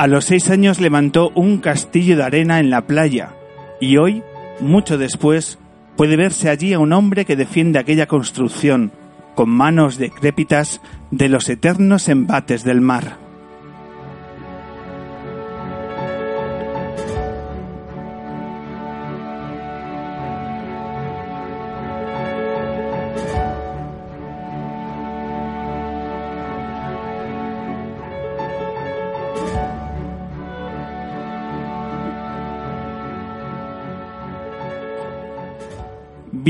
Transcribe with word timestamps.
A 0.00 0.06
los 0.06 0.24
seis 0.24 0.48
años 0.48 0.80
levantó 0.80 1.30
un 1.34 1.58
castillo 1.58 2.16
de 2.16 2.22
arena 2.22 2.58
en 2.58 2.70
la 2.70 2.86
playa 2.86 3.34
y 3.82 3.98
hoy, 3.98 4.22
mucho 4.58 4.96
después, 4.96 5.58
puede 5.94 6.16
verse 6.16 6.48
allí 6.48 6.72
a 6.72 6.78
un 6.78 6.94
hombre 6.94 7.26
que 7.26 7.36
defiende 7.36 7.78
aquella 7.78 8.06
construcción 8.06 8.92
con 9.34 9.50
manos 9.50 9.98
decrépitas 9.98 10.80
de 11.10 11.28
los 11.28 11.50
eternos 11.50 12.08
embates 12.08 12.64
del 12.64 12.80
mar. 12.80 13.18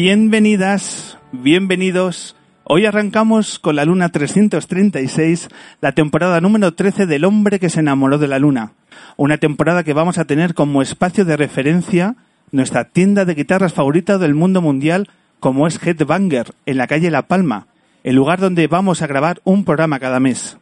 Bienvenidas, 0.02 1.18
bienvenidos. 1.30 2.34
Hoy 2.64 2.86
arrancamos 2.86 3.58
con 3.58 3.76
la 3.76 3.84
Luna 3.84 4.08
336, 4.08 5.50
la 5.82 5.92
temporada 5.92 6.40
número 6.40 6.72
13 6.72 7.04
del 7.04 7.26
hombre 7.26 7.58
que 7.58 7.68
se 7.68 7.80
enamoró 7.80 8.16
de 8.16 8.26
la 8.26 8.38
Luna. 8.38 8.72
Una 9.18 9.36
temporada 9.36 9.84
que 9.84 9.92
vamos 9.92 10.16
a 10.16 10.24
tener 10.24 10.54
como 10.54 10.80
espacio 10.80 11.26
de 11.26 11.36
referencia 11.36 12.16
nuestra 12.50 12.86
tienda 12.86 13.26
de 13.26 13.34
guitarras 13.34 13.74
favorita 13.74 14.16
del 14.16 14.34
mundo 14.34 14.62
mundial, 14.62 15.10
como 15.38 15.66
es 15.66 15.78
Headbanger, 15.86 16.54
en 16.64 16.78
la 16.78 16.86
calle 16.86 17.10
La 17.10 17.26
Palma, 17.26 17.66
el 18.02 18.16
lugar 18.16 18.40
donde 18.40 18.68
vamos 18.68 19.02
a 19.02 19.06
grabar 19.06 19.42
un 19.44 19.66
programa 19.66 20.00
cada 20.00 20.18
mes. 20.18 20.56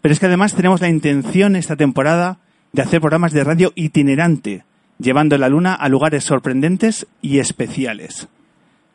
Pero 0.00 0.14
es 0.14 0.18
que 0.18 0.26
además 0.26 0.54
tenemos 0.54 0.80
la 0.80 0.88
intención 0.88 1.56
esta 1.56 1.76
temporada 1.76 2.38
de 2.72 2.80
hacer 2.80 3.02
programas 3.02 3.34
de 3.34 3.44
radio 3.44 3.72
itinerante, 3.74 4.64
llevando 4.98 5.36
la 5.36 5.50
Luna 5.50 5.74
a 5.74 5.90
lugares 5.90 6.24
sorprendentes 6.24 7.06
y 7.20 7.38
especiales 7.38 8.28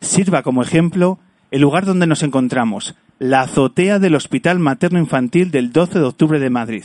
sirva 0.02 0.44
como 0.44 0.62
ejemplo 0.62 1.20
el 1.52 1.62
lugar 1.62 1.86
donde 1.86 2.08
nos 2.08 2.24
encontramos, 2.24 2.96
la 3.20 3.42
azotea 3.42 4.00
del 4.00 4.16
Hospital 4.16 4.60
Materno 4.60 5.00
Infantil 5.00 5.52
del 5.52 5.72
12 5.72 6.00
de 6.00 6.06
octubre 6.06 6.40
de 6.40 6.50
Madrid. 6.50 6.84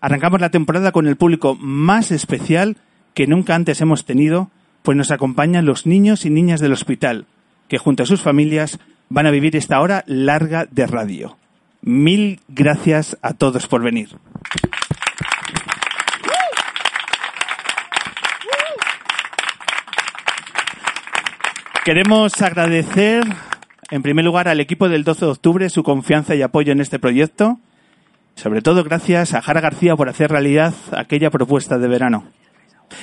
Arrancamos 0.00 0.40
la 0.40 0.50
temporada 0.50 0.92
con 0.92 1.06
el 1.06 1.16
público 1.16 1.56
más 1.56 2.10
especial 2.10 2.76
que 3.14 3.26
nunca 3.26 3.54
antes 3.54 3.80
hemos 3.80 4.04
tenido, 4.04 4.50
pues 4.82 4.96
nos 4.96 5.10
acompañan 5.10 5.66
los 5.66 5.86
niños 5.86 6.26
y 6.26 6.30
niñas 6.30 6.60
del 6.60 6.72
hospital, 6.72 7.26
que 7.68 7.78
junto 7.78 8.02
a 8.02 8.06
sus 8.06 8.20
familias 8.20 8.78
van 9.08 9.26
a 9.26 9.30
vivir 9.30 9.56
esta 9.56 9.80
hora 9.80 10.04
larga 10.06 10.66
de 10.70 10.86
radio. 10.86 11.36
Mil 11.82 12.40
gracias 12.48 13.16
a 13.22 13.34
todos 13.34 13.66
por 13.68 13.82
venir. 13.82 14.10
Queremos 21.86 22.42
agradecer, 22.42 23.22
en 23.92 24.02
primer 24.02 24.24
lugar, 24.24 24.48
al 24.48 24.58
equipo 24.58 24.88
del 24.88 25.04
12 25.04 25.24
de 25.24 25.30
octubre 25.30 25.70
su 25.70 25.84
confianza 25.84 26.34
y 26.34 26.42
apoyo 26.42 26.72
en 26.72 26.80
este 26.80 26.98
proyecto. 26.98 27.60
Sobre 28.34 28.60
todo 28.60 28.82
gracias 28.82 29.34
a 29.34 29.40
Jara 29.40 29.60
García 29.60 29.94
por 29.94 30.08
hacer 30.08 30.32
realidad 30.32 30.74
aquella 30.90 31.30
propuesta 31.30 31.78
de 31.78 31.86
verano. 31.86 32.24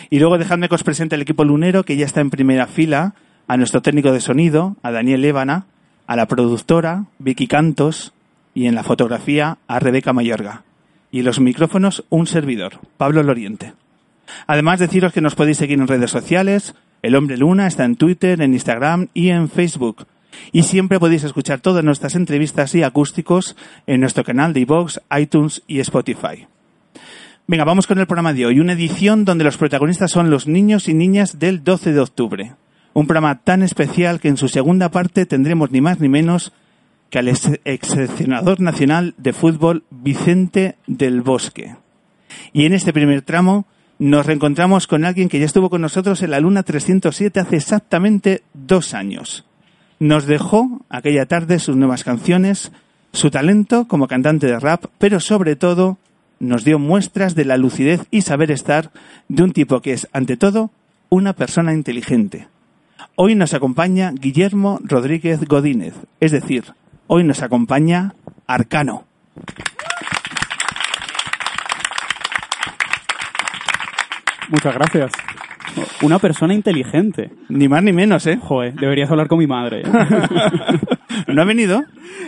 Y 0.09 0.19
luego 0.19 0.37
dejadme 0.37 0.67
que 0.67 0.75
os 0.75 0.83
presente 0.83 1.15
el 1.15 1.21
equipo 1.21 1.45
lunero 1.45 1.85
que 1.85 1.95
ya 1.95 2.05
está 2.05 2.19
en 2.19 2.29
primera 2.29 2.67
fila, 2.67 3.15
a 3.47 3.55
nuestro 3.55 3.81
técnico 3.81 4.11
de 4.11 4.19
sonido, 4.19 4.75
a 4.83 4.91
Daniel 4.91 5.23
Ébana, 5.23 5.65
a 6.05 6.17
la 6.17 6.27
productora, 6.27 7.05
Vicky 7.19 7.47
Cantos, 7.47 8.11
y 8.53 8.67
en 8.67 8.75
la 8.75 8.83
fotografía, 8.83 9.59
a 9.65 9.79
Rebeca 9.79 10.11
Mayorga. 10.11 10.63
Y 11.09 11.19
en 11.19 11.25
los 11.25 11.39
micrófonos, 11.39 12.03
un 12.09 12.27
servidor, 12.27 12.81
Pablo 12.97 13.23
Loriente. 13.23 13.75
Además, 14.45 14.81
deciros 14.81 15.13
que 15.13 15.21
nos 15.21 15.35
podéis 15.35 15.55
seguir 15.55 15.79
en 15.79 15.87
redes 15.87 16.11
sociales, 16.11 16.75
el 17.03 17.15
Hombre 17.15 17.37
Luna 17.37 17.67
está 17.67 17.83
en 17.83 17.97
Twitter, 17.97 18.41
en 18.41 18.53
Instagram 18.53 19.09
y 19.13 19.29
en 19.29 19.49
Facebook. 19.49 20.07
Y 20.53 20.63
siempre 20.63 20.99
podéis 20.99 21.25
escuchar 21.25 21.59
todas 21.59 21.83
nuestras 21.83 22.15
entrevistas 22.15 22.73
y 22.75 22.81
acústicos 22.81 23.57
en 23.85 23.99
nuestro 23.99 24.23
canal 24.23 24.53
de 24.53 24.61
iVoox, 24.61 24.99
iTunes 25.19 25.61
y 25.67 25.79
Spotify. 25.81 26.47
Venga, 27.45 27.65
vamos 27.65 27.87
con 27.87 27.99
el 27.99 28.07
programa 28.07 28.33
de 28.33 28.45
hoy, 28.45 28.61
una 28.61 28.71
edición 28.71 29.25
donde 29.25 29.43
los 29.43 29.57
protagonistas 29.57 30.11
son 30.11 30.29
los 30.29 30.47
niños 30.47 30.87
y 30.87 30.93
niñas 30.93 31.39
del 31.39 31.63
12 31.65 31.91
de 31.91 31.99
octubre. 31.99 32.55
Un 32.93 33.05
programa 33.05 33.41
tan 33.43 33.63
especial 33.63 34.21
que 34.21 34.29
en 34.29 34.37
su 34.37 34.47
segunda 34.47 34.89
parte 34.89 35.25
tendremos 35.25 35.71
ni 35.71 35.81
más 35.81 35.99
ni 35.99 36.07
menos 36.07 36.53
que 37.09 37.19
al 37.19 37.27
ex 37.27 37.87
seleccionador 37.87 38.61
nacional 38.61 39.13
de 39.17 39.33
fútbol 39.33 39.83
Vicente 39.89 40.77
del 40.87 41.21
Bosque. 41.21 41.75
Y 42.53 42.65
en 42.65 42.71
este 42.71 42.93
primer 42.93 43.23
tramo 43.23 43.67
nos 43.99 44.25
reencontramos 44.25 44.87
con 44.87 45.05
alguien 45.05 45.29
que 45.29 45.39
ya 45.39 45.45
estuvo 45.45 45.69
con 45.69 45.81
nosotros 45.81 46.21
en 46.21 46.31
la 46.31 46.39
Luna 46.39 46.63
307 46.63 47.39
hace 47.39 47.57
exactamente 47.57 48.43
dos 48.53 48.93
años. 48.93 49.45
Nos 49.99 50.25
dejó 50.25 50.81
aquella 50.89 51.25
tarde 51.25 51.59
sus 51.59 51.75
nuevas 51.75 52.03
canciones, 52.03 52.71
su 53.13 53.29
talento 53.29 53.87
como 53.87 54.07
cantante 54.07 54.47
de 54.47 54.59
rap, 54.59 54.85
pero 54.97 55.19
sobre 55.19 55.55
todo 55.55 55.97
nos 56.39 56.63
dio 56.63 56.79
muestras 56.79 57.35
de 57.35 57.45
la 57.45 57.57
lucidez 57.57 58.01
y 58.11 58.21
saber 58.21 58.51
estar 58.51 58.91
de 59.29 59.43
un 59.43 59.53
tipo 59.53 59.81
que 59.81 59.93
es, 59.93 60.07
ante 60.11 60.35
todo, 60.35 60.71
una 61.09 61.33
persona 61.33 61.73
inteligente. 61.73 62.47
Hoy 63.15 63.35
nos 63.35 63.53
acompaña 63.53 64.11
Guillermo 64.11 64.79
Rodríguez 64.83 65.45
Godínez, 65.45 65.93
es 66.19 66.31
decir, 66.31 66.73
hoy 67.07 67.23
nos 67.23 67.43
acompaña 67.43 68.15
Arcano. 68.47 69.05
Muchas 74.49 74.73
gracias. 74.75 75.11
Una 76.01 76.19
persona 76.19 76.53
inteligente. 76.53 77.31
Ni 77.49 77.67
más 77.67 77.83
ni 77.83 77.93
menos, 77.93 78.27
¿eh? 78.27 78.37
Joder, 78.41 78.73
deberías 78.75 79.09
hablar 79.09 79.27
con 79.27 79.39
mi 79.39 79.47
madre. 79.47 79.81
¿eh? 79.81 79.91
¿No 81.33 81.41
ha 81.41 81.45
venido? 81.45 81.83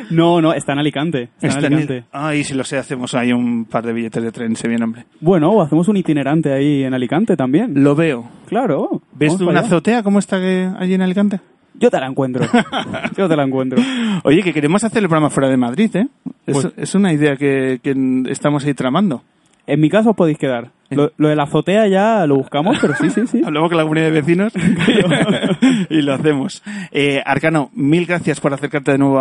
No, 0.09 0.42
no, 0.42 0.53
está 0.53 0.74
en 0.74 0.80
Alicante. 0.80 1.30
Está, 1.42 1.59
en 1.59 1.74
Alicante. 1.74 2.06
Ay, 2.12 2.44
si 2.44 2.53
lo 2.53 2.64
sé, 2.64 2.78
hacemos 2.78 3.14
ahí 3.14 3.31
un 3.31 3.66
par 3.66 3.86
de 3.86 3.94
billetes 3.94 4.24
de 4.24 4.31
tren, 4.31 4.56
se 4.56 4.68
bien, 4.68 4.81
hombre. 4.84 5.06
Bueno, 5.20 5.52
o 5.52 5.62
hacemos 5.62 5.88
un 5.88 5.97
itinerante 5.97 6.53
ahí 6.53 6.84
en 6.84 6.94
Alicante 6.94 7.35
también. 7.35 7.84
Lo 7.84 7.96
veo. 7.96 8.28
Claro. 8.47 9.02
¿Ves 9.14 9.38
tú 9.38 9.50
una 9.50 9.61
azotea 9.61 10.02
cómo 10.02 10.20
está 10.20 10.38
allí 10.38 10.94
en 10.94 11.02
Alicante? 11.02 11.40
Yo 11.78 11.91
te 11.91 12.00
la 12.00 12.08
encuentro. 12.08 12.46
Yo 13.18 13.28
te 13.28 13.35
la 13.35 13.44
encuentro. 13.44 13.82
Oye, 14.23 14.41
que 14.41 14.53
queremos 14.53 14.84
hacer 14.84 15.03
el 15.03 15.09
programa 15.09 15.29
fuera 15.29 15.50
de 15.50 15.58
Madrid, 15.58 15.94
¿eh? 15.96 16.08
Es, 16.47 16.53
pues 16.53 16.73
es 16.78 16.96
una 16.96 17.11
idea 17.11 17.35
que, 17.35 17.79
que 17.84 17.94
estamos 18.29 18.66
ahí 18.66 18.73
tramando. 18.73 19.23
En 19.68 19.82
mi 19.82 19.90
caso 19.90 20.11
os 20.11 20.16
podéis 20.16 20.38
quedar. 20.38 20.72
Lo, 20.90 21.11
de 21.17 21.35
la 21.35 21.43
azotea 21.43 21.87
ya 21.87 22.26
lo 22.28 22.35
buscamos, 22.35 22.78
pero 22.79 22.96
sí, 22.96 23.09
sí, 23.09 23.26
sí. 23.28 23.41
Hablamos 23.46 23.70
con 23.70 23.78
la 23.78 23.84
comunidad 23.84 24.05
de 24.08 24.22
vecinos 24.22 24.53
y 25.90 26.02
lo 26.02 26.14
hacemos. 26.14 26.64
Eh, 26.91 27.22
Arcano, 27.26 27.72
mil 27.73 28.05
gracias 28.05 28.40
por 28.40 28.53
acercarte 28.53 28.91
de 28.91 28.97
nuevo 28.97 29.20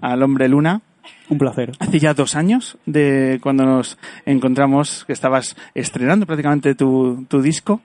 al 0.00 0.22
Hombre 0.22 0.48
Luna. 0.48 0.80
Un 1.28 1.38
placer. 1.38 1.72
Hace 1.78 1.98
ya 1.98 2.14
dos 2.14 2.34
años 2.36 2.76
de 2.84 3.38
cuando 3.42 3.64
nos 3.64 3.96
encontramos, 4.26 5.04
que 5.06 5.12
estabas 5.12 5.56
estrenando 5.74 6.26
prácticamente 6.26 6.74
tu, 6.74 7.24
tu 7.28 7.40
disco. 7.40 7.80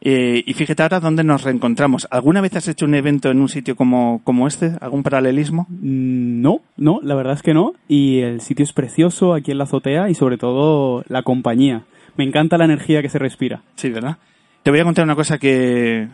Eh, 0.00 0.42
y 0.46 0.54
fíjate 0.54 0.82
ahora 0.82 1.00
dónde 1.00 1.22
nos 1.22 1.42
reencontramos. 1.44 2.08
¿Alguna 2.10 2.40
vez 2.40 2.56
has 2.56 2.68
hecho 2.68 2.86
un 2.86 2.94
evento 2.94 3.30
en 3.30 3.40
un 3.40 3.48
sitio 3.48 3.76
como, 3.76 4.20
como 4.24 4.48
este? 4.48 4.72
¿Algún 4.80 5.02
paralelismo? 5.02 5.66
Mm, 5.68 6.40
no, 6.40 6.60
no, 6.76 7.00
la 7.02 7.14
verdad 7.14 7.34
es 7.34 7.42
que 7.42 7.54
no. 7.54 7.74
Y 7.86 8.20
el 8.20 8.40
sitio 8.40 8.64
es 8.64 8.72
precioso 8.72 9.34
aquí 9.34 9.50
en 9.50 9.58
la 9.58 9.64
azotea 9.64 10.08
y 10.08 10.14
sobre 10.14 10.38
todo 10.38 11.04
la 11.08 11.22
compañía. 11.22 11.84
Me 12.16 12.24
encanta 12.24 12.58
la 12.58 12.64
energía 12.64 13.02
que 13.02 13.08
se 13.08 13.18
respira. 13.18 13.62
Sí, 13.74 13.90
¿verdad? 13.90 14.18
Te 14.62 14.70
voy 14.70 14.80
a 14.80 14.84
contar 14.84 15.04
una 15.04 15.14
cosa 15.14 15.38
que, 15.38 16.08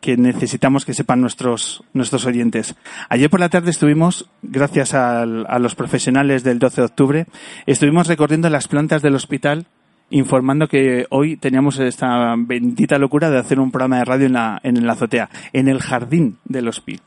que 0.00 0.16
necesitamos 0.16 0.84
que 0.84 0.92
sepan 0.92 1.20
nuestros, 1.20 1.82
nuestros 1.94 2.26
oyentes. 2.26 2.74
Ayer 3.08 3.30
por 3.30 3.40
la 3.40 3.48
tarde 3.48 3.70
estuvimos, 3.70 4.28
gracias 4.42 4.92
a 4.94 5.24
los 5.24 5.74
profesionales 5.74 6.44
del 6.44 6.58
12 6.58 6.80
de 6.80 6.84
octubre, 6.84 7.26
estuvimos 7.66 8.06
recorriendo 8.06 8.50
las 8.50 8.68
plantas 8.68 9.00
del 9.00 9.14
hospital 9.14 9.66
informando 10.10 10.68
que 10.68 11.06
hoy 11.10 11.36
teníamos 11.36 11.78
esta 11.78 12.34
bendita 12.36 12.98
locura 12.98 13.30
de 13.30 13.38
hacer 13.38 13.58
un 13.58 13.70
programa 13.70 13.98
de 13.98 14.04
radio 14.04 14.26
en 14.26 14.32
la, 14.34 14.60
en 14.62 14.86
la 14.86 14.92
azotea, 14.92 15.30
en 15.52 15.68
el 15.68 15.80
jardín 15.80 16.36
del 16.44 16.68
hospital. 16.68 17.06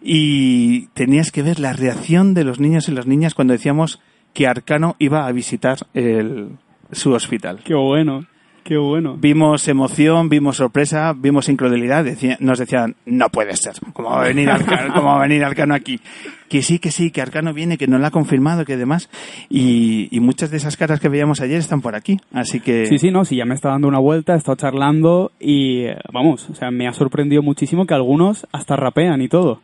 Y 0.00 0.86
tenías 0.88 1.30
que 1.30 1.42
ver 1.42 1.60
la 1.60 1.72
reacción 1.72 2.34
de 2.34 2.44
los 2.44 2.58
niños 2.58 2.88
y 2.88 2.92
las 2.92 3.06
niñas 3.06 3.34
cuando 3.34 3.52
decíamos 3.52 4.00
que 4.32 4.46
Arcano 4.46 4.96
iba 4.98 5.26
a 5.26 5.32
visitar 5.32 5.86
el, 5.94 6.56
su 6.92 7.12
hospital. 7.12 7.60
Qué 7.64 7.74
bueno, 7.74 8.26
qué 8.64 8.76
bueno. 8.76 9.16
Vimos 9.18 9.66
emoción, 9.68 10.28
vimos 10.28 10.56
sorpresa, 10.56 11.12
vimos 11.16 11.48
incredulidad. 11.48 12.04
Decía- 12.04 12.36
nos 12.40 12.58
decían, 12.58 12.96
no 13.06 13.28
puede 13.30 13.56
ser. 13.56 13.74
¿Cómo 13.92 14.10
va 14.10 14.22
a 14.22 14.28
venir 14.28 14.48
Arcano, 14.50 14.94
cómo 14.94 15.08
va 15.08 15.16
a 15.18 15.22
venir 15.26 15.44
Arcano 15.44 15.74
aquí? 15.74 16.00
Que 16.48 16.62
sí, 16.62 16.78
que 16.80 16.90
sí, 16.90 17.10
que 17.12 17.22
Arcano 17.22 17.54
viene, 17.54 17.78
que 17.78 17.86
nos 17.86 18.00
lo 18.00 18.06
ha 18.08 18.10
confirmado, 18.10 18.64
que 18.64 18.76
demás. 18.76 19.08
Y, 19.48 20.08
y 20.10 20.18
muchas 20.20 20.50
de 20.50 20.56
esas 20.56 20.76
caras 20.76 20.98
que 21.00 21.08
veíamos 21.08 21.40
ayer 21.40 21.58
están 21.58 21.80
por 21.80 21.94
aquí. 21.94 22.18
Así 22.32 22.58
que... 22.60 22.86
Sí, 22.86 22.98
sí, 22.98 23.10
no, 23.12 23.24
sí, 23.24 23.36
ya 23.36 23.44
me 23.44 23.54
está 23.54 23.68
dando 23.68 23.86
una 23.86 24.00
vuelta, 24.00 24.34
he 24.34 24.38
estado 24.38 24.56
charlando 24.56 25.30
y 25.38 25.84
eh, 25.84 25.96
vamos, 26.12 26.50
o 26.50 26.54
sea, 26.56 26.70
me 26.72 26.88
ha 26.88 26.92
sorprendido 26.92 27.42
muchísimo 27.42 27.86
que 27.86 27.94
algunos 27.94 28.46
hasta 28.52 28.74
rapean 28.74 29.22
y 29.22 29.28
todo. 29.28 29.60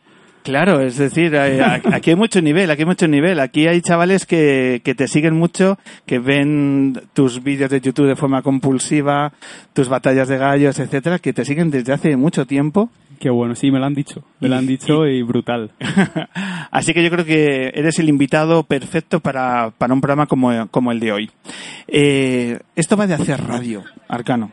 Claro, 0.47 0.81
es 0.81 0.97
decir, 0.97 1.37
aquí 1.37 2.11
hay 2.11 2.15
mucho 2.15 2.41
nivel, 2.41 2.71
aquí 2.71 2.83
hay 2.83 2.87
mucho 2.87 3.09
nivel. 3.09 3.41
Aquí 3.41 3.67
hay 3.67 3.81
chavales 3.81 4.27
que, 4.27 4.81
que 4.85 4.95
te 4.95 5.09
siguen 5.09 5.35
mucho, 5.35 5.77
que 6.07 6.21
ven 6.21 7.03
tus 7.15 7.43
vídeos 7.43 7.69
de 7.69 7.81
YouTube 7.81 8.07
de 8.07 8.15
forma 8.15 8.43
compulsiva, 8.43 9.33
tus 9.73 9.89
batallas 9.89 10.29
de 10.29 10.39
gallos, 10.39 10.79
etcétera, 10.79 11.19
que 11.19 11.33
te 11.33 11.45
siguen 11.45 11.73
desde 11.73 11.93
hace 11.93 12.17
mucho 12.17 12.47
tiempo. 12.47 12.91
Qué 13.19 13.31
bueno, 13.31 13.55
sí, 13.55 13.71
me 13.71 13.79
lo 13.79 13.87
han 13.87 13.95
dicho, 13.95 14.23
me 14.41 14.49
lo 14.49 14.57
han 14.57 14.67
dicho 14.67 15.07
y 15.07 15.23
brutal. 15.23 15.71
Así 16.71 16.93
que 16.93 17.03
yo 17.03 17.11
creo 17.11 17.25
que 17.25 17.73
eres 17.75 17.99
el 17.99 18.09
invitado 18.09 18.63
perfecto 18.65 19.21
para, 19.21 19.71
para 19.77 19.95
un 19.95 20.01
programa 20.01 20.27
como, 20.27 20.69
como 20.69 20.93
el 20.93 21.01
de 21.01 21.13
hoy. 21.13 21.31
Eh, 21.89 22.59
esto 22.75 22.97
va 22.97 23.07
de 23.07 23.15
hacer 23.15 23.41
radio, 23.43 23.85
Arcano. 24.09 24.51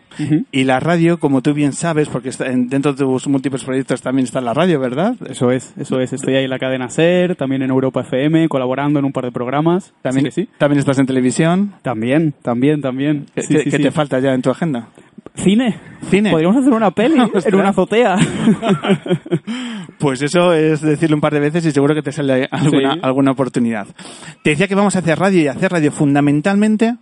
Y 0.51 0.63
la 0.63 0.79
radio, 0.79 1.19
como 1.19 1.41
tú 1.41 1.53
bien 1.53 1.73
sabes, 1.73 2.07
porque 2.07 2.29
está 2.29 2.47
en- 2.47 2.69
dentro 2.69 2.93
de 2.93 2.99
tus 2.99 3.27
múltiples 3.27 3.63
proyectos 3.63 4.01
también 4.01 4.25
está 4.25 4.39
la 4.41 4.53
radio, 4.53 4.79
¿verdad? 4.79 5.15
Eso 5.27 5.51
es, 5.51 5.73
eso 5.77 5.99
es. 5.99 6.13
Estoy 6.13 6.35
ahí 6.35 6.43
en 6.43 6.49
la 6.49 6.59
cadena 6.59 6.89
SER, 6.89 7.35
también 7.35 7.63
en 7.63 7.69
Europa 7.71 8.01
FM, 8.01 8.47
colaborando 8.49 8.99
en 8.99 9.05
un 9.05 9.11
par 9.11 9.25
de 9.25 9.31
programas. 9.31 9.93
También, 10.01 10.31
sí. 10.31 10.47
también 10.57 10.79
estás 10.79 10.99
en 10.99 11.05
televisión. 11.07 11.73
También, 11.81 12.33
también, 12.41 12.81
también. 12.81 13.25
¿Qué, 13.33 13.41
Sí, 13.41 13.57
qué- 13.69 13.79
te 13.79 13.91
falta 13.91 14.19
ya 14.19 14.33
en 14.33 14.41
tu 14.41 14.49
agenda? 14.51 14.87
Cine. 15.35 15.79
Cine. 16.09 16.31
Podríamos 16.31 16.57
hacer 16.57 16.73
una 16.73 16.91
peli 16.91 17.19
Ostras. 17.21 17.45
en 17.47 17.55
una 17.55 17.69
azotea. 17.69 18.15
Pues 19.99 20.21
eso 20.21 20.53
es 20.53 20.81
decirlo 20.81 21.15
un 21.15 21.21
par 21.21 21.33
de 21.33 21.39
veces 21.39 21.65
y 21.65 21.71
seguro 21.71 21.95
que 21.95 22.01
te 22.01 22.11
sale 22.11 22.47
alguna, 22.51 22.93
Sí. 22.95 22.99
alguna 23.03 23.31
oportunidad. 23.31 23.87
Te 24.43 24.49
decía 24.51 24.67
que 24.67 24.75
vamos 24.75 24.95
a 24.95 24.99
hacer 24.99 25.17
radio 25.17 25.41
y 25.41 25.47
hacer 25.47 25.71
radio 25.71 25.91
fundamentalmente 25.91 26.95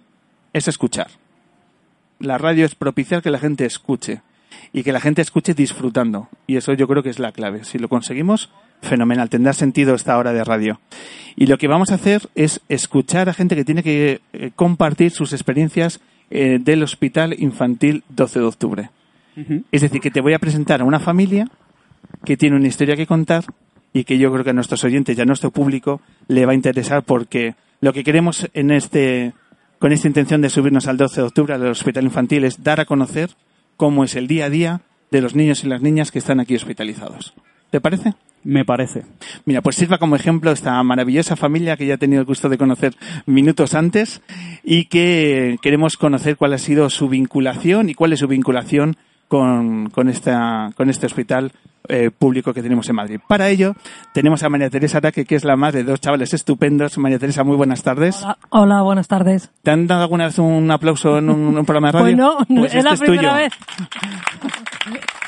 es 0.53 0.67
escuchar. 0.67 1.07
La 2.19 2.37
radio 2.37 2.65
es 2.65 2.75
propiciar 2.75 3.23
que 3.23 3.31
la 3.31 3.39
gente 3.39 3.65
escuche 3.65 4.21
y 4.73 4.83
que 4.83 4.91
la 4.91 4.99
gente 4.99 5.21
escuche 5.21 5.53
disfrutando. 5.55 6.29
Y 6.45 6.57
eso 6.57 6.73
yo 6.73 6.87
creo 6.87 7.01
que 7.01 7.09
es 7.09 7.17
la 7.17 7.31
clave. 7.31 7.63
Si 7.63 7.79
lo 7.79 7.87
conseguimos, 7.89 8.51
fenomenal. 8.83 9.29
Tendrá 9.29 9.53
sentido 9.53 9.95
esta 9.95 10.17
hora 10.17 10.33
de 10.33 10.43
radio. 10.43 10.79
Y 11.35 11.47
lo 11.47 11.57
que 11.57 11.67
vamos 11.67 11.91
a 11.91 11.95
hacer 11.95 12.29
es 12.35 12.61
escuchar 12.69 13.29
a 13.29 13.33
gente 13.33 13.55
que 13.55 13.65
tiene 13.65 13.81
que 13.83 14.21
eh, 14.33 14.51
compartir 14.55 15.11
sus 15.11 15.33
experiencias 15.33 16.01
eh, 16.31 16.59
del 16.59 16.81
Hospital 16.81 17.35
Infantil 17.37 18.03
12 18.09 18.39
de 18.39 18.45
Octubre. 18.45 18.89
Es 19.71 19.81
decir, 19.81 20.01
que 20.01 20.11
te 20.11 20.21
voy 20.21 20.33
a 20.33 20.39
presentar 20.39 20.81
a 20.81 20.85
una 20.85 20.99
familia 20.99 21.47
que 22.25 22.37
tiene 22.37 22.55
una 22.55 22.67
historia 22.67 22.95
que 22.95 23.07
contar 23.07 23.45
y 23.93 24.03
que 24.03 24.17
yo 24.17 24.31
creo 24.31 24.43
que 24.43 24.51
a 24.51 24.53
nuestros 24.53 24.83
oyentes 24.83 25.17
y 25.17 25.21
a 25.21 25.25
nuestro 25.25 25.51
público 25.51 26.01
le 26.27 26.45
va 26.45 26.51
a 26.51 26.55
interesar 26.55 27.03
porque 27.03 27.55
lo 27.81 27.93
que 27.93 28.03
queremos 28.03 28.49
en 28.53 28.71
este, 28.71 29.33
con 29.79 29.91
esta 29.91 30.07
intención 30.07 30.41
de 30.41 30.49
subirnos 30.49 30.87
al 30.87 30.97
12 30.97 31.21
de 31.21 31.27
octubre 31.27 31.53
al 31.53 31.65
hospital 31.67 32.03
infantil 32.03 32.43
es 32.45 32.63
dar 32.63 32.79
a 32.79 32.85
conocer 32.85 33.31
cómo 33.77 34.03
es 34.03 34.15
el 34.15 34.27
día 34.27 34.45
a 34.45 34.49
día 34.49 34.81
de 35.11 35.21
los 35.21 35.35
niños 35.35 35.63
y 35.63 35.67
las 35.67 35.81
niñas 35.81 36.11
que 36.11 36.19
están 36.19 36.39
aquí 36.39 36.55
hospitalizados. 36.55 37.33
¿Te 37.71 37.81
parece? 37.81 38.13
Me 38.43 38.65
parece. 38.65 39.03
Mira, 39.45 39.61
pues 39.61 39.75
sirva 39.75 39.97
como 39.97 40.15
ejemplo 40.15 40.51
esta 40.51 40.81
maravillosa 40.83 41.35
familia 41.35 41.77
que 41.77 41.85
ya 41.85 41.93
he 41.93 41.97
tenido 41.97 42.19
el 42.21 42.25
gusto 42.25 42.49
de 42.49 42.57
conocer 42.57 42.93
minutos 43.25 43.73
antes 43.75 44.21
y 44.63 44.85
que 44.85 45.57
queremos 45.61 45.95
conocer 45.97 46.37
cuál 46.37 46.53
ha 46.53 46.57
sido 46.57 46.89
su 46.89 47.07
vinculación 47.07 47.89
y 47.89 47.93
cuál 47.93 48.13
es 48.13 48.19
su 48.19 48.27
vinculación 48.27 48.97
con, 49.27 49.89
con, 49.89 50.09
esta, 50.09 50.71
con 50.75 50.89
este 50.89 51.05
hospital 51.05 51.51
eh, 51.87 52.09
público 52.11 52.53
que 52.53 52.61
tenemos 52.61 52.89
en 52.89 52.95
Madrid. 52.95 53.19
Para 53.27 53.47
ello, 53.49 53.75
tenemos 54.13 54.43
a 54.43 54.49
María 54.49 54.69
Teresa 54.69 54.97
Araque, 54.97 55.23
que 55.23 55.35
es 55.35 55.43
la 55.45 55.55
madre 55.55 55.83
de 55.83 55.91
dos 55.91 56.01
chavales 56.01 56.33
estupendos. 56.33 56.97
María 56.97 57.19
Teresa, 57.19 57.43
muy 57.43 57.55
buenas 57.55 57.83
tardes. 57.83 58.21
Hola, 58.23 58.37
hola, 58.49 58.81
buenas 58.81 59.07
tardes. 59.07 59.49
¿Te 59.63 59.71
han 59.71 59.87
dado 59.87 60.01
alguna 60.03 60.25
vez 60.25 60.37
un 60.39 60.69
aplauso 60.71 61.19
en 61.19 61.29
un, 61.29 61.57
un 61.57 61.65
programa 61.65 61.87
de 61.87 61.91
radio? 61.93 62.03
Bueno, 62.47 62.61
Pues 62.61 62.73
es 62.75 62.83
la 62.83 62.93
este 62.93 63.05
primera 63.05 63.29
tuyo. 63.29 63.43
vez. 63.43 63.53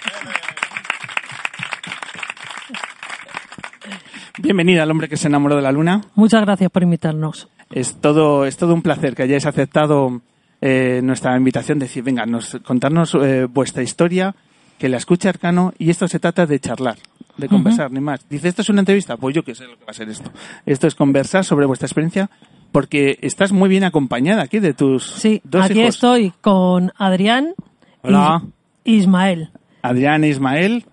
Bienvenida 4.40 4.84
al 4.84 4.92
hombre 4.92 5.08
que 5.10 5.18
se 5.18 5.28
enamoró 5.28 5.56
de 5.56 5.62
la 5.62 5.72
luna. 5.72 6.02
Muchas 6.16 6.42
gracias 6.42 6.72
por 6.72 6.82
invitarnos. 6.84 7.50
Es 7.72 7.96
todo, 8.02 8.46
es 8.46 8.58
todo 8.58 8.74
un 8.74 8.82
placer 8.82 9.16
que 9.16 9.24
hayáis 9.24 9.46
aceptado 9.46 10.22
eh, 10.62 11.02
nuestra 11.04 11.38
invitación 11.38 11.78
de 11.80 11.86
decir, 11.86 12.04
venga, 12.04 12.26
nos, 12.26 12.58
contarnos 12.66 13.16
eh, 13.16 13.46
vuestra 13.46 13.84
historia, 13.84 14.36
que 14.80 14.90
la 14.90 14.98
escuche 14.98 15.30
Arcano, 15.30 15.74
y 15.78 15.90
esto 15.92 16.08
se 16.08 16.20
trata 16.20 16.46
de 16.48 16.60
charlar, 16.60 16.98
de 17.38 17.48
conversar, 17.48 17.92
ni 17.92 18.00
más. 18.00 18.28
Dice, 18.28 18.48
¿esto 18.48 18.64
es 18.64 18.70
una 18.70 18.80
entrevista? 18.82 19.18
Pues 19.18 19.36
yo 19.36 19.44
qué 19.44 19.54
sé 19.54 19.66
lo 19.66 19.78
que 19.78 19.86
va 19.86 19.92
a 19.92 19.94
ser 19.94 20.10
esto. 20.10 20.32
Esto 20.66 20.88
es 20.88 20.96
conversar 20.96 21.46
sobre 21.46 21.68
vuestra 21.68 21.86
experiencia, 21.86 22.30
porque 22.72 23.20
estás 23.22 23.52
muy 23.52 23.70
bien 23.70 23.84
acompañada 23.84 24.42
aquí 24.44 24.60
de 24.60 24.74
tus 24.74 25.06
Sí, 25.14 25.42
dos 25.44 25.64
aquí 25.66 25.80
hijos. 25.82 25.96
estoy 25.96 26.34
con 26.42 26.92
Adrián 26.98 27.54
Hola. 28.02 28.42
y 28.84 28.96
Ismael. 28.96 29.50
Adrián 29.84 30.24
e 30.24 30.30
Ismael, 30.30 30.86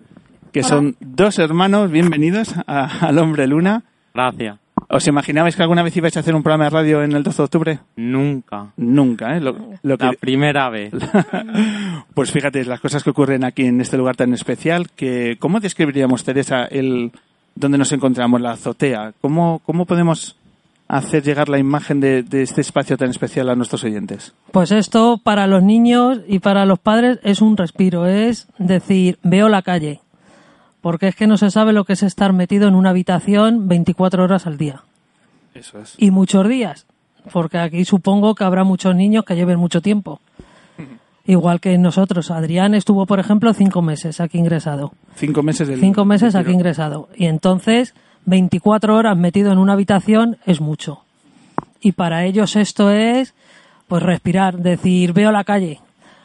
que 0.51 0.59
Hola. 0.59 0.67
son 0.69 0.95
dos 0.99 1.39
hermanos, 1.39 1.91
bienvenidos 1.91 2.53
a- 2.67 3.07
al 3.07 3.17
Hombre 3.19 3.47
Luna. 3.47 3.83
Gracias. 4.13 4.57
¿Os 4.89 5.07
imaginabais 5.07 5.55
que 5.55 5.61
alguna 5.61 5.83
vez 5.83 5.95
ibais 5.95 6.17
a 6.17 6.19
hacer 6.19 6.35
un 6.35 6.43
programa 6.43 6.65
de 6.65 6.69
radio 6.71 7.03
en 7.03 7.13
el 7.13 7.23
12 7.23 7.37
de 7.37 7.43
octubre? 7.45 7.79
Nunca. 7.95 8.67
Nunca, 8.75 9.37
¿eh? 9.37 9.39
Lo, 9.39 9.55
lo 9.83 9.97
que- 9.97 10.05
La 10.05 10.13
primera 10.13 10.69
vez. 10.69 10.91
Pues 12.13 12.31
fíjate, 12.31 12.65
las 12.65 12.81
cosas 12.81 13.03
que 13.03 13.09
ocurren 13.11 13.45
aquí 13.45 13.63
en 13.65 13.79
este 13.79 13.95
lugar 13.97 14.17
tan 14.17 14.33
especial, 14.33 14.89
que 14.89 15.37
¿cómo 15.39 15.59
describiríamos, 15.61 16.23
Teresa, 16.25 16.65
el 16.65 17.11
donde 17.55 17.77
nos 17.77 17.91
encontramos, 17.93 18.41
la 18.41 18.51
azotea? 18.51 19.13
¿Cómo, 19.21 19.61
cómo 19.65 19.85
podemos 19.85 20.35
hacer 20.89 21.23
llegar 21.23 21.47
la 21.47 21.57
imagen 21.57 22.01
de, 22.01 22.21
de 22.23 22.41
este 22.41 22.59
espacio 22.59 22.97
tan 22.97 23.09
especial 23.09 23.49
a 23.49 23.55
nuestros 23.55 23.83
oyentes? 23.85 24.33
Pues 24.51 24.71
esto 24.73 25.19
para 25.23 25.47
los 25.47 25.63
niños 25.63 26.19
y 26.27 26.39
para 26.39 26.65
los 26.65 26.79
padres 26.79 27.19
es 27.23 27.41
un 27.41 27.55
respiro, 27.55 28.07
es 28.07 28.47
decir, 28.57 29.17
veo 29.23 29.47
la 29.47 29.61
calle. 29.61 30.01
Porque 30.81 31.07
es 31.07 31.15
que 31.15 31.27
no 31.27 31.37
se 31.37 31.51
sabe 31.51 31.73
lo 31.73 31.85
que 31.85 31.93
es 31.93 32.03
estar 32.03 32.33
metido 32.33 32.67
en 32.67 32.75
una 32.75 32.89
habitación 32.89 33.67
24 33.67 34.23
horas 34.23 34.47
al 34.47 34.57
día. 34.57 34.81
Eso 35.53 35.79
es. 35.79 35.95
Y 35.97 36.11
muchos 36.11 36.47
días. 36.47 36.85
Porque 37.31 37.59
aquí 37.59 37.85
supongo 37.85 38.33
que 38.33 38.43
habrá 38.43 38.63
muchos 38.63 38.95
niños 38.95 39.25
que 39.25 39.35
lleven 39.35 39.59
mucho 39.59 39.81
tiempo. 39.81 40.19
Igual 41.25 41.59
que 41.59 41.77
nosotros. 41.77 42.31
Adrián 42.31 42.73
estuvo, 42.73 43.05
por 43.05 43.19
ejemplo, 43.19 43.53
cinco 43.53 43.81
meses 43.81 44.19
aquí 44.19 44.39
ingresado. 44.39 44.93
Cinco 45.15 45.43
meses 45.43 45.67
del... 45.67 45.79
Cinco 45.79 46.03
meses 46.03 46.33
aquí 46.35 46.51
ingresado. 46.51 47.09
Y 47.15 47.25
entonces, 47.25 47.93
24 48.25 48.95
horas 48.95 49.17
metido 49.17 49.51
en 49.51 49.59
una 49.59 49.73
habitación 49.73 50.37
es 50.45 50.61
mucho. 50.61 51.03
Y 51.79 51.93
para 51.93 52.25
ellos 52.25 52.55
esto 52.55 52.91
es, 52.91 53.33
pues 53.87 54.03
respirar, 54.03 54.57
decir, 54.57 55.13
veo 55.13 55.31
la 55.31 55.43
calle, 55.43 55.79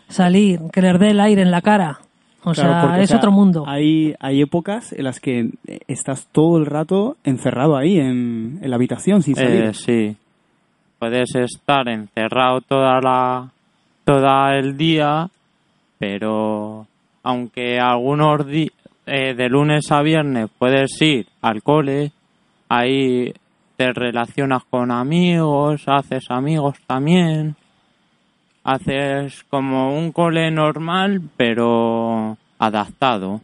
salir, 0.09 0.61
que 0.73 0.83
les 0.83 0.99
dé 0.99 1.11
el 1.11 1.21
aire 1.21 1.43
en 1.43 1.51
la 1.51 1.63
cara. 1.63 2.01
O 2.49 2.53
Claro, 2.53 2.71
sea, 2.71 2.81
porque, 2.83 3.01
o 3.01 3.03
es 3.03 3.09
sea, 3.09 3.19
otro 3.19 3.33
mundo. 3.33 3.65
Hay, 3.67 4.15
hay 4.21 4.41
épocas 4.41 4.93
en 4.93 5.03
las 5.03 5.19
que 5.19 5.51
eh, 5.67 5.81
estás 5.89 6.29
todo 6.31 6.59
el 6.59 6.67
rato 6.67 7.17
encerrado 7.25 7.77
ahí 7.77 7.99
en, 7.99 8.61
en 8.63 8.71
la 8.71 8.77
habitación 8.77 9.23
sin 9.23 9.35
salir. 9.35 9.65
Eh, 9.65 9.75
sí. 9.75 10.17
Puedes 11.01 11.35
estar 11.35 11.89
encerrado 11.89 12.61
toda 12.61 13.01
la 13.01 13.51
toda 14.05 14.57
el 14.57 14.77
día, 14.77 15.29
pero 15.99 16.87
aunque 17.25 17.81
algunos 17.81 18.47
días 18.47 18.71
de 19.05 19.49
lunes 19.49 19.91
a 19.91 20.03
viernes 20.03 20.49
puedes 20.57 21.03
ir 21.03 21.27
al 21.43 21.63
cole, 21.65 22.13
ahí 22.69 23.33
te 23.77 23.93
relacionas 23.93 24.63
con 24.71 24.93
amigos, 24.93 25.83
haces 25.87 26.25
amigos 26.31 26.77
también, 26.87 27.57
haces 28.67 29.45
como 29.49 29.97
un 29.97 30.11
cole 30.11 30.51
normal, 30.51 31.23
pero 31.37 32.37
adaptado. 32.59 33.41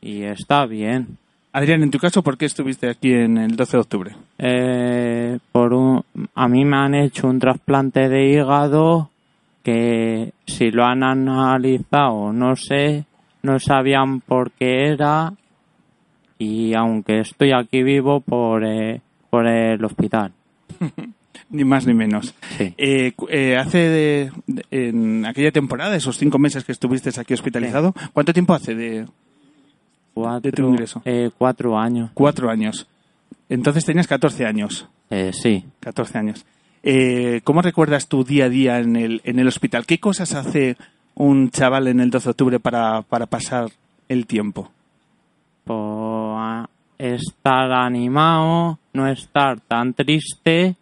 Y 0.00 0.22
está 0.22 0.64
bien. 0.64 1.18
Adrián, 1.52 1.82
en 1.82 1.90
tu 1.90 1.98
caso, 1.98 2.22
¿por 2.22 2.38
qué 2.38 2.46
estuviste 2.46 2.88
aquí 2.88 3.12
en 3.12 3.36
el 3.36 3.56
12 3.56 3.76
de 3.76 3.80
octubre? 3.80 4.16
Eh, 4.38 5.38
por 5.52 5.74
un, 5.74 6.02
a 6.34 6.48
mí 6.48 6.64
me 6.64 6.76
han 6.78 6.94
hecho 6.94 7.28
un 7.28 7.38
trasplante 7.38 8.08
de 8.08 8.30
hígado 8.30 9.10
¿Qué 9.62 10.32
que 10.46 10.52
si 10.52 10.70
lo 10.70 10.84
han 10.84 11.02
analizado, 11.02 12.32
no 12.32 12.56
sé, 12.56 13.04
no 13.42 13.58
sabían 13.58 14.20
por 14.20 14.50
qué 14.52 14.92
era 14.92 15.34
y 16.38 16.74
aunque 16.74 17.20
estoy 17.20 17.52
aquí 17.52 17.82
vivo 17.82 18.20
por, 18.20 18.64
eh, 18.64 19.02
por 19.28 19.46
el 19.46 19.84
hospital. 19.84 20.32
Ni 21.50 21.64
más 21.64 21.86
ni 21.86 21.94
menos. 21.94 22.34
Sí. 22.56 22.74
Eh, 22.76 23.12
eh, 23.28 23.56
hace 23.56 23.78
de, 23.78 24.32
de- 24.46 24.64
en 24.70 25.26
aquella 25.26 25.50
temporada, 25.52 25.96
esos 25.96 26.18
cinco 26.18 26.38
meses 26.38 26.64
que 26.64 26.72
estuviste 26.72 27.10
aquí 27.18 27.34
hospitalizado, 27.34 27.94
¿cuánto 28.12 28.32
tiempo 28.32 28.54
hace 28.54 28.74
de 28.74 29.06
Cuatro, 30.14 30.68
ingreso? 30.68 31.02
eh, 31.04 31.30
cuatro 31.36 31.78
años. 31.78 32.10
cuatro 32.14 32.50
años? 32.50 32.86
Entonces 33.48 33.84
tenías 33.84 34.06
14 34.06 34.44
años. 34.46 34.86
Sí. 35.32 35.64
14 35.80 36.18
años. 36.18 36.44
¿Cómo 37.44 37.62
recuerdas 37.62 38.08
tu 38.08 38.24
día 38.24 38.44
a 38.46 38.48
día 38.48 38.78
en 38.78 38.96
el, 38.96 39.20
en 39.24 39.38
el 39.38 39.48
hospital? 39.48 39.86
¿Qué 39.86 39.98
cosas 39.98 40.34
hace 40.34 40.76
un 41.14 41.50
chaval 41.50 41.88
en 41.88 42.00
el 42.00 42.10
12 42.10 42.24
de 42.26 42.30
octubre 42.30 42.60
para, 42.60 43.02
para 43.02 43.26
pasar 43.26 43.70
el 44.08 44.26
tiempo? 44.26 44.70
Por 45.64 45.76
ah, 46.38 46.68
estar 46.98 47.72
animado, 47.72 48.78
no 48.92 49.06
estar 49.08 49.60
tan 49.60 49.94
triste, 49.94 50.76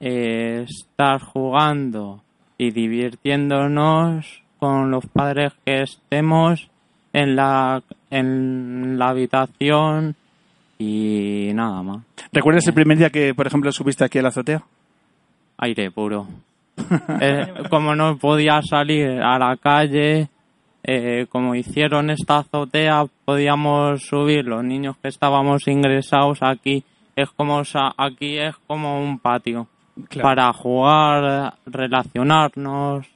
eh, 0.00 0.64
estar 0.66 1.20
jugando 1.20 2.22
y 2.56 2.70
divirtiéndonos 2.70 4.42
con 4.58 4.90
los 4.90 5.06
padres 5.06 5.52
que 5.64 5.82
estemos 5.82 6.68
en 7.12 7.36
la, 7.36 7.82
en 8.10 8.98
la 8.98 9.08
habitación 9.08 10.16
y 10.78 11.50
nada 11.54 11.82
más. 11.82 12.04
¿Recuerdas 12.32 12.66
el 12.66 12.74
primer 12.74 12.96
día 12.96 13.10
que, 13.10 13.34
por 13.34 13.46
ejemplo, 13.46 13.70
subiste 13.72 14.04
aquí 14.04 14.18
a 14.18 14.22
la 14.22 14.28
azotea? 14.28 14.62
Aire 15.58 15.90
puro. 15.90 16.26
Eh, 17.20 17.46
como 17.68 17.94
no 17.94 18.16
podía 18.16 18.62
salir 18.62 19.20
a 19.20 19.38
la 19.38 19.56
calle, 19.58 20.28
eh, 20.82 21.26
como 21.28 21.54
hicieron 21.54 22.08
esta 22.08 22.38
azotea, 22.38 23.04
podíamos 23.26 24.02
subir 24.06 24.46
los 24.46 24.64
niños 24.64 24.96
que 24.96 25.08
estábamos 25.08 25.68
ingresados 25.68 26.38
aquí. 26.40 26.84
Es 27.14 27.28
como 27.30 27.62
aquí 27.98 28.38
es 28.38 28.56
como 28.66 29.02
un 29.02 29.18
patio 29.18 29.68
Claro. 30.08 30.22
para 30.28 30.52
jugar, 30.52 31.54
relacionarnos. 31.66 33.06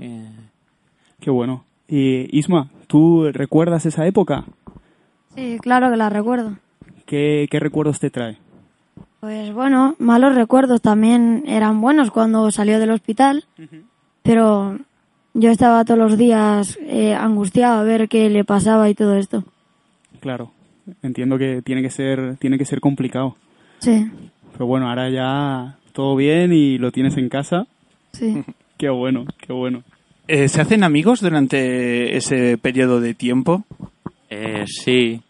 Eh, 0.00 0.30
Qué 1.20 1.30
bueno. 1.30 1.64
Y 1.88 2.36
Isma, 2.36 2.68
¿tú 2.86 3.30
recuerdas 3.32 3.86
esa 3.86 4.06
época? 4.06 4.44
Sí, 5.34 5.58
claro 5.60 5.90
que 5.90 5.96
la 5.96 6.08
recuerdo. 6.10 6.56
¿Qué, 7.06 7.48
qué 7.50 7.58
recuerdos 7.60 7.98
te 8.00 8.10
trae? 8.10 8.38
Pues 9.20 9.52
bueno, 9.52 9.96
malos 9.98 10.34
recuerdos 10.34 10.80
también 10.80 11.42
eran 11.46 11.80
buenos 11.80 12.10
cuando 12.10 12.50
salió 12.52 12.78
del 12.78 12.90
hospital, 12.92 13.44
pero 14.22 14.78
yo 15.34 15.50
estaba 15.50 15.84
todos 15.84 15.98
los 15.98 16.16
días 16.18 16.78
eh, 16.82 17.14
angustiado 17.14 17.80
a 17.80 17.84
ver 17.84 18.08
qué 18.08 18.30
le 18.30 18.44
pasaba 18.44 18.88
y 18.88 18.94
todo 18.94 19.16
esto. 19.16 19.42
Claro, 20.20 20.52
entiendo 21.02 21.36
que 21.36 21.62
tiene 21.62 21.82
que 21.82 21.90
ser, 21.90 22.36
tiene 22.36 22.58
que 22.58 22.64
ser 22.64 22.80
complicado. 22.80 23.34
Sí, 23.80 24.08
Pero 24.58 24.66
bueno, 24.66 24.88
ahora 24.88 25.08
ya 25.08 25.76
todo 25.92 26.16
bien 26.16 26.52
y 26.52 26.78
lo 26.78 26.90
tienes 26.90 27.16
en 27.16 27.28
casa. 27.28 27.64
sí. 28.12 28.42
Qué 28.76 28.88
bueno, 28.90 29.24
qué 29.44 29.52
bueno. 29.52 29.82
Eh, 30.28 30.48
¿Se 30.48 30.60
hacen 30.60 30.84
amigos 30.84 31.20
durante 31.20 32.16
ese 32.16 32.56
periodo 32.58 33.00
de 33.00 33.14
tiempo? 33.14 33.64
Eh, 34.30 34.64
sí, 34.66 35.20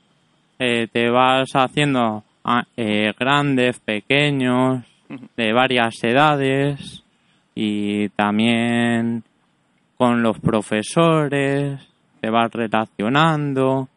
Eh, 0.59 0.87
te 0.93 1.09
vas 1.09 1.49
haciendo 1.55 2.25
ah, 2.45 2.63
eh, 2.77 3.15
grandes, 3.19 3.79
pequeños, 3.81 4.85
de 5.35 5.53
varias 5.55 5.95
edades 6.05 7.03
y 7.55 8.11
también 8.11 9.23
con 9.97 10.23
los 10.23 10.39
profesores, 10.41 11.81
te 12.21 12.29
vas 12.29 12.53
relacionando. 12.53 13.89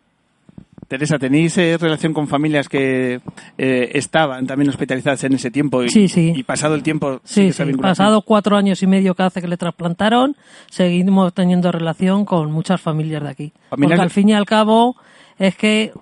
Teresa, 0.91 1.17
¿tenéis 1.17 1.57
eh, 1.57 1.77
relación 1.79 2.13
con 2.13 2.27
familias 2.27 2.67
que 2.67 3.21
eh, 3.57 3.91
estaban 3.93 4.45
también 4.45 4.67
hospitalizadas 4.67 5.23
en 5.23 5.35
ese 5.35 5.49
tiempo? 5.49 5.81
Y, 5.81 5.89
Sí, 5.89 6.09
sí. 6.09 6.33
Y 6.35 6.43
pasado 6.43 6.75
el 6.75 6.83
tiempo, 6.83 7.21
Sí? 7.23 7.49
Pasado 7.81 8.23
cuatro 8.23 8.57
años 8.57 8.83
y 8.83 8.87
medio 8.87 9.15
que 9.15 9.23
hace 9.23 9.39
que 9.39 9.47
le 9.47 9.55
trasplantaron, 9.55 10.35
seguimos 10.69 11.33
teniendo 11.33 11.71
relación 11.71 12.25
con 12.25 12.51
muchas 12.51 12.81
familias 12.81 13.23
de 13.23 13.29
aquí. 13.29 13.53
Familias 13.69 13.91
Porque 13.91 14.03
al 14.03 14.09
fin 14.09 14.27
y 14.27 14.33
al 14.33 14.43
cabo 14.43 14.97
es 15.39 15.55
que 15.55 15.93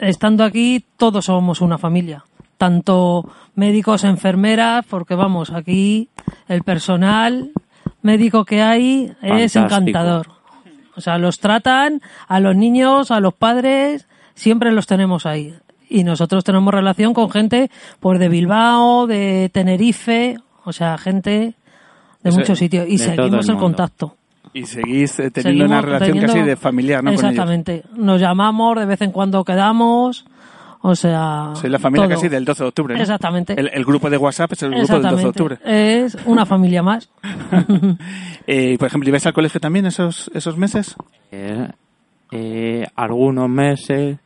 estando 0.00 0.42
aquí 0.42 0.84
todos 0.96 1.26
somos 1.26 1.60
una 1.60 1.78
familia. 1.78 2.24
Tanto 2.58 3.30
médicos, 3.54 4.02
enfermeras, 4.02 4.84
porque 4.90 5.14
vamos, 5.14 5.52
aquí 5.52 6.08
el 6.48 6.64
personal 6.64 7.52
médico 8.02 8.44
que 8.44 8.60
hay 8.60 9.12
es 9.22 9.52
Fantástico. 9.52 9.66
encantador. 9.66 10.26
O 10.96 11.00
sea, 11.00 11.16
los 11.18 11.38
tratan 11.38 12.00
a 12.26 12.40
los 12.40 12.56
niños, 12.56 13.12
a 13.12 13.20
los 13.20 13.34
padres, 13.34 14.08
siempre 14.36 14.70
los 14.70 14.86
tenemos 14.86 15.26
ahí. 15.26 15.52
Y 15.88 16.04
nosotros 16.04 16.44
tenemos 16.44 16.72
relación 16.72 17.12
con 17.14 17.28
gente 17.30 17.70
pues 17.98 18.20
de 18.20 18.28
Bilbao, 18.28 19.08
de 19.08 19.50
Tenerife, 19.52 20.36
o 20.64 20.72
sea, 20.72 20.96
gente 20.98 21.54
de 22.22 22.30
Eso- 22.30 22.38
muchos 22.38 22.58
sitios. 22.58 22.86
Y 22.88 22.98
seguimos 22.98 23.48
el 23.48 23.56
contacto. 23.56 24.16
Y 24.52 24.64
seguís 24.64 25.18
eh, 25.18 25.30
teniendo 25.30 25.64
una 25.66 25.82
relación 25.82 26.12
teniendo- 26.18 26.32
casi 26.32 26.44
de 26.46 26.56
familiar, 26.56 27.04
¿no? 27.04 27.10
Con 27.10 27.14
ellos. 27.18 27.24
Exactamente. 27.30 27.82
Nos 27.96 28.20
llamamos, 28.20 28.76
de 28.78 28.86
vez 28.86 29.02
en 29.02 29.10
cuando 29.10 29.44
quedamos. 29.44 30.24
O 30.80 30.94
sea. 30.94 31.50
Soy 31.54 31.68
la 31.68 31.78
familia 31.78 32.06
todo. 32.06 32.14
casi 32.16 32.28
del 32.28 32.44
12 32.44 32.62
de 32.62 32.68
octubre. 32.68 32.94
¿no? 32.94 33.00
Exactamente. 33.00 33.54
El, 33.58 33.70
el 33.72 33.84
grupo 33.84 34.08
de 34.08 34.16
WhatsApp 34.16 34.52
es 34.52 34.62
el 34.62 34.70
grupo 34.70 34.92
del 34.94 35.02
12 35.02 35.22
de 35.22 35.28
octubre. 35.28 35.58
Es 35.64 36.16
una 36.26 36.46
familia 36.46 36.82
más. 36.82 37.08
Eh, 38.48 38.76
por 38.78 38.86
ejemplo, 38.86 39.08
¿ibais 39.08 39.26
al 39.26 39.32
colegio 39.32 39.58
también 39.60 39.86
esos, 39.86 40.30
esos 40.32 40.56
meses? 40.56 40.94
Eh, 41.32 41.68
eh, 42.30 42.86
algunos 42.94 43.48
meses 43.48 44.18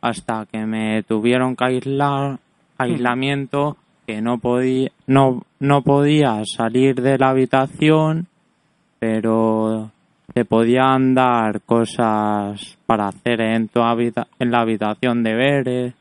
hasta 0.00 0.46
que 0.46 0.66
me 0.66 1.02
tuvieron 1.02 1.56
que 1.56 1.64
aislar, 1.64 2.38
aislamiento, 2.78 3.76
que 4.06 4.20
no 4.20 4.38
podía, 4.38 4.90
no, 5.06 5.42
no 5.58 5.82
podía 5.82 6.42
salir 6.44 7.00
de 7.00 7.18
la 7.18 7.30
habitación, 7.30 8.26
pero 8.98 9.90
te 10.32 10.44
podían 10.44 11.14
dar 11.14 11.60
cosas 11.62 12.78
para 12.86 13.08
hacer 13.08 13.40
en 13.40 13.68
tu 13.68 13.80
habita 13.80 14.28
en 14.38 14.50
la 14.50 14.60
habitación 14.60 15.22
deberes, 15.22 15.94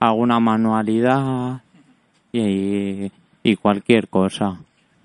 alguna 0.00 0.40
manualidad 0.40 1.62
y, 2.32 3.10
y 3.42 3.56
cualquier 3.56 4.08
cosa. 4.08 4.58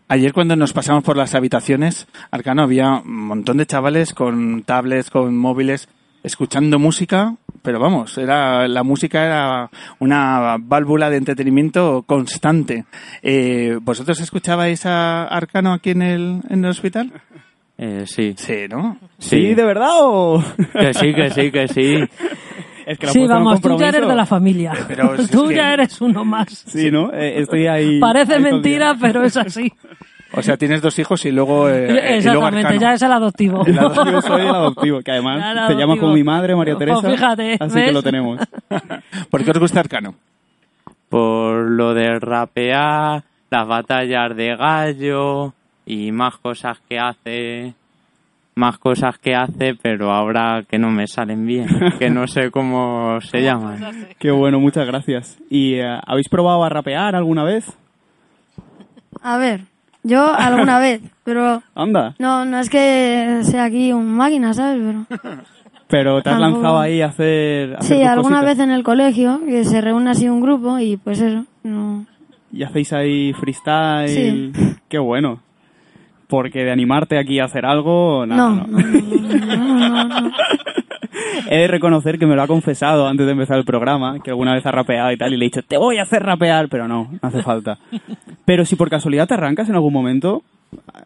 Ayer 0.07 0.33
cuando 0.33 0.57
nos 0.57 0.73
pasamos 0.73 1.05
por 1.05 1.15
las 1.15 1.35
habitaciones, 1.35 2.05
Arcano, 2.31 2.63
había 2.63 2.95
un 2.95 3.27
montón 3.27 3.57
de 3.57 3.65
chavales 3.65 4.13
con 4.13 4.63
tablets, 4.63 5.09
con 5.09 5.37
móviles, 5.37 5.87
escuchando 6.23 6.79
música, 6.79 7.35
pero 7.61 7.79
vamos, 7.79 8.17
era 8.17 8.67
la 8.67 8.83
música 8.83 9.25
era 9.25 9.69
una 9.99 10.57
válvula 10.59 11.09
de 11.09 11.17
entretenimiento 11.17 12.03
constante. 12.07 12.85
Eh, 13.21 13.77
¿Vosotros 13.81 14.19
escuchabais 14.19 14.85
a 14.85 15.25
Arcano 15.25 15.73
aquí 15.73 15.91
en 15.91 16.01
el, 16.01 16.41
en 16.49 16.63
el 16.65 16.71
hospital? 16.71 17.11
Eh, 17.77 18.03
sí. 18.05 18.33
Sí, 18.37 18.67
¿no? 18.69 18.97
¿Sí, 19.17 19.53
de 19.55 19.63
verdad 19.63 19.89
o...? 20.01 20.43
Que 20.73 20.93
sí, 20.93 21.13
que 21.13 21.29
sí, 21.31 21.51
que 21.51 21.67
sí. 21.67 21.95
es 22.85 22.99
que 22.99 23.07
Sí, 23.07 23.25
vamos, 23.25 23.59
tú 23.59 23.79
ya 23.79 23.89
eres 23.89 24.07
de 24.07 24.15
la 24.15 24.25
familia. 24.27 24.73
Pero 24.87 25.15
si 25.17 25.23
es 25.23 25.31
tú 25.31 25.47
que- 25.47 25.55
ya 25.55 25.73
eres 25.73 25.99
uno 26.01 26.23
más. 26.23 26.49
Sí, 26.67 26.91
¿no? 26.91 27.11
Eh, 27.11 27.39
estoy 27.41 27.65
ahí... 27.67 27.99
Parece 27.99 28.35
ahí 28.35 28.41
mentira, 28.43 28.95
pero 28.99 29.23
es 29.23 29.35
así. 29.37 29.71
O 30.33 30.41
sea, 30.41 30.55
tienes 30.57 30.81
dos 30.81 30.97
hijos 30.99 31.25
y 31.25 31.31
luego, 31.31 31.69
eh, 31.69 31.87
y 31.89 31.91
luego 31.91 32.47
Exactamente, 32.47 32.79
ya 32.79 32.93
es 32.93 33.01
el 33.01 33.11
adoptivo. 33.11 33.65
El 33.65 33.77
adoptivo, 33.77 34.21
soy 34.21 34.41
el 34.41 34.47
adoptivo, 34.47 35.01
que 35.01 35.11
además 35.11 35.35
el 35.37 35.41
te 35.41 35.73
llama 35.73 35.83
adoptivo. 35.93 35.99
como 35.99 36.13
mi 36.13 36.23
madre, 36.23 36.55
María 36.55 36.75
Pues 36.75 36.87
Teresa. 37.01 37.09
fíjate, 37.11 37.57
así 37.59 37.73
que 37.75 37.81
¿ves? 37.81 37.93
lo 37.93 38.01
tenemos. 38.03 38.39
¿Por 39.29 39.43
qué 39.43 39.51
os 39.51 39.59
gusta 39.59 39.79
Arcano? 39.81 40.15
por 41.09 41.69
lo 41.69 41.93
de 41.93 42.17
rapear, 42.19 43.23
las 43.49 43.67
batallas 43.67 44.33
de 44.33 44.55
gallo 44.55 45.53
y 45.85 46.09
más 46.13 46.37
cosas 46.37 46.77
que 46.87 46.97
hace, 46.97 47.73
más 48.55 48.77
cosas 48.77 49.17
que 49.17 49.35
hace, 49.35 49.75
pero 49.81 50.13
ahora 50.13 50.63
que 50.69 50.79
no 50.79 50.89
me 50.89 51.07
salen 51.07 51.45
bien, 51.45 51.67
que 51.99 52.09
no 52.09 52.27
sé 52.27 52.49
cómo 52.49 53.19
se 53.19 53.41
llaman. 53.43 54.07
Qué 54.19 54.31
bueno, 54.31 54.61
muchas 54.61 54.85
gracias. 54.87 55.37
¿Y 55.49 55.73
eh, 55.79 55.99
habéis 56.07 56.29
probado 56.29 56.63
a 56.63 56.69
rapear 56.69 57.13
alguna 57.13 57.43
vez? 57.43 57.65
A 59.21 59.37
ver, 59.37 59.65
yo 60.03 60.33
alguna 60.33 60.79
vez, 60.79 61.01
pero 61.23 61.61
Anda. 61.75 62.15
no, 62.19 62.45
no 62.45 62.59
es 62.59 62.69
que 62.69 63.39
sea 63.43 63.65
aquí 63.65 63.91
un 63.93 64.07
máquina, 64.13 64.53
¿sabes? 64.53 64.81
Pero 65.19 65.41
Pero 65.87 66.21
te 66.23 66.29
has 66.29 66.39
lanzado 66.39 66.79
ahí 66.79 67.01
a 67.01 67.07
hacer... 67.07 67.75
a 67.75 67.79
hacer 67.79 67.97
sí, 67.97 68.03
alguna 68.03 68.37
cositas. 68.39 68.57
vez 68.57 68.63
en 68.65 68.71
el 68.71 68.81
colegio, 68.83 69.41
que 69.45 69.65
se 69.65 69.81
reúne 69.81 70.11
así 70.11 70.29
un 70.29 70.39
grupo 70.39 70.79
y 70.79 70.95
pues 70.95 71.19
eso, 71.19 71.43
no. 71.63 72.05
Y 72.53 72.63
hacéis 72.63 72.93
ahí 72.93 73.33
freestyle. 73.33 74.07
Sí. 74.07 74.51
Qué 74.87 74.97
bueno. 74.99 75.41
Porque 76.27 76.63
de 76.63 76.71
animarte 76.71 77.17
aquí 77.19 77.39
a 77.39 77.43
hacer 77.45 77.65
algo, 77.65 78.25
nada, 78.25 78.49
No, 78.49 78.67
no. 78.67 78.67
no, 78.67 78.77
no, 78.77 79.89
no, 79.89 80.07
no, 80.07 80.21
no. 80.21 80.31
He 81.49 81.57
de 81.57 81.67
reconocer 81.67 82.17
que 82.19 82.25
me 82.25 82.35
lo 82.35 82.41
ha 82.43 82.47
confesado 82.47 83.07
antes 83.07 83.25
de 83.25 83.31
empezar 83.33 83.57
el 83.57 83.65
programa, 83.65 84.19
que 84.23 84.29
alguna 84.31 84.53
vez 84.53 84.65
ha 84.65 84.71
rapeado 84.71 85.11
y 85.11 85.17
tal, 85.17 85.33
y 85.33 85.37
le 85.37 85.45
he 85.45 85.49
dicho, 85.49 85.61
te 85.63 85.77
voy 85.77 85.97
a 85.97 86.03
hacer 86.03 86.23
rapear, 86.23 86.67
pero 86.69 86.87
no, 86.87 87.09
no 87.11 87.19
hace 87.27 87.41
falta. 87.43 87.77
Pero 88.45 88.65
si 88.65 88.75
por 88.75 88.89
casualidad 88.89 89.27
te 89.27 89.33
arrancas 89.35 89.69
en 89.69 89.75
algún 89.75 89.93
momento, 89.93 90.43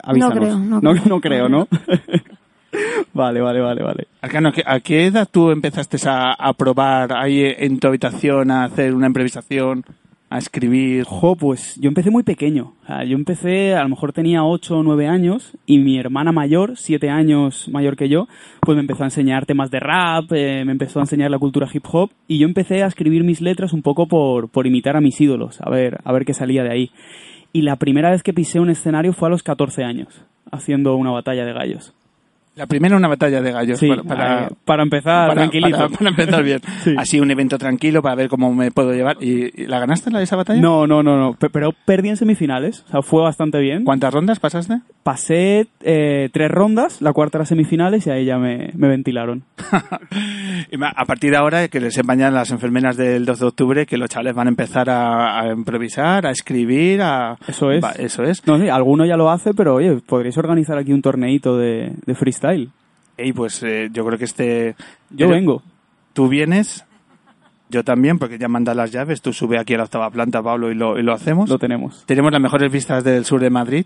Avísanos. 0.04 0.36
No 0.36 0.40
creo, 0.42 0.60
no 0.60 0.82
no, 0.82 0.92
creo. 0.92 1.04
no 1.08 1.22
creo, 1.22 1.50
¿no? 1.50 1.68
vale, 3.14 3.42
vale, 3.42 3.60
vale, 3.62 3.84
vale. 3.84 4.08
Arcano, 4.22 4.52
¿qué- 4.52 4.64
¿a 4.66 4.80
qué 4.80 5.06
edad 5.08 5.28
tú 5.32 5.52
empezaste 5.52 5.98
a, 6.08 6.34
a 6.34 6.54
probar 6.54 7.14
ahí 7.14 7.42
en 7.58 7.80
tu 7.80 7.88
habitación 7.88 8.52
a 8.52 8.66
hacer 8.66 8.94
una 8.94 9.08
improvisación, 9.08 9.84
a 10.30 10.38
escribir? 10.38 11.04
Jo, 11.06 11.36
pues 11.36 11.78
yo 11.80 11.88
empecé 11.88 12.12
muy 12.12 12.24
pequeño. 12.24 12.74
O 12.84 12.86
sea, 12.88 13.04
yo 13.04 13.16
empecé, 13.16 13.76
a 13.76 13.84
lo 13.84 13.90
mejor 13.90 14.14
tenía 14.14 14.44
8 14.44 14.78
o 14.78 14.84
9 14.84 15.08
años 15.08 15.58
y 15.66 15.78
mi 15.78 15.98
hermana 15.98 16.32
mayor, 16.32 16.74
7 16.76 17.10
años 17.10 17.70
mayor 17.70 17.96
que 17.96 18.10
yo, 18.10 18.28
pues 18.62 18.76
me 18.76 18.82
empezó 18.82 19.04
a 19.04 19.08
enseñar 19.08 19.46
temas 19.46 19.72
de 19.72 19.80
rap, 19.80 20.32
eh, 20.32 20.64
me 20.66 20.72
empezó 20.72 21.00
a 21.00 21.04
enseñar 21.04 21.32
la 21.32 21.40
cultura 21.40 21.68
hip 21.72 21.86
hop 21.92 22.12
y 22.28 22.40
yo 22.40 22.48
empecé 22.48 22.84
a 22.84 22.88
escribir 22.88 23.24
mis 23.24 23.42
letras 23.42 23.74
un 23.74 23.82
poco 23.82 24.08
por, 24.08 24.50
por 24.50 24.68
imitar 24.68 24.96
a 24.98 25.02
mis 25.02 25.20
ídolos, 25.20 25.62
a 25.62 25.70
ver, 25.70 26.00
a 26.04 26.12
ver 26.12 26.26
qué 26.26 26.34
salía 26.34 26.64
de 26.64 26.72
ahí. 26.72 26.92
Y 27.54 27.62
la 27.62 27.78
primera 27.78 28.10
vez 28.10 28.22
que 28.22 28.34
pisé 28.34 28.60
un 28.60 28.70
escenario 28.70 29.14
fue 29.14 29.30
a 29.30 29.32
los 29.32 29.44
14 29.44 29.84
años, 29.84 30.26
haciendo 30.52 30.96
una 30.96 31.12
batalla 31.12 31.46
de 31.46 31.54
gallos. 31.54 31.94
La 32.56 32.68
primera 32.68 32.96
una 32.96 33.08
batalla 33.10 33.42
de 33.42 33.52
gallos 33.52 33.80
Sí, 33.80 33.88
para, 33.90 34.04
para, 34.04 34.44
eh, 34.46 34.50
para 34.64 34.84
empezar 34.84 35.28
para- 35.28 35.42
tranquilito. 35.42 35.78
para- 35.78 35.90
para 35.90 36.10
empezar 36.10 36.44
bien. 36.44 36.62
Sí. 36.84 36.96
Así 36.98 37.20
un 37.20 37.30
evento 37.32 37.58
tranquilo 37.58 38.02
para 38.02 38.16
ver 38.16 38.30
cómo 38.30 38.54
me 38.54 38.72
puedo 38.72 38.94
llevar. 38.94 39.18
¿Y, 39.20 39.52
y 39.64 39.68
la 39.68 39.80
ganaste 39.80 40.10
la 40.12 40.22
esa 40.22 40.36
batalla? 40.36 40.62
No, 40.62 40.88
no, 40.88 41.04
no, 41.04 41.18
no, 41.18 41.34
pe- 41.34 41.50
pero 41.50 41.74
perdí 41.86 42.10
en 42.10 42.18
semifinales, 42.18 42.84
o 42.88 42.92
sea, 42.92 43.02
fue 43.02 43.22
bastante 43.22 43.60
bien. 43.60 43.84
¿Cuántas 43.84 44.14
rondas 44.14 44.40
pasaste? 44.40 44.80
Pasé 45.04 45.68
eh, 45.82 46.30
tres 46.32 46.50
rondas, 46.50 47.02
la 47.02 47.12
cuarta 47.14 47.40
era 47.40 47.46
semifinales 47.46 48.08
y 48.08 48.10
ahí 48.10 48.26
ya 48.26 48.38
me, 48.38 48.72
me 48.76 48.88
ventilaron. 48.88 49.44
A 50.96 51.06
partir 51.06 51.32
de 51.32 51.38
ahora, 51.38 51.68
que 51.68 51.80
les 51.80 51.96
ya 51.96 52.32
las 52.32 52.52
enfermeras 52.52 52.98
del 52.98 53.26
12 53.26 53.40
de 53.40 53.48
octubre 53.48 53.86
que 53.86 53.98
los 53.98 54.10
chavales 54.10 54.34
van 54.34 54.48
a 54.48 54.50
empezar 54.50 54.90
a, 54.90 55.40
a 55.42 55.52
improvisar, 55.52 56.26
a 56.26 56.32
escribir, 56.32 57.02
a... 57.02 57.38
Eso 57.48 57.72
es. 57.72 57.84
Va, 57.84 57.92
eso 57.92 58.24
es. 58.24 58.46
No 58.48 58.56
alguno 58.74 59.06
ya 59.06 59.18
lo 59.18 59.30
hace, 59.30 59.54
pero 59.54 59.76
oye, 59.76 59.98
podréis 60.06 60.38
organizar 60.38 60.78
aquí 60.78 60.92
un 60.94 61.02
torneito 61.02 61.58
de, 61.58 61.92
de 62.06 62.16
freestyle. 62.16 62.45
Y 63.18 63.34
pues 63.34 63.64
eh, 63.64 63.90
yo 63.92 64.06
creo 64.06 64.18
que 64.18 64.26
este... 64.26 64.76
Yo 65.10 65.28
pero 65.28 65.30
vengo. 65.32 65.64
Tú 66.14 66.28
vienes, 66.28 66.86
yo 67.70 67.84
también, 67.84 68.20
porque 68.20 68.38
ya 68.38 68.48
manda 68.48 68.74
las 68.74 68.92
llaves, 68.92 69.22
tú 69.22 69.34
sube 69.34 69.58
aquí 69.58 69.74
a 69.74 69.78
la 69.78 69.84
octava 69.84 70.10
planta, 70.10 70.42
Pablo, 70.42 70.72
y 70.72 70.76
lo, 70.76 71.00
y 71.00 71.04
lo 71.04 71.14
hacemos. 71.14 71.50
Lo 71.50 71.60
tenemos. 71.60 72.04
Tenemos 72.06 72.32
las 72.32 72.42
mejores 72.42 72.72
vistas 72.72 73.04
del 73.04 73.26
sur 73.26 73.42
de 73.42 73.50
Madrid, 73.50 73.86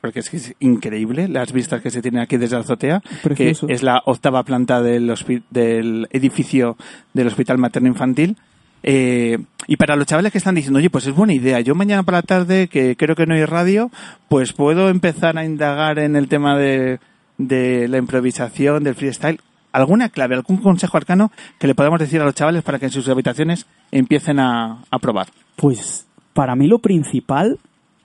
porque 0.00 0.20
es 0.20 0.30
que 0.30 0.38
es 0.38 0.54
increíble 0.60 1.28
las 1.28 1.52
vistas 1.52 1.82
que 1.82 1.90
se 1.90 2.00
tienen 2.00 2.20
aquí 2.20 2.36
desde 2.36 2.56
la 2.56 2.62
azotea, 2.62 3.02
Precioso. 3.22 3.66
que 3.66 3.72
es 3.72 3.82
la 3.82 4.02
octava 4.06 4.42
planta 4.44 4.80
del, 4.80 5.12
del 5.50 6.08
edificio 6.10 6.76
del 7.12 7.26
Hospital 7.26 7.58
Materno 7.58 7.88
Infantil. 7.88 8.36
Eh, 8.82 9.38
y 9.66 9.76
para 9.76 9.96
los 9.96 10.06
chavales 10.06 10.32
que 10.32 10.38
están 10.38 10.54
diciendo, 10.54 10.78
oye, 10.78 10.88
pues 10.88 11.06
es 11.06 11.14
buena 11.14 11.34
idea, 11.34 11.60
yo 11.60 11.74
mañana 11.74 12.04
por 12.04 12.14
la 12.14 12.22
tarde, 12.22 12.68
que 12.68 12.96
creo 12.96 13.16
que 13.16 13.26
no 13.26 13.34
hay 13.34 13.44
radio, 13.44 13.90
pues 14.28 14.52
puedo 14.52 14.88
empezar 14.88 15.36
a 15.36 15.44
indagar 15.44 15.98
en 15.98 16.16
el 16.16 16.28
tema 16.28 16.56
de, 16.56 17.00
de 17.38 17.88
la 17.88 17.98
improvisación, 17.98 18.84
del 18.84 18.94
freestyle. 18.94 19.40
¿Alguna 19.72 20.08
clave, 20.08 20.34
algún 20.34 20.58
consejo 20.58 20.96
arcano 20.96 21.30
que 21.58 21.66
le 21.66 21.74
podamos 21.74 22.00
decir 22.00 22.20
a 22.20 22.24
los 22.24 22.34
chavales 22.34 22.62
para 22.62 22.78
que 22.78 22.86
en 22.86 22.90
sus 22.90 23.08
habitaciones 23.08 23.66
empiecen 23.90 24.40
a, 24.40 24.82
a 24.90 24.98
probar? 24.98 25.28
Pues 25.56 26.06
para 26.32 26.56
mí 26.56 26.66
lo 26.66 26.78
principal 26.78 27.58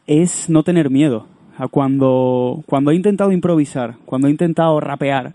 es 0.07 0.49
no 0.49 0.63
tener 0.63 0.89
miedo. 0.89 1.27
Sea, 1.57 1.67
cuando, 1.67 2.63
cuando 2.65 2.91
he 2.91 2.95
intentado 2.95 3.31
improvisar, 3.31 3.95
cuando 4.05 4.27
he 4.27 4.31
intentado 4.31 4.79
rapear 4.79 5.33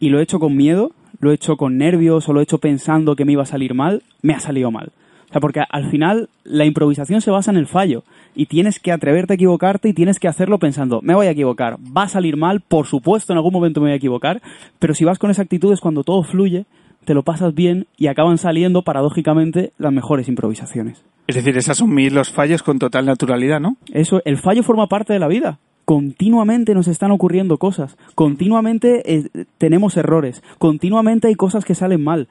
y 0.00 0.08
lo 0.08 0.18
he 0.18 0.22
hecho 0.22 0.38
con 0.38 0.56
miedo, 0.56 0.92
lo 1.20 1.30
he 1.30 1.34
hecho 1.34 1.56
con 1.56 1.76
nervios 1.78 2.28
o 2.28 2.32
lo 2.32 2.40
he 2.40 2.44
hecho 2.44 2.58
pensando 2.58 3.16
que 3.16 3.24
me 3.24 3.32
iba 3.32 3.42
a 3.42 3.46
salir 3.46 3.74
mal, 3.74 4.02
me 4.22 4.34
ha 4.34 4.40
salido 4.40 4.70
mal. 4.70 4.92
O 5.28 5.32
sea, 5.32 5.40
porque 5.40 5.60
al 5.68 5.90
final 5.90 6.28
la 6.44 6.64
improvisación 6.64 7.20
se 7.20 7.30
basa 7.30 7.50
en 7.50 7.58
el 7.58 7.66
fallo 7.66 8.02
y 8.34 8.46
tienes 8.46 8.80
que 8.80 8.92
atreverte 8.92 9.34
a 9.34 9.36
equivocarte 9.36 9.88
y 9.88 9.92
tienes 9.92 10.18
que 10.18 10.28
hacerlo 10.28 10.58
pensando, 10.58 11.00
me 11.02 11.14
voy 11.14 11.26
a 11.26 11.32
equivocar, 11.32 11.76
va 11.76 12.04
a 12.04 12.08
salir 12.08 12.36
mal, 12.36 12.60
por 12.60 12.86
supuesto 12.86 13.32
en 13.32 13.36
algún 13.36 13.52
momento 13.52 13.80
me 13.80 13.86
voy 13.86 13.92
a 13.92 13.96
equivocar, 13.96 14.40
pero 14.78 14.94
si 14.94 15.04
vas 15.04 15.18
con 15.18 15.30
esa 15.30 15.42
actitud 15.42 15.72
es 15.72 15.80
cuando 15.80 16.02
todo 16.02 16.22
fluye, 16.22 16.64
te 17.04 17.14
lo 17.14 17.22
pasas 17.22 17.54
bien 17.54 17.86
y 17.96 18.06
acaban 18.06 18.38
saliendo 18.38 18.82
paradójicamente 18.82 19.72
las 19.78 19.92
mejores 19.92 20.28
improvisaciones. 20.28 21.02
Es 21.26 21.36
decir, 21.36 21.56
es 21.58 21.68
asumir 21.68 22.12
los 22.12 22.30
fallos 22.30 22.62
con 22.62 22.78
total 22.78 23.04
naturalidad, 23.04 23.60
¿no? 23.60 23.76
Eso, 23.92 24.22
el 24.24 24.38
fallo 24.38 24.62
forma 24.62 24.88
parte 24.88 25.12
de 25.12 25.18
la 25.18 25.28
vida. 25.28 25.58
Continuamente 25.84 26.74
nos 26.74 26.88
están 26.88 27.10
ocurriendo 27.10 27.56
cosas, 27.56 27.96
continuamente 28.14 29.14
eh, 29.14 29.46
tenemos 29.56 29.96
errores, 29.96 30.42
continuamente 30.58 31.28
hay 31.28 31.34
cosas 31.34 31.64
que 31.64 31.74
salen 31.74 32.04
mal. 32.04 32.28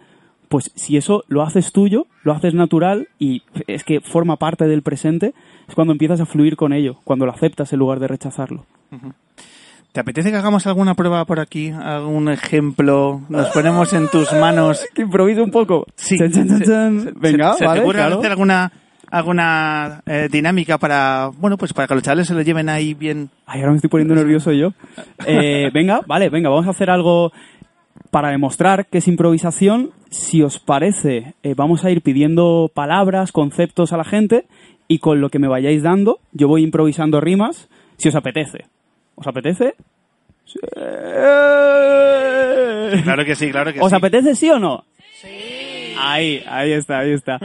Pues 0.50 0.72
si 0.76 0.96
eso 0.98 1.24
lo 1.28 1.42
haces 1.44 1.72
tuyo, 1.72 2.08
lo 2.24 2.32
haces 2.34 2.54
natural 2.54 3.10
y 3.20 3.44
es 3.68 3.84
que 3.84 4.00
forma 4.02 4.38
parte 4.38 4.66
del 4.66 4.82
presente, 4.82 5.34
es 5.68 5.76
cuando 5.76 5.92
empiezas 5.94 6.22
a 6.22 6.26
fluir 6.26 6.56
con 6.56 6.72
ello, 6.74 6.98
cuando 7.04 7.26
lo 7.26 7.34
aceptas 7.34 7.74
en 7.74 7.80
lugar 7.80 8.00
de 8.00 8.08
rechazarlo. 8.08 8.66
¿Te 9.92 10.02
apetece 10.02 10.30
que 10.32 10.38
hagamos 10.38 10.68
alguna 10.68 10.94
prueba 10.94 11.26
por 11.26 11.40
aquí? 11.40 11.70
¿Algún 11.72 12.30
ejemplo? 12.30 13.22
¿Nos 13.30 13.48
ponemos 13.50 13.92
en 13.94 14.08
tus 14.10 14.32
manos? 14.34 14.86
Que 14.94 15.04
un 15.04 15.52
poco. 15.52 15.86
Sí. 15.96 16.18
Chan, 16.18 16.32
chan, 16.32 16.62
chan. 16.62 17.02
¿Se- 17.02 17.12
Venga, 17.16 17.54
¿Se, 17.54 17.60
se 17.60 17.66
vale, 17.66 17.80
te 17.80 17.84
ocurre 17.84 18.00
claro. 18.00 18.20
hacer 18.20 18.32
alguna, 18.32 18.72
alguna 19.10 20.02
eh, 20.06 20.28
dinámica 20.32 20.78
para, 20.78 21.32
bueno, 21.38 21.58
pues 21.58 21.74
para 21.74 21.88
que 21.88 21.96
los 21.96 22.04
chavales 22.04 22.28
se 22.28 22.34
lo 22.36 22.42
lleven 22.42 22.70
ahí 22.70 22.94
bien? 22.94 23.30
Ay, 23.46 23.60
ahora 23.62 23.72
me 23.72 23.78
estoy 23.78 23.90
poniendo 23.90 24.16
nervioso 24.16 24.52
yo. 24.52 24.72
Eh, 25.26 25.72
venga, 25.74 26.02
vale, 26.06 26.30
venga, 26.30 26.50
vamos 26.50 26.68
a 26.68 26.72
hacer 26.72 26.90
algo 26.90 27.32
para 28.12 28.30
demostrar 28.30 28.86
que 28.88 29.00
es 29.00 29.08
improvisación. 29.08 29.92
Si 30.10 30.42
os 30.42 30.60
parece, 30.60 31.34
eh, 31.44 31.54
vamos 31.56 31.84
a 31.86 31.92
ir 31.92 32.02
pidiendo 32.02 32.72
palabras, 32.74 33.32
conceptos 33.32 33.92
a 33.94 33.98
la 33.98 34.04
gente 34.06 34.46
y 34.88 35.00
con 35.00 35.20
lo 35.22 35.30
que 35.30 35.40
me 35.40 35.48
vayáis 35.50 35.84
dando, 35.84 36.20
yo 36.32 36.48
voy 36.48 36.64
improvisando 36.64 37.20
rimas, 37.20 37.68
si 37.98 38.08
os 38.10 38.16
apetece. 38.16 38.66
¿Os 39.16 39.28
apetece? 39.28 39.76
Sí. 40.46 40.60
Claro 43.04 43.26
que 43.26 43.36
sí, 43.36 43.52
claro 43.52 43.74
que 43.74 43.82
¿Os 43.82 43.90
sí. 43.90 43.96
apetece 43.96 44.36
sí 44.36 44.50
o 44.50 44.60
no? 44.60 44.84
Sí. 45.22 45.28
Ahí, 46.00 46.44
ahí 46.48 46.72
está, 46.74 47.00
ahí 47.00 47.12
está. 47.12 47.40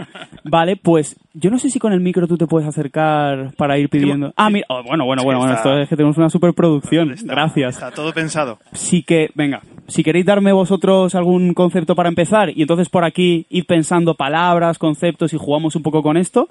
Vale, 0.45 0.77
pues 0.77 1.17
yo 1.33 1.51
no 1.51 1.59
sé 1.59 1.71
si 1.71 1.79
con 1.79 1.93
el 1.93 2.01
micro 2.01 2.29
tú 2.29 2.37
te 2.37 2.47
puedes 2.47 2.69
acercar 2.69 3.53
para 3.57 3.79
ir 3.79 3.89
pidiendo. 3.89 4.33
Ah, 4.37 4.51
mira, 4.51 4.67
oh, 4.69 4.83
bueno, 4.85 5.05
bueno, 5.07 5.25
bueno, 5.25 5.41
bueno, 5.41 5.55
está- 5.55 5.71
esto 5.71 5.83
es 5.83 5.89
que 5.89 5.97
tenemos 5.97 6.19
una 6.19 6.29
superproducción. 6.29 7.13
Está- 7.13 7.33
Gracias. 7.33 7.75
Está 7.77 7.91
todo 7.91 8.13
pensado. 8.13 8.59
Sí 8.73 9.03
que, 9.03 9.31
venga, 9.35 9.63
si 9.89 10.03
queréis 10.03 10.25
darme 10.27 10.53
vosotros 10.53 11.15
algún 11.15 11.55
concepto 11.55 11.95
para 11.95 12.09
empezar 12.09 12.51
y 12.51 12.63
entonces 12.63 12.89
por 12.89 13.05
aquí 13.05 13.47
id 13.51 13.65
pensando 13.67 14.15
palabras, 14.15 14.79
conceptos 14.79 15.33
y 15.35 15.39
jugamos 15.39 15.77
un 15.77 15.83
poco 15.83 16.03
con 16.03 16.17
esto 16.17 16.49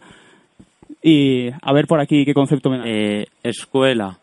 y 1.01 1.49
a 1.61 1.73
ver 1.73 1.87
por 1.87 1.99
aquí 1.99 2.25
qué 2.25 2.33
concepto 2.33 2.69
me 2.69 2.77
da. 2.77 2.83
Eh, 2.85 3.27
escuela. 3.43 4.17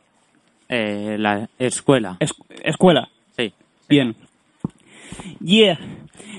Eh, 0.69 1.17
la 1.19 1.49
escuela. 1.59 2.17
Es- 2.21 2.35
escuela. 2.63 3.09
Sí. 3.37 3.53
Bien. 3.89 4.15
Yeah, 5.43 5.79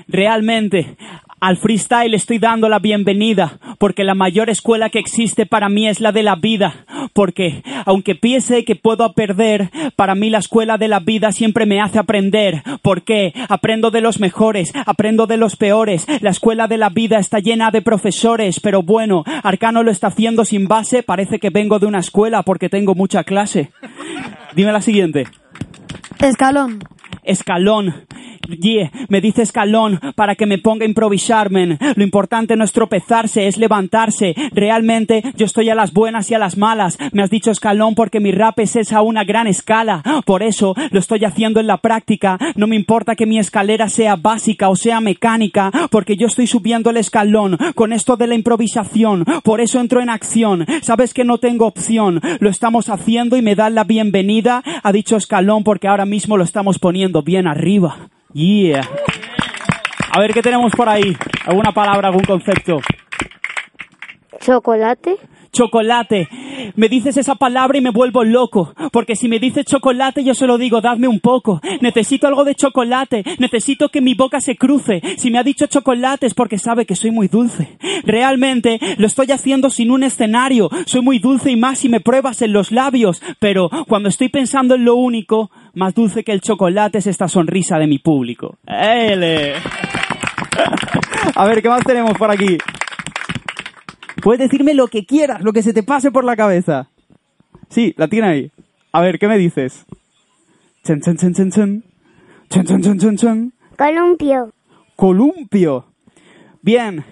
realmente 0.08 0.96
al 1.40 1.56
freestyle 1.56 2.14
estoy 2.14 2.38
dando 2.38 2.68
la 2.68 2.78
bienvenida, 2.78 3.58
porque 3.78 4.04
la 4.04 4.14
mayor 4.14 4.50
escuela 4.50 4.90
que 4.90 4.98
existe 4.98 5.46
para 5.46 5.68
mí 5.68 5.88
es 5.88 6.00
la 6.00 6.12
de 6.12 6.22
la 6.22 6.36
vida, 6.36 6.84
porque 7.12 7.62
aunque 7.86 8.14
piense 8.14 8.64
que 8.64 8.76
puedo 8.76 9.12
perder, 9.14 9.70
para 9.96 10.14
mí 10.14 10.30
la 10.30 10.38
escuela 10.38 10.76
de 10.76 10.88
la 10.88 11.00
vida 11.00 11.32
siempre 11.32 11.66
me 11.66 11.80
hace 11.80 11.98
aprender, 11.98 12.62
porque 12.82 13.32
aprendo 13.48 13.90
de 13.90 14.02
los 14.02 14.20
mejores, 14.20 14.72
aprendo 14.86 15.26
de 15.26 15.38
los 15.38 15.56
peores, 15.56 16.06
la 16.20 16.30
escuela 16.30 16.68
de 16.68 16.76
la 16.76 16.90
vida 16.90 17.18
está 17.18 17.38
llena 17.38 17.70
de 17.70 17.82
profesores, 17.82 18.60
pero 18.60 18.82
bueno, 18.82 19.24
Arcano 19.42 19.82
lo 19.82 19.90
está 19.90 20.08
haciendo 20.08 20.44
sin 20.44 20.68
base, 20.68 21.02
parece 21.02 21.38
que 21.38 21.50
vengo 21.50 21.78
de 21.78 21.86
una 21.86 22.00
escuela 22.00 22.42
porque 22.42 22.68
tengo 22.68 22.94
mucha 22.94 23.24
clase. 23.24 23.70
Dime 24.54 24.72
la 24.72 24.82
siguiente. 24.82 25.26
Escalón. 26.20 26.80
Escalón. 27.22 28.06
Me 29.08 29.20
dice 29.20 29.42
escalón 29.42 30.00
para 30.14 30.34
que 30.34 30.46
me 30.46 30.58
ponga 30.58 30.84
a 30.84 30.88
improvisar, 30.88 31.50
men. 31.50 31.78
Lo 31.96 32.02
importante 32.02 32.56
no 32.56 32.64
es 32.64 32.72
tropezarse, 32.72 33.46
es 33.46 33.56
levantarse. 33.56 34.34
Realmente 34.52 35.22
yo 35.36 35.46
estoy 35.46 35.70
a 35.70 35.74
las 35.74 35.92
buenas 35.92 36.30
y 36.30 36.34
a 36.34 36.38
las 36.38 36.56
malas. 36.56 36.98
Me 37.12 37.22
has 37.22 37.30
dicho 37.30 37.50
escalón 37.50 37.94
porque 37.94 38.20
mi 38.20 38.32
rap 38.32 38.58
es 38.60 38.76
esa 38.76 38.98
a 38.98 39.02
una 39.02 39.24
gran 39.24 39.46
escala. 39.46 40.02
Por 40.26 40.42
eso 40.42 40.74
lo 40.90 40.98
estoy 40.98 41.24
haciendo 41.24 41.60
en 41.60 41.66
la 41.66 41.78
práctica. 41.78 42.38
No 42.56 42.66
me 42.66 42.76
importa 42.76 43.16
que 43.16 43.26
mi 43.26 43.38
escalera 43.38 43.88
sea 43.88 44.16
básica 44.16 44.68
o 44.68 44.76
sea 44.76 45.00
mecánica, 45.00 45.70
porque 45.90 46.16
yo 46.16 46.26
estoy 46.26 46.46
subiendo 46.46 46.90
el 46.90 46.96
escalón 46.96 47.56
con 47.74 47.92
esto 47.92 48.16
de 48.16 48.26
la 48.26 48.34
improvisación. 48.34 49.24
Por 49.42 49.60
eso 49.60 49.80
entro 49.80 50.00
en 50.00 50.10
acción. 50.10 50.66
Sabes 50.82 51.14
que 51.14 51.24
no 51.24 51.38
tengo 51.38 51.66
opción. 51.66 52.20
Lo 52.40 52.50
estamos 52.50 52.88
haciendo 52.88 53.36
y 53.36 53.42
me 53.42 53.54
dan 53.54 53.74
la 53.74 53.84
bienvenida. 53.84 54.62
Ha 54.82 54.92
dicho 54.92 55.16
escalón 55.16 55.64
porque 55.64 55.88
ahora 55.88 56.06
mismo 56.06 56.36
lo 56.36 56.44
estamos 56.44 56.78
poniendo 56.78 57.22
bien 57.22 57.46
arriba. 57.46 58.10
Yeah. 58.32 58.88
A 60.12 60.20
ver 60.20 60.32
qué 60.32 60.42
tenemos 60.42 60.72
por 60.72 60.88
ahí. 60.88 61.16
¿Alguna 61.46 61.72
palabra, 61.72 62.08
algún 62.08 62.24
concepto? 62.24 62.80
Chocolate. 64.40 65.18
chocolate. 65.52 66.28
Me 66.76 66.88
dices 66.88 67.16
esa 67.16 67.34
palabra 67.34 67.78
y 67.78 67.80
me 67.80 67.90
vuelvo 67.90 68.22
loco, 68.24 68.74
porque 68.92 69.16
si 69.16 69.28
me 69.28 69.38
dices 69.38 69.64
chocolate 69.64 70.22
yo 70.22 70.34
se 70.34 70.46
lo 70.46 70.58
digo, 70.58 70.80
dadme 70.80 71.08
un 71.08 71.20
poco. 71.20 71.60
Necesito 71.80 72.26
algo 72.26 72.44
de 72.44 72.54
chocolate, 72.54 73.24
necesito 73.38 73.88
que 73.88 74.00
mi 74.00 74.14
boca 74.14 74.40
se 74.40 74.56
cruce. 74.56 75.00
Si 75.16 75.30
me 75.30 75.38
ha 75.38 75.42
dicho 75.42 75.66
chocolate 75.66 76.26
es 76.26 76.34
porque 76.34 76.58
sabe 76.58 76.86
que 76.86 76.94
soy 76.94 77.10
muy 77.10 77.28
dulce. 77.28 77.78
Realmente 78.04 78.78
lo 78.98 79.06
estoy 79.06 79.32
haciendo 79.32 79.70
sin 79.70 79.90
un 79.90 80.02
escenario, 80.02 80.70
soy 80.86 81.02
muy 81.02 81.18
dulce 81.18 81.50
y 81.50 81.56
más 81.56 81.78
si 81.78 81.88
me 81.88 82.00
pruebas 82.00 82.42
en 82.42 82.52
los 82.52 82.70
labios, 82.72 83.22
pero 83.38 83.70
cuando 83.88 84.08
estoy 84.08 84.28
pensando 84.28 84.74
en 84.74 84.84
lo 84.84 84.94
único, 84.94 85.50
más 85.74 85.94
dulce 85.94 86.24
que 86.24 86.32
el 86.32 86.40
chocolate 86.40 86.98
es 86.98 87.06
esta 87.06 87.28
sonrisa 87.28 87.78
de 87.78 87.86
mi 87.86 87.98
público. 87.98 88.58
¡Ele! 88.66 89.54
A 91.34 91.46
ver, 91.46 91.62
¿qué 91.62 91.68
más 91.68 91.84
tenemos 91.84 92.16
por 92.18 92.30
aquí? 92.30 92.58
Puedes 94.22 94.40
decirme 94.40 94.74
lo 94.74 94.88
que 94.88 95.06
quieras, 95.06 95.42
lo 95.42 95.52
que 95.52 95.62
se 95.62 95.72
te 95.72 95.82
pase 95.82 96.10
por 96.10 96.24
la 96.24 96.36
cabeza. 96.36 96.88
Sí, 97.68 97.94
la 97.96 98.08
tiene 98.08 98.28
ahí. 98.28 98.52
A 98.92 99.00
ver, 99.00 99.18
¿qué 99.18 99.28
me 99.28 99.38
dices? 99.38 99.86
Chen, 100.84 101.00
chen, 101.00 101.16
chen, 101.16 101.34
chen, 101.34 101.50
chen. 101.50 101.84
Chen, 102.50 102.64
chen, 102.64 102.82
chen, 102.82 102.98
chen, 102.98 103.16
chen. 103.16 103.52
Columpio. 103.76 104.52
Columpio. 104.96 105.86
Bien. 106.62 107.04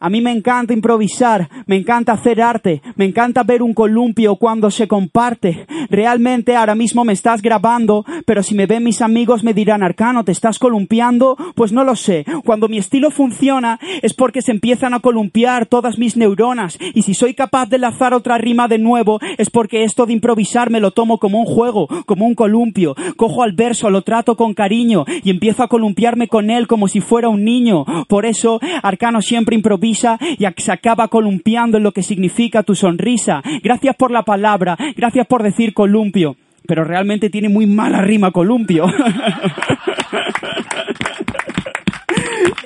A 0.00 0.10
mí 0.10 0.20
me 0.20 0.30
encanta 0.30 0.72
improvisar, 0.72 1.48
me 1.66 1.74
encanta 1.74 2.12
hacer 2.12 2.40
arte, 2.40 2.82
me 2.94 3.04
encanta 3.04 3.42
ver 3.42 3.64
un 3.64 3.74
columpio 3.74 4.36
cuando 4.36 4.70
se 4.70 4.86
comparte. 4.86 5.66
Realmente 5.90 6.54
ahora 6.54 6.76
mismo 6.76 7.04
me 7.04 7.12
estás 7.12 7.42
grabando, 7.42 8.04
pero 8.24 8.44
si 8.44 8.54
me 8.54 8.66
ven 8.66 8.84
mis 8.84 9.02
amigos 9.02 9.42
me 9.42 9.54
dirán, 9.54 9.82
Arcano, 9.82 10.22
¿te 10.22 10.30
estás 10.30 10.60
columpiando? 10.60 11.36
Pues 11.56 11.72
no 11.72 11.82
lo 11.82 11.96
sé. 11.96 12.24
Cuando 12.44 12.68
mi 12.68 12.78
estilo 12.78 13.10
funciona 13.10 13.80
es 14.00 14.14
porque 14.14 14.40
se 14.40 14.52
empiezan 14.52 14.94
a 14.94 15.00
columpiar 15.00 15.66
todas 15.66 15.98
mis 15.98 16.16
neuronas. 16.16 16.78
Y 16.94 17.02
si 17.02 17.14
soy 17.14 17.34
capaz 17.34 17.66
de 17.66 17.78
lanzar 17.78 18.14
otra 18.14 18.38
rima 18.38 18.68
de 18.68 18.78
nuevo 18.78 19.18
es 19.36 19.50
porque 19.50 19.82
esto 19.82 20.06
de 20.06 20.12
improvisar 20.12 20.70
me 20.70 20.78
lo 20.78 20.92
tomo 20.92 21.18
como 21.18 21.40
un 21.40 21.46
juego, 21.46 21.88
como 22.06 22.24
un 22.24 22.36
columpio. 22.36 22.94
Cojo 23.16 23.42
al 23.42 23.50
verso, 23.52 23.90
lo 23.90 24.02
trato 24.02 24.36
con 24.36 24.54
cariño 24.54 25.04
y 25.24 25.30
empiezo 25.30 25.64
a 25.64 25.68
columpiarme 25.68 26.28
con 26.28 26.50
él 26.50 26.68
como 26.68 26.86
si 26.86 27.00
fuera 27.00 27.28
un 27.28 27.42
niño. 27.42 27.84
Por 28.06 28.26
eso 28.26 28.60
Arcano 28.84 29.22
siempre 29.22 29.56
improvisa 29.56 29.87
y 29.90 30.46
se 30.56 30.72
acaba 30.72 31.08
columpiando 31.08 31.78
en 31.78 31.84
lo 31.84 31.92
que 31.92 32.02
significa 32.02 32.62
tu 32.62 32.74
sonrisa. 32.74 33.42
Gracias 33.62 33.96
por 33.96 34.10
la 34.10 34.22
palabra, 34.22 34.76
gracias 34.96 35.26
por 35.26 35.42
decir 35.42 35.74
columpio, 35.74 36.36
pero 36.66 36.84
realmente 36.84 37.30
tiene 37.30 37.48
muy 37.48 37.66
mala 37.66 38.02
rima 38.02 38.30
columpio. 38.30 38.86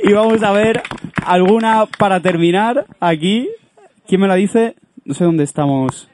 y 0.05 0.13
vamos 0.13 0.43
a 0.43 0.53
ver 0.53 0.83
alguna 1.25 1.87
para 1.99 2.21
terminar 2.21 2.87
aquí. 3.01 3.49
¿Quién 4.07 4.21
me 4.21 4.29
la 4.29 4.35
dice? 4.35 4.75
No 5.05 5.15
sé 5.15 5.25
dónde 5.25 5.45
estamos. 5.45 6.09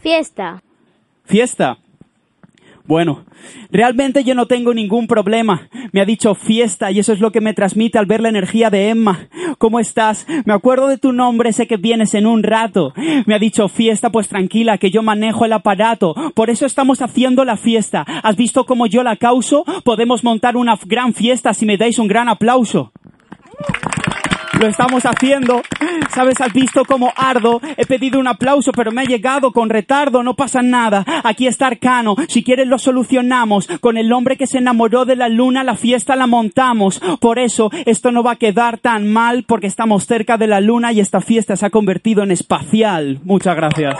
Fiesta. 0.00 0.62
Fiesta. 1.24 1.78
Bueno, 2.86 3.24
realmente 3.72 4.22
yo 4.22 4.34
no 4.34 4.46
tengo 4.46 4.72
ningún 4.72 5.08
problema. 5.08 5.68
Me 5.92 6.00
ha 6.00 6.04
dicho 6.04 6.34
fiesta 6.34 6.90
y 6.92 7.00
eso 7.00 7.12
es 7.12 7.20
lo 7.20 7.32
que 7.32 7.40
me 7.40 7.52
transmite 7.52 7.98
al 7.98 8.06
ver 8.06 8.20
la 8.20 8.28
energía 8.28 8.70
de 8.70 8.90
Emma. 8.90 9.28
¿Cómo 9.58 9.80
estás? 9.80 10.26
Me 10.44 10.54
acuerdo 10.54 10.86
de 10.86 10.98
tu 10.98 11.12
nombre, 11.12 11.52
sé 11.52 11.66
que 11.66 11.76
vienes 11.76 12.14
en 12.14 12.26
un 12.26 12.44
rato. 12.44 12.92
Me 13.26 13.34
ha 13.34 13.38
dicho 13.38 13.68
fiesta, 13.68 14.10
pues 14.10 14.28
tranquila, 14.28 14.78
que 14.78 14.90
yo 14.90 15.02
manejo 15.02 15.44
el 15.44 15.52
aparato. 15.52 16.14
Por 16.34 16.48
eso 16.48 16.64
estamos 16.64 17.02
haciendo 17.02 17.44
la 17.44 17.56
fiesta. 17.56 18.04
¿Has 18.22 18.36
visto 18.36 18.66
cómo 18.66 18.86
yo 18.86 19.02
la 19.02 19.16
causo? 19.16 19.64
Podemos 19.84 20.22
montar 20.22 20.56
una 20.56 20.78
gran 20.86 21.12
fiesta 21.12 21.54
si 21.54 21.66
me 21.66 21.76
dais 21.76 21.98
un 21.98 22.06
gran 22.06 22.28
aplauso. 22.28 22.92
Lo 24.58 24.68
estamos 24.68 25.04
haciendo. 25.04 25.62
¿Sabes? 26.10 26.40
Has 26.40 26.52
visto 26.52 26.84
cómo 26.84 27.12
ardo. 27.16 27.60
He 27.76 27.84
pedido 27.84 28.18
un 28.18 28.26
aplauso, 28.26 28.72
pero 28.72 28.90
me 28.90 29.02
ha 29.02 29.04
llegado 29.04 29.52
con 29.52 29.68
retardo. 29.68 30.22
No 30.22 30.34
pasa 30.34 30.62
nada. 30.62 31.04
Aquí 31.24 31.46
está 31.46 31.66
Arcano. 31.66 32.16
Si 32.28 32.42
quieres 32.42 32.66
lo 32.66 32.78
solucionamos. 32.78 33.66
Con 33.80 33.98
el 33.98 34.12
hombre 34.12 34.36
que 34.36 34.46
se 34.46 34.58
enamoró 34.58 35.04
de 35.04 35.16
la 35.16 35.28
luna, 35.28 35.62
la 35.62 35.76
fiesta 35.76 36.16
la 36.16 36.26
montamos. 36.26 37.00
Por 37.20 37.38
eso, 37.38 37.70
esto 37.84 38.12
no 38.12 38.22
va 38.22 38.32
a 38.32 38.36
quedar 38.36 38.78
tan 38.78 39.12
mal 39.12 39.44
porque 39.46 39.66
estamos 39.66 40.06
cerca 40.06 40.38
de 40.38 40.46
la 40.46 40.60
luna 40.60 40.92
y 40.92 41.00
esta 41.00 41.20
fiesta 41.20 41.56
se 41.56 41.66
ha 41.66 41.70
convertido 41.70 42.22
en 42.22 42.30
espacial. 42.30 43.20
Muchas 43.24 43.56
gracias. 43.56 43.94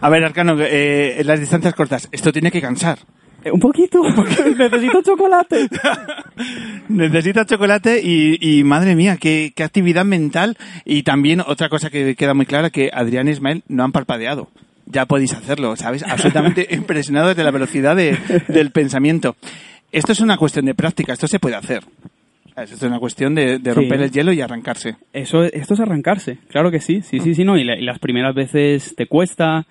A 0.00 0.08
ver, 0.08 0.24
Arcano, 0.24 0.56
eh, 0.60 1.22
las 1.24 1.40
distancias 1.40 1.74
cortas. 1.74 2.08
Esto 2.12 2.32
tiene 2.32 2.50
que 2.50 2.60
cansar. 2.60 2.98
Eh, 3.46 3.50
Un 3.52 3.60
poquito, 3.60 4.00
porque 4.16 4.54
necesito 4.56 5.02
chocolate. 5.02 5.68
Necesitas 6.88 7.46
chocolate 7.46 8.00
y, 8.02 8.38
y, 8.40 8.64
madre 8.64 8.94
mía, 8.94 9.16
qué, 9.20 9.52
qué 9.54 9.62
actividad 9.64 10.04
mental. 10.04 10.56
Y 10.84 11.02
también 11.02 11.40
otra 11.46 11.68
cosa 11.68 11.90
que 11.90 12.14
queda 12.14 12.34
muy 12.34 12.46
clara, 12.46 12.70
que 12.70 12.90
Adrián 12.92 13.28
y 13.28 13.32
Ismael 13.32 13.62
no 13.68 13.84
han 13.84 13.92
parpadeado. 13.92 14.48
Ya 14.86 15.06
podéis 15.06 15.32
hacerlo, 15.34 15.74
¿sabes? 15.76 16.02
Absolutamente 16.04 16.66
impresionados 16.74 17.36
de 17.36 17.44
la 17.44 17.50
velocidad 17.50 17.96
de- 17.96 18.16
del 18.48 18.70
pensamiento. 18.70 19.36
Esto 19.92 20.12
es 20.12 20.20
una 20.20 20.36
cuestión 20.36 20.64
de 20.66 20.74
práctica, 20.74 21.12
esto 21.12 21.26
se 21.26 21.38
puede 21.38 21.56
hacer. 21.56 21.84
Esto 22.56 22.74
es 22.76 22.82
una 22.82 22.98
cuestión 22.98 23.34
de, 23.34 23.58
de 23.58 23.70
Sí. 23.70 23.76
romper 23.76 24.00
el 24.00 24.10
hielo 24.10 24.32
y 24.32 24.40
arrancarse. 24.40 24.96
Eso, 25.12 25.44
esto 25.44 25.74
es 25.74 25.80
arrancarse, 25.80 26.38
claro 26.48 26.70
que 26.70 26.80
sí, 26.80 27.02
sí, 27.02 27.20
sí, 27.20 27.34
sí, 27.34 27.44
no, 27.44 27.56
y, 27.58 27.64
la- 27.64 27.76
y 27.78 27.82
las 27.84 27.98
primeras 27.98 28.34
veces 28.34 28.94
te 28.96 29.06
cuesta, 29.06 29.66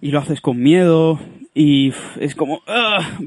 y 0.00 0.10
lo 0.10 0.18
haces 0.18 0.40
con 0.40 0.58
miedo, 0.60 1.18
y 1.54 1.92
es 2.18 2.34
como, 2.34 2.62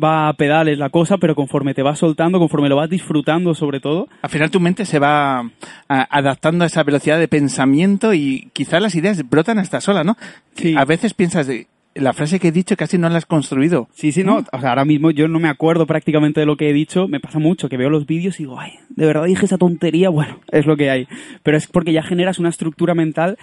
va 0.03 0.29
a 0.29 0.33
pedales 0.33 0.79
la 0.79 0.89
cosa, 0.89 1.17
pero 1.17 1.35
conforme 1.35 1.73
te 1.73 1.83
vas 1.83 1.99
soltando, 1.99 2.39
conforme 2.39 2.69
lo 2.69 2.75
vas 2.75 2.89
disfrutando 2.89 3.53
sobre 3.53 3.79
todo, 3.79 4.07
Al 4.21 4.29
final 4.29 4.49
tu 4.49 4.59
mente 4.59 4.85
se 4.85 4.99
va 4.99 5.49
adaptando 5.87 6.63
a 6.63 6.67
esa 6.67 6.83
velocidad 6.83 7.19
de 7.19 7.27
pensamiento 7.27 8.13
y 8.13 8.49
quizás 8.53 8.81
las 8.81 8.95
ideas 8.95 9.29
brotan 9.29 9.59
hasta 9.59 9.79
sola, 9.79 10.03
¿no? 10.03 10.17
Sí. 10.55 10.75
A 10.75 10.85
veces 10.85 11.13
piensas 11.13 11.45
de 11.45 11.67
la 11.95 12.13
frase 12.13 12.39
que 12.39 12.49
he 12.49 12.51
dicho 12.51 12.75
casi 12.75 12.97
no 12.97 13.07
la 13.09 13.17
has 13.17 13.25
construido. 13.25 13.87
Sí, 13.93 14.11
sí, 14.11 14.23
no. 14.23 14.43
O 14.51 14.59
sea, 14.59 14.69
ahora 14.69 14.85
mismo 14.85 15.11
yo 15.11 15.27
no 15.27 15.39
me 15.39 15.47
acuerdo 15.47 15.87
prácticamente 15.87 16.41
de 16.41 16.45
lo 16.45 16.57
que 16.57 16.69
he 16.69 16.73
dicho. 16.73 17.07
Me 17.07 17.21
pasa 17.21 17.39
mucho 17.39 17.69
que 17.69 17.77
veo 17.77 17.89
los 17.89 18.05
vídeos 18.05 18.39
y 18.39 18.43
digo, 18.43 18.59
ay, 18.59 18.73
de 18.89 19.05
verdad 19.05 19.25
dije 19.25 19.45
esa 19.45 19.57
tontería. 19.57 20.09
Bueno, 20.15 20.39
es 20.51 20.65
lo 20.65 20.77
que 20.77 20.89
hay. 20.89 21.07
Pero 21.43 21.57
es 21.57 21.67
porque 21.67 21.93
ya 21.93 22.03
generas 22.03 22.39
una 22.39 22.49
estructura 22.49 22.95
mental 22.95 23.37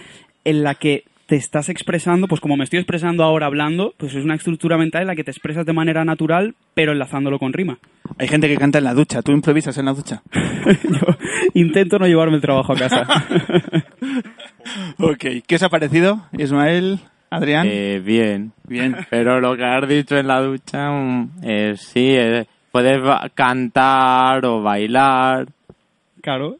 en 0.45 0.63
la 0.63 0.75
que 0.75 1.05
te 1.27 1.37
estás 1.37 1.69
expresando, 1.69 2.27
pues 2.29 2.41
como 2.41 2.57
me 2.57 2.65
estoy 2.65 2.79
expresando 2.79 3.25
ahora 3.25 3.47
hablando, 3.47 3.95
pues 3.97 4.15
es 4.15 4.25
una 4.25 4.35
estructura 4.35 4.77
mental 4.77 5.03
en 5.03 5.09
la 5.09 5.15
que 5.17 5.25
te 5.25 5.31
expresas 5.31 5.65
de 5.65 5.73
manera 5.73 6.05
natural, 6.05 6.55
pero 6.75 6.93
enlazándolo 6.93 7.39
con 7.39 7.53
rima. 7.53 7.79
Hay 8.19 8.29
gente 8.29 8.49
que 8.49 8.57
canta 8.57 8.79
en 8.79 8.85
la 8.85 8.95
ducha, 8.95 9.23
tú 9.23 9.33
improvisas 9.33 9.77
en 9.79 9.87
la 9.87 9.93
ducha. 9.95 10.23
Yo 10.33 11.17
intento 11.55 11.99
no 11.99 12.07
llevarme 12.07 12.37
el 12.37 12.43
trabajo 12.43 12.73
a 12.73 12.77
casa. 12.77 13.03
ok, 14.99 15.25
¿qué 15.47 15.55
os 15.55 15.63
ha 15.63 15.69
parecido, 15.69 16.27
Ismael, 16.37 17.01
Adrián? 17.31 17.67
Eh, 17.71 18.01
bien. 18.05 18.53
Bien. 18.69 18.97
Pero 19.11 19.41
lo 19.41 19.57
que 19.57 19.65
has 19.65 19.89
dicho 19.89 20.17
en 20.17 20.27
la 20.27 20.41
ducha, 20.41 20.91
mm, 20.91 21.31
eh, 21.43 21.75
sí, 21.77 22.15
eh, 22.15 22.47
puedes 22.71 23.01
cantar 23.35 24.45
o 24.47 24.63
bailar 24.63 25.47
claro. 26.23 26.57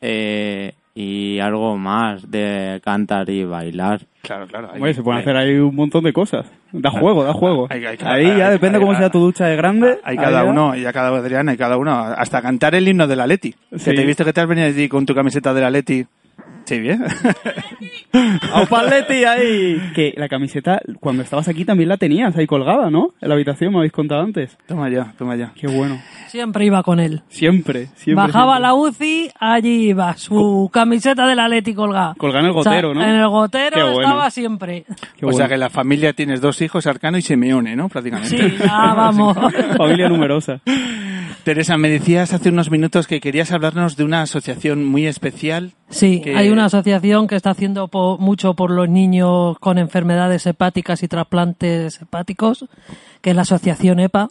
eh, 0.00 0.74
y 0.94 1.38
algo 1.40 1.76
más 1.76 2.30
de 2.30 2.80
cantar 2.84 3.28
y 3.28 3.44
bailar. 3.44 4.02
Claro, 4.22 4.46
claro. 4.46 4.68
hay- 4.68 4.76
Hombre, 4.76 4.94
se 4.94 5.02
pueden 5.02 5.18
hay- 5.18 5.22
hacer 5.22 5.36
ahí 5.36 5.56
un 5.56 5.74
montón 5.74 6.04
de 6.04 6.12
cosas. 6.12 6.46
Da 6.72 6.90
juego, 6.90 7.24
da 7.24 7.32
juego. 7.32 7.66
Hay- 7.70 7.84
hay- 7.84 7.98
Ahí 8.04 8.26
ya 8.38 8.46
hay- 8.46 8.52
depende 8.52 8.78
hay- 8.78 8.84
cómo 8.84 8.96
sea 8.96 9.10
tu 9.10 9.18
ducha 9.20 9.46
de 9.46 9.56
grande. 9.56 9.98
Hay 10.04 10.16
ahí 10.16 10.24
cada 10.24 10.44
uno, 10.44 10.74
y 10.76 10.84
a 10.86 10.92
cada 10.92 11.08
Adrián, 11.16 11.48
hay 11.48 11.56
cada 11.56 11.76
uno. 11.76 11.92
Hasta 11.92 12.40
cantar 12.42 12.74
el 12.74 12.86
himno 12.88 13.06
de 13.06 13.16
la 13.16 13.26
Leti. 13.26 13.54
Sí. 13.76 13.84
Que 13.90 13.92
te 13.94 14.02
he 14.02 14.06
visto 14.06 14.24
que 14.24 14.32
te 14.32 14.40
has 14.40 14.46
venido 14.48 14.66
allí 14.68 14.88
con 14.88 15.04
tu 15.04 15.14
camiseta 15.14 15.52
de 15.52 15.60
la 15.60 15.70
Leti. 15.70 16.06
Sí, 16.64 16.80
bien. 16.80 17.04
¡A 18.52 18.64
Paletti 18.66 19.24
ahí! 19.24 19.92
Que 19.94 20.14
la 20.16 20.28
camiseta, 20.28 20.80
cuando 21.00 21.22
estabas 21.22 21.48
aquí 21.48 21.64
también 21.64 21.88
la 21.88 21.96
tenías 21.96 22.36
ahí 22.36 22.46
colgada, 22.46 22.90
¿no? 22.90 23.12
En 23.20 23.28
la 23.28 23.34
habitación, 23.34 23.72
me 23.72 23.78
habéis 23.78 23.92
contado 23.92 24.22
antes. 24.22 24.56
toma 24.66 24.88
ya, 24.88 25.12
toma 25.18 25.36
ya. 25.36 25.52
Qué 25.54 25.66
bueno. 25.66 26.00
Siempre 26.28 26.64
iba 26.66 26.82
con 26.82 27.00
él. 27.00 27.22
Siempre, 27.28 27.88
siempre. 27.96 28.14
Bajaba 28.26 28.54
siempre. 28.54 28.62
la 28.62 28.74
UCI, 28.74 29.30
allí 29.38 29.88
iba, 29.90 30.16
su 30.16 30.70
camiseta 30.72 31.26
del 31.26 31.38
Atleti 31.40 31.74
colgada. 31.74 32.14
Colgada 32.16 32.40
en 32.40 32.46
el 32.46 32.52
gotero, 32.52 32.90
O 32.90 32.94
sea, 32.94 33.02
¿no? 33.02 33.08
En 33.10 33.20
el 33.20 33.28
gotero 33.28 33.76
Qué 33.76 33.82
bueno. 33.82 34.00
estaba 34.00 34.30
siempre. 34.30 34.84
Qué 35.18 35.26
o 35.26 35.32
sea 35.32 35.48
que 35.48 35.54
en 35.54 35.60
la 35.60 35.70
familia 35.70 36.12
tienes 36.12 36.40
dos 36.40 36.60
hijos, 36.62 36.86
Arcano 36.86 37.18
y 37.18 37.22
Simeone, 37.22 37.76
¿no? 37.76 37.88
Prácticamente. 37.88 38.36
Sí, 38.36 38.56
ya 38.58 38.66
vamos. 38.96 39.36
Familia 39.76 40.08
numerosa. 40.08 40.60
Teresa, 41.44 41.76
me 41.76 41.90
decías 41.90 42.32
hace 42.32 42.48
unos 42.48 42.70
minutos 42.70 43.06
que 43.06 43.20
querías 43.20 43.52
hablarnos 43.52 43.98
de 43.98 44.04
una 44.04 44.22
asociación 44.22 44.82
muy 44.86 45.06
especial. 45.06 45.72
Sí, 45.90 46.22
que- 46.22 46.34
hay 46.34 46.48
una 46.54 46.64
asociación 46.66 47.26
que 47.26 47.36
está 47.36 47.50
haciendo 47.50 47.88
po- 47.88 48.16
mucho 48.18 48.54
por 48.54 48.70
los 48.70 48.88
niños 48.88 49.58
con 49.58 49.78
enfermedades 49.78 50.46
hepáticas 50.46 51.02
y 51.02 51.08
trasplantes 51.08 52.00
hepáticos, 52.00 52.64
que 53.20 53.30
es 53.30 53.36
la 53.36 53.42
asociación 53.42 54.00
EPA. 54.00 54.30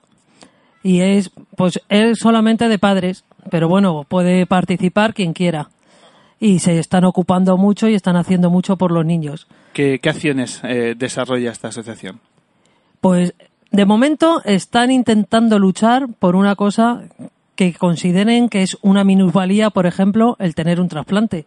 Y 0.82 1.00
es, 1.02 1.32
pues, 1.56 1.80
es 1.88 2.20
solamente 2.20 2.68
de 2.68 2.80
padres, 2.80 3.24
pero 3.50 3.70
bueno, 3.70 4.04
puede 4.08 4.46
participar 4.46 5.14
quien 5.14 5.34
quiera. 5.34 5.70
Y 6.40 6.60
se 6.60 6.78
están 6.80 7.06
ocupando 7.06 7.56
mucho 7.58 7.88
y 7.88 7.94
están 7.96 8.18
haciendo 8.18 8.50
mucho 8.50 8.76
por 8.76 8.92
los 8.92 9.06
niños. 9.06 9.48
¿Qué, 9.72 10.00
qué 10.00 10.10
acciones 10.10 10.60
eh, 10.64 10.94
desarrolla 10.98 11.52
esta 11.52 11.70
asociación? 11.70 12.20
Pues 13.00 13.34
de 13.72 13.86
momento 13.86 14.42
están 14.44 14.92
intentando 14.92 15.58
luchar 15.58 16.08
por 16.20 16.36
una 16.36 16.56
cosa 16.56 17.04
que 17.56 17.74
consideren 17.74 18.50
que 18.50 18.62
es 18.64 18.78
una 18.82 19.04
minusvalía, 19.06 19.70
por 19.70 19.86
ejemplo, 19.86 20.36
el 20.40 20.54
tener 20.54 20.82
un 20.82 20.90
trasplante. 20.90 21.46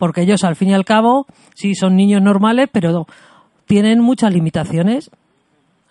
Porque 0.00 0.22
ellos, 0.22 0.44
al 0.44 0.56
fin 0.56 0.70
y 0.70 0.74
al 0.74 0.86
cabo, 0.86 1.26
sí 1.54 1.74
son 1.74 1.94
niños 1.94 2.22
normales, 2.22 2.68
pero 2.72 3.06
tienen 3.66 4.00
muchas 4.00 4.32
limitaciones. 4.32 5.10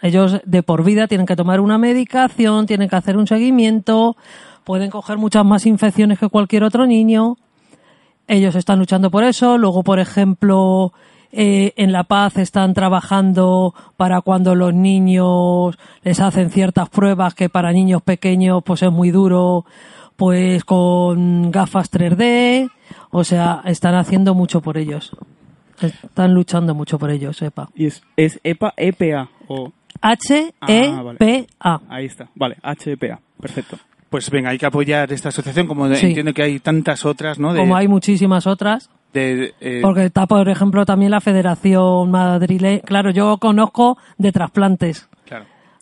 Ellos 0.02 0.42
de 0.46 0.64
por 0.64 0.84
vida 0.84 1.08
tienen 1.08 1.28
que 1.28 1.36
tomar 1.36 1.60
una 1.60 1.78
medicación, 1.78 2.66
tienen 2.66 2.90
que 2.90 2.96
hacer 2.96 3.18
un 3.18 3.28
seguimiento, 3.28 4.18
pueden 4.64 4.90
coger 4.90 5.20
muchas 5.20 5.46
más 5.46 5.68
infecciones 5.68 6.18
que 6.18 6.28
cualquier 6.28 6.64
otro 6.64 6.88
niño. 6.88 7.36
Ellos 8.28 8.56
están 8.56 8.80
luchando 8.80 9.12
por 9.12 9.24
eso. 9.24 9.60
Luego, 9.60 9.84
por 9.84 10.00
ejemplo, 10.00 10.92
eh, 11.32 11.74
en 11.76 11.92
La 11.92 12.04
Paz 12.06 12.38
están 12.38 12.74
trabajando 12.74 13.76
para 13.96 14.22
cuando 14.22 14.56
los 14.56 14.74
niños 14.74 15.78
les 16.02 16.20
hacen 16.20 16.50
ciertas 16.50 16.90
pruebas 16.90 17.36
que 17.36 17.48
para 17.48 17.72
niños 17.72 18.02
pequeños 18.02 18.64
pues 18.66 18.82
es 18.82 18.92
muy 18.92 19.12
duro, 19.12 19.66
pues 20.20 20.64
con 20.66 21.50
gafas 21.50 21.90
3D. 21.92 22.70
O 23.10 23.24
sea, 23.24 23.62
están 23.66 23.96
haciendo 23.96 24.36
mucho 24.36 24.62
por 24.62 24.78
ellos. 24.78 25.12
Están 25.82 26.34
luchando 26.34 26.76
mucho 26.76 27.00
por 27.00 27.10
ellos, 27.10 27.42
EPA. 27.42 27.70
¿Y 27.74 27.86
es, 27.88 28.04
es 28.18 28.40
EPA, 28.44 28.74
EPA 28.78 29.30
o...? 29.48 29.72
H-E-P-A. 30.02 31.82
Ahí 31.90 32.06
está, 32.06 32.30
vale, 32.36 32.58
HEPA, 32.64 33.20
perfecto. 33.40 33.78
Pues 34.10 34.30
venga, 34.30 34.50
hay 34.50 34.58
que 34.58 34.66
apoyar 34.66 35.12
esta 35.12 35.30
asociación, 35.30 35.68
como 35.68 35.94
Sí. 35.96 36.08
entiendo 36.08 36.34
que 36.34 36.42
hay 36.44 36.60
tantas 36.60 37.06
otras, 37.06 37.38
¿no? 37.38 37.54
De, 37.54 37.60
Como 37.60 37.76
hay 37.76 37.88
muchísimas 37.88 38.48
otras. 38.48 38.90
de, 39.14 39.54
eh, 39.60 39.80
Porque 39.82 40.06
está, 40.06 40.26
por 40.28 40.48
ejemplo, 40.50 40.86
también 40.86 41.12
la 41.12 41.20
Federación 41.22 42.12
Madrileña. 42.12 42.82
Claro, 42.82 43.12
yo 43.12 43.38
conozco 43.38 43.98
de 44.18 44.32
trasplantes. 44.32 45.10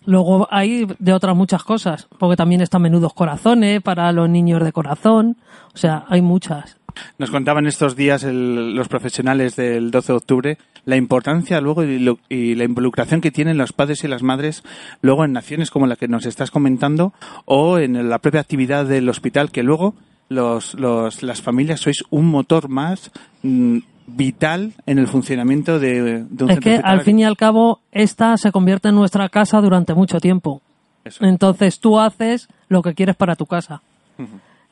Luego 0.08 0.48
hay 0.50 0.86
de 0.98 1.12
otras 1.12 1.36
muchas 1.36 1.62
cosas, 1.64 2.08
porque 2.18 2.34
también 2.34 2.62
están 2.62 2.80
menudos 2.80 3.12
corazones 3.12 3.82
para 3.82 4.10
los 4.10 4.26
niños 4.30 4.64
de 4.64 4.72
corazón. 4.72 5.36
O 5.74 5.76
sea, 5.76 6.06
hay 6.08 6.22
muchas. 6.22 6.78
Nos 7.18 7.30
contaban 7.30 7.66
estos 7.66 7.94
días 7.94 8.24
el- 8.24 8.74
los 8.74 8.88
profesionales 8.88 9.54
del 9.54 9.90
12 9.90 10.12
de 10.12 10.16
octubre 10.16 10.58
la 10.86 10.96
importancia 10.96 11.60
luego 11.60 11.84
y, 11.84 11.98
lo- 11.98 12.18
y 12.30 12.54
la 12.54 12.64
involucración 12.64 13.20
que 13.20 13.30
tienen 13.30 13.58
los 13.58 13.74
padres 13.74 14.02
y 14.02 14.08
las 14.08 14.22
madres 14.22 14.62
luego 15.02 15.26
en 15.26 15.32
naciones 15.34 15.70
como 15.70 15.86
la 15.86 15.96
que 15.96 16.08
nos 16.08 16.24
estás 16.24 16.50
comentando 16.50 17.12
o 17.44 17.78
en 17.78 18.08
la 18.08 18.18
propia 18.18 18.40
actividad 18.40 18.86
del 18.86 19.10
hospital 19.10 19.50
que 19.50 19.62
luego 19.62 19.94
los, 20.30 20.72
los- 20.74 21.22
las 21.22 21.42
familias 21.42 21.80
sois 21.80 22.02
un 22.08 22.26
motor 22.26 22.70
más 22.70 23.10
mm, 23.42 23.78
vital 24.08 24.72
en 24.86 24.98
el 24.98 25.06
funcionamiento 25.06 25.78
de, 25.78 26.24
de 26.28 26.44
un 26.44 26.50
Es 26.50 26.60
que 26.60 26.80
al 26.82 27.02
fin 27.02 27.18
y 27.20 27.24
al 27.24 27.36
cabo, 27.36 27.80
esta 27.92 28.36
se 28.36 28.50
convierte 28.50 28.88
en 28.88 28.94
nuestra 28.94 29.28
casa 29.28 29.60
durante 29.60 29.94
mucho 29.94 30.18
tiempo. 30.18 30.60
Eso. 31.04 31.24
Entonces 31.24 31.78
tú 31.78 31.98
haces 32.00 32.48
lo 32.68 32.82
que 32.82 32.94
quieres 32.94 33.16
para 33.16 33.36
tu 33.36 33.46
casa. 33.46 33.82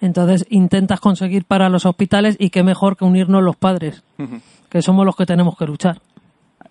Entonces 0.01 0.44
intentas 0.51 1.01
conseguir 1.01 1.44
para 1.44 1.68
los 1.68 1.87
hospitales 1.87 2.37
y 2.38 2.51
qué 2.51 2.62
mejor 2.62 2.96
que 2.96 3.05
unirnos 3.05 3.42
los 3.42 3.57
padres, 3.57 4.03
que 4.68 4.83
somos 4.83 5.07
los 5.07 5.16
que 5.16 5.25
tenemos 5.27 5.57
que 5.57 5.66
luchar. 5.66 6.01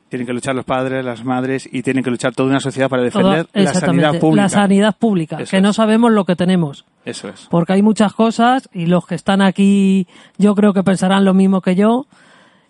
Tienen 0.09 0.27
que 0.27 0.33
luchar 0.33 0.55
los 0.55 0.65
padres, 0.65 1.03
las 1.03 1.25
madres 1.25 1.67
y 1.71 1.81
tienen 1.81 2.03
que 2.03 2.11
luchar 2.11 2.35
toda 2.35 2.49
una 2.49 2.59
sociedad 2.59 2.89
para 2.89 3.09
Toda- 3.09 3.37
defender 3.37 3.63
la 3.63 3.73
sanidad 3.73 4.19
pública. 4.19 4.43
La 4.43 4.49
sanidad 4.49 4.95
pública, 4.97 5.37
Eso 5.41 5.51
que 5.51 5.61
no 5.61 5.73
sabemos 5.73 6.11
lo 6.11 6.25
que 6.25 6.35
tenemos. 6.35 6.85
Eso 7.05 7.27
es. 7.29 7.47
Porque 7.49 7.73
hay 7.73 7.81
muchas 7.81 8.13
cosas 8.13 8.69
y 8.71 8.85
los 8.85 9.07
que 9.07 9.15
están 9.15 9.41
aquí 9.41 10.05
yo 10.37 10.53
creo 10.53 10.73
que 10.73 10.83
pensarán 10.83 11.25
lo 11.25 11.33
mismo 11.33 11.61
que 11.61 11.75
yo, 11.75 12.05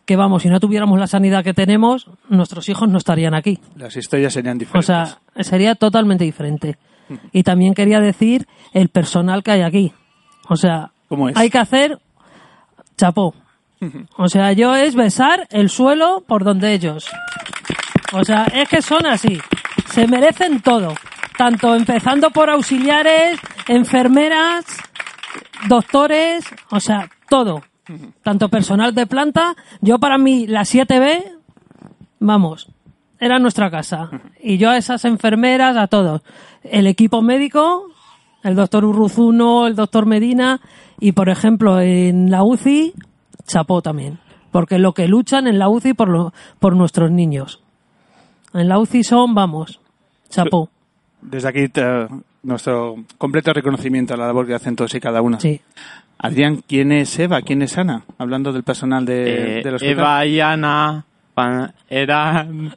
que 0.05 0.15
vamos, 0.15 0.43
si 0.43 0.49
no 0.49 0.59
tuviéramos 0.59 0.99
la 0.99 1.07
sanidad 1.07 1.43
que 1.43 1.53
tenemos, 1.53 2.07
nuestros 2.29 2.69
hijos 2.69 2.87
no 2.89 2.97
estarían 2.97 3.33
aquí. 3.33 3.59
Las 3.75 3.95
historias 3.97 4.33
serían 4.33 4.57
O 4.57 4.59
diferentes. 4.59 4.85
sea, 4.85 5.19
sería 5.43 5.75
totalmente 5.75 6.23
diferente. 6.23 6.77
Y 7.31 7.43
también 7.43 7.73
quería 7.75 7.99
decir 7.99 8.47
el 8.73 8.89
personal 8.89 9.43
que 9.43 9.51
hay 9.51 9.61
aquí. 9.61 9.93
O 10.49 10.55
sea, 10.55 10.91
¿Cómo 11.07 11.29
es? 11.29 11.37
hay 11.37 11.49
que 11.49 11.59
hacer 11.59 11.99
chapó. 12.97 13.33
O 14.17 14.27
sea, 14.29 14.53
yo 14.53 14.73
es 14.75 14.95
besar 14.95 15.47
el 15.51 15.69
suelo 15.69 16.23
por 16.27 16.43
donde 16.43 16.73
ellos. 16.73 17.07
O 18.13 18.23
sea, 18.23 18.45
es 18.45 18.67
que 18.69 18.81
son 18.81 19.05
así. 19.05 19.39
Se 19.91 20.07
merecen 20.07 20.61
todo. 20.61 20.95
Tanto 21.37 21.75
empezando 21.75 22.29
por 22.31 22.49
auxiliares, 22.49 23.37
enfermeras, 23.67 24.65
doctores, 25.67 26.45
o 26.71 26.79
sea, 26.79 27.09
todo. 27.29 27.61
Tanto 28.23 28.49
personal 28.49 28.93
de 28.95 29.05
planta. 29.07 29.55
Yo 29.81 29.99
para 29.99 30.17
mí, 30.17 30.47
la 30.47 30.61
7B, 30.61 31.23
vamos, 32.19 32.67
era 33.19 33.39
nuestra 33.39 33.69
casa. 33.71 34.09
Y 34.41 34.57
yo 34.57 34.69
a 34.69 34.77
esas 34.77 35.05
enfermeras, 35.05 35.77
a 35.77 35.87
todos. 35.87 36.21
El 36.63 36.87
equipo 36.87 37.21
médico, 37.21 37.85
el 38.43 38.55
doctor 38.55 38.85
Urruzuno, 38.85 39.67
el 39.67 39.75
doctor 39.75 40.05
Medina, 40.05 40.61
y 40.99 41.11
por 41.11 41.29
ejemplo 41.29 41.79
en 41.81 42.31
la 42.31 42.43
UCI, 42.43 42.93
chapó 43.45 43.81
también. 43.81 44.19
Porque 44.51 44.79
lo 44.79 44.93
que 44.93 45.07
luchan 45.07 45.47
en 45.47 45.59
la 45.59 45.69
UCI 45.69 45.93
por, 45.93 46.09
lo- 46.09 46.33
por 46.59 46.75
nuestros 46.75 47.11
niños. 47.11 47.61
En 48.53 48.69
la 48.69 48.79
UCI 48.79 49.03
son, 49.03 49.35
vamos, 49.35 49.79
chapó. 50.29 50.69
Desde 51.21 51.49
aquí 51.49 51.67
te- 51.67 52.07
nuestro 52.43 52.95
completo 53.17 53.51
reconocimiento 53.51 54.13
a 54.13 54.17
la 54.17 54.27
labor 54.27 54.47
que 54.47 54.53
hacen 54.53 54.75
todos 54.75 54.93
y 54.95 54.99
cada 54.99 55.21
uno. 55.21 55.39
Sí. 55.39 55.59
Adrián, 56.17 56.62
¿quién 56.67 56.91
es 56.91 57.17
Eva? 57.19 57.41
¿Quién 57.41 57.62
es 57.62 57.78
Ana? 57.78 58.04
Hablando 58.17 58.51
del 58.54 58.63
personal 58.63 59.06
de, 59.06 59.60
Eh, 59.60 59.63
del 59.63 59.75
hospital. 59.75 59.93
Eva 59.99 60.25
y 60.25 60.39
Ana 60.39 61.06
eran 61.89 62.73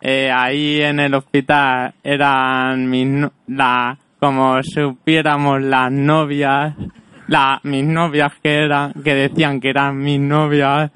eh, 0.00 0.30
ahí 0.34 0.80
en 0.80 0.98
el 0.98 1.14
hospital 1.14 1.92
eran 2.02 2.88
mis 2.88 3.06
no- 3.06 3.32
la 3.48 3.96
como 4.18 4.60
supiéramos 4.62 5.60
las 5.62 5.92
novias 5.92 6.74
la 7.28 7.60
mis 7.64 7.84
novias 7.84 8.32
que 8.42 8.64
eran 8.64 8.92
que 9.04 9.14
decían 9.14 9.60
que 9.60 9.68
eran 9.70 9.98
mis 9.98 10.18
novias 10.18 10.90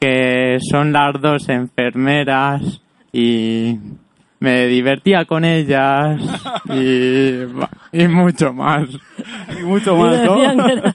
que 0.00 0.58
son 0.70 0.92
las 0.92 1.20
dos 1.20 1.48
enfermeras 1.48 2.80
y 3.12 3.76
me 4.40 4.66
divertía 4.66 5.24
con 5.24 5.44
ellas 5.44 6.20
y, 6.70 7.40
y 7.92 8.08
mucho 8.08 8.52
más 8.52 8.86
Y 9.58 9.62
mucho 9.64 9.96
más, 9.96 10.22
¿no? 10.24 10.36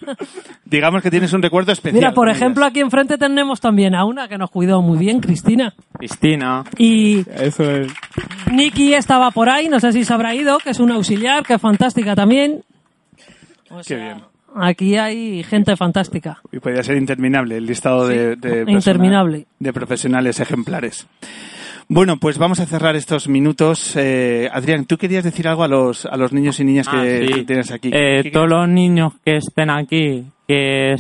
Digamos 0.66 1.04
que 1.04 1.12
tienes 1.12 1.32
un 1.34 1.42
recuerdo 1.42 1.72
especial. 1.72 1.96
Mira, 2.00 2.14
por 2.14 2.30
ejemplo, 2.30 2.64
ellas. 2.64 2.72
aquí 2.72 2.80
enfrente 2.80 3.18
tenemos 3.18 3.60
también 3.62 3.94
a 3.96 4.06
una 4.06 4.28
que 4.28 4.38
nos 4.40 4.50
cuidó 4.50 4.82
muy 4.82 4.98
bien, 4.98 5.20
Cristina. 5.20 5.74
Cristina 5.98 6.64
Y 6.78 7.20
Eso 7.30 7.64
es. 7.70 7.92
Nikki 8.52 8.94
estaba 8.96 9.30
por 9.32 9.50
ahí, 9.50 9.68
no 9.70 9.80
sé 9.80 9.92
si 9.92 10.04
se 10.04 10.14
habrá 10.14 10.34
ido, 10.34 10.58
que 10.58 10.72
es 10.72 10.80
una 10.80 10.96
auxiliar, 10.96 11.44
que 11.44 11.54
es 11.56 11.62
fantástica 11.62 12.16
también. 12.16 12.64
O 13.70 13.82
Qué 13.86 13.96
bien. 13.98 14.18
Aquí 14.56 14.98
hay 14.98 15.44
gente 15.44 15.76
fantástica. 15.76 16.40
Y 16.52 16.60
podría 16.60 16.84
ser 16.84 16.98
interminable 16.98 17.58
el 17.58 17.66
listado 17.66 18.08
de, 18.08 18.36
de 18.36 18.66
personal- 18.66 18.70
interminable. 18.76 19.46
de 19.60 19.74
profesionales 19.74 20.40
ejemplares. 20.40 21.08
Bueno, 21.90 22.18
pues 22.18 22.38
vamos 22.38 22.60
a 22.60 22.66
cerrar 22.66 22.96
estos 22.96 23.28
minutos. 23.28 23.96
Eh, 23.96 24.50
Adrián, 24.52 24.86
tú 24.86 24.98
querías 24.98 25.24
decir 25.24 25.48
algo 25.48 25.64
a 25.64 25.68
los, 25.68 26.06
a 26.06 26.18
los 26.18 26.34
niños 26.34 26.60
y 26.60 26.64
niñas 26.64 26.88
que, 26.88 26.98
Ah, 26.98 27.28
sí. 27.28 27.34
que 27.34 27.44
tienes 27.44 27.72
aquí. 27.72 27.90
Eh, 27.94 28.22
¿Qué- 28.24 28.32
todos 28.32 28.50
los 28.50 28.68
niños 28.70 29.14
que 29.24 29.36
estén 29.38 29.70
aquí, 29.70 30.24
que, 30.48 30.96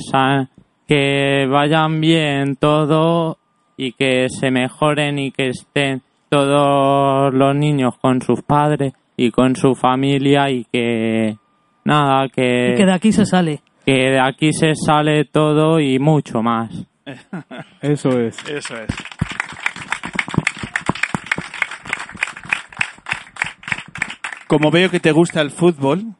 que 0.87 1.47
vayan 1.49 1.99
bien 2.01 2.55
todo 2.57 3.37
y 3.77 3.93
que 3.93 4.27
se 4.29 4.51
mejoren 4.51 5.17
y 5.19 5.31
que 5.31 5.49
estén 5.49 6.01
todos 6.29 7.33
los 7.33 7.55
niños 7.55 7.95
con 7.99 8.21
sus 8.21 8.41
padres 8.43 8.93
y 9.17 9.31
con 9.31 9.55
su 9.55 9.75
familia 9.75 10.49
y 10.49 10.65
que 10.71 11.37
nada, 11.85 12.27
que, 12.29 12.73
Y 12.73 12.77
que 12.77 12.85
de 12.85 12.93
aquí 12.93 13.11
se 13.11 13.25
sale. 13.25 13.61
que 13.85 13.91
de 13.93 14.19
aquí 14.19 14.51
se 14.53 14.73
sale 14.75 15.25
todo 15.25 15.79
y 15.79 15.97
mucho 15.99 16.41
más. 16.43 16.71
Eso 17.81 18.09
es. 18.19 18.37
Eso 18.49 18.75
es. 18.77 18.87
Como 24.53 24.69
veo 24.69 24.91
que 24.91 24.99
te 24.99 25.11
gusta 25.11 25.41
el 25.41 25.49
fútbol, 25.49 26.13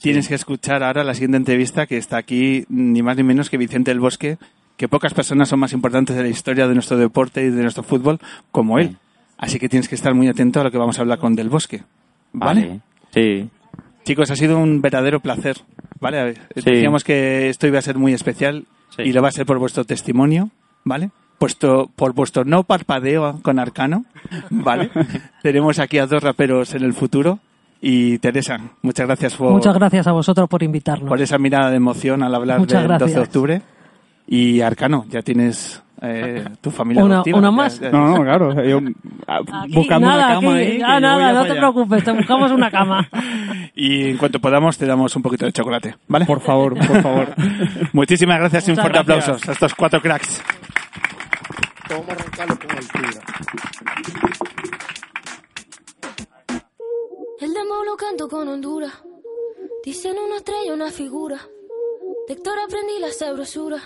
tienes 0.00 0.26
que 0.26 0.34
escuchar 0.34 0.82
ahora 0.82 1.04
la 1.04 1.14
siguiente 1.14 1.36
entrevista 1.36 1.86
que 1.86 1.98
está 1.98 2.16
aquí 2.16 2.64
ni 2.68 3.00
más 3.00 3.16
ni 3.16 3.22
menos 3.22 3.48
que 3.48 3.58
Vicente 3.58 3.92
del 3.92 4.00
Bosque, 4.00 4.38
que 4.76 4.88
pocas 4.88 5.14
personas 5.14 5.48
son 5.48 5.60
más 5.60 5.72
importantes 5.72 6.16
de 6.16 6.24
la 6.24 6.28
historia 6.28 6.66
de 6.66 6.74
nuestro 6.74 6.96
deporte 6.96 7.44
y 7.44 7.50
de 7.50 7.62
nuestro 7.62 7.84
fútbol 7.84 8.18
como 8.50 8.80
él. 8.80 8.96
Así 9.38 9.60
que 9.60 9.68
tienes 9.68 9.88
que 9.88 9.94
estar 9.94 10.14
muy 10.14 10.26
atento 10.26 10.60
a 10.60 10.64
lo 10.64 10.72
que 10.72 10.78
vamos 10.78 10.98
a 10.98 11.02
hablar 11.02 11.20
con 11.20 11.36
Del 11.36 11.48
Bosque. 11.48 11.84
¿Vale? 12.32 12.80
Sí. 13.14 13.48
Chicos, 14.04 14.32
ha 14.32 14.34
sido 14.34 14.58
un 14.58 14.82
verdadero 14.82 15.20
placer. 15.20 15.58
¿Vale? 16.00 16.34
Sí. 16.56 16.62
Decíamos 16.68 17.04
que 17.04 17.48
esto 17.50 17.68
iba 17.68 17.78
a 17.78 17.82
ser 17.82 17.98
muy 17.98 18.14
especial 18.14 18.64
Sí. 18.96 19.02
y 19.02 19.12
lo 19.12 19.22
va 19.22 19.28
a 19.28 19.32
ser 19.32 19.46
por 19.46 19.60
vuestro 19.60 19.84
testimonio, 19.84 20.50
¿vale? 20.82 21.10
Puesto, 21.38 21.88
por 21.94 22.14
vuestro 22.14 22.44
no 22.44 22.64
parpadeo 22.64 23.38
con 23.42 23.60
Arcano, 23.60 24.06
¿vale? 24.50 24.90
Tenemos 25.44 25.78
aquí 25.78 25.98
a 25.98 26.08
dos 26.08 26.20
raperos 26.24 26.74
en 26.74 26.82
el 26.82 26.92
futuro 26.92 27.38
y 27.88 28.18
Teresa, 28.18 28.58
muchas 28.82 29.06
gracias 29.06 29.34
por, 29.36 29.52
Muchas 29.52 29.74
gracias 29.74 30.06
a 30.08 30.12
vosotros 30.12 30.48
por 30.48 30.62
invitarnos. 30.64 31.08
por 31.08 31.20
esa 31.20 31.38
mirada 31.38 31.70
de 31.70 31.76
emoción 31.76 32.22
al 32.24 32.34
hablar 32.34 32.58
Muchas 32.58 32.80
del 32.82 32.88
12 32.88 33.04
de 33.04 33.10
gracias. 33.12 33.28
octubre. 33.28 33.62
Y 34.26 34.60
Arcano, 34.60 35.04
ya 35.08 35.22
tienes 35.22 35.82
Eh, 36.02 36.44
tu 36.60 36.70
familia 36.70 37.02
Una- 37.04 37.14
adoptiva. 37.14 37.38
una 37.38 37.48
Ya- 37.48 37.56
más. 37.56 37.80
ya- 37.80 37.90
No, 37.90 38.08
no, 38.08 38.22
claro. 38.22 38.62
Yo, 38.62 38.80
ah, 39.26 39.40
Aquí, 39.62 39.72
buscando 39.74 40.06
nada, 40.08 40.26
una 40.26 40.34
cama 40.40 40.54
aquí, 40.56 40.58
ahí. 40.72 40.78
ya 40.78 40.92
voy 40.92 41.00
nada, 41.00 41.32
no 41.32 41.42
te 41.44 41.50
allá. 41.52 41.60
preocupes, 41.60 42.04
te 42.04 42.12
buscamos 42.12 42.50
una 42.52 42.70
cama. 42.70 43.08
Y 43.74 44.10
en 44.10 44.16
cuanto 44.18 44.38
podamos, 44.40 44.76
te 44.76 44.84
damos 44.84 45.14
un 45.16 45.22
poquito 45.22 45.46
de 45.46 45.52
chocolate, 45.52 45.94
¿vale? 46.08 46.26
Por 46.26 46.40
favor, 46.42 46.74
por 46.76 47.02
favor. 47.02 47.28
Muchísimas 47.94 48.38
gracias 48.40 48.68
y 48.68 48.72
un 48.72 48.76
Muchas 48.76 48.90
fuerte 48.92 49.04
gracias. 49.12 49.28
aplauso 49.28 49.50
a 49.50 49.52
estos 49.54 49.74
cuatro 49.74 50.00
cracks. 50.02 50.42
Vamos 51.88 52.08
a 52.08 52.12
arrancarlo 52.12 52.58
con 52.58 52.70
altura. 52.72 53.20
Demo 57.56 57.84
lo 57.84 57.96
canto 57.96 58.28
con 58.28 58.46
Honduras. 58.48 58.92
Dicen 59.84 60.16
una 60.18 60.36
estrella, 60.36 60.74
una 60.74 60.90
figura. 60.90 61.48
De 62.28 62.34
Héctor 62.34 62.58
aprendí 62.58 62.98
la 62.98 63.10
sabrosura. 63.12 63.78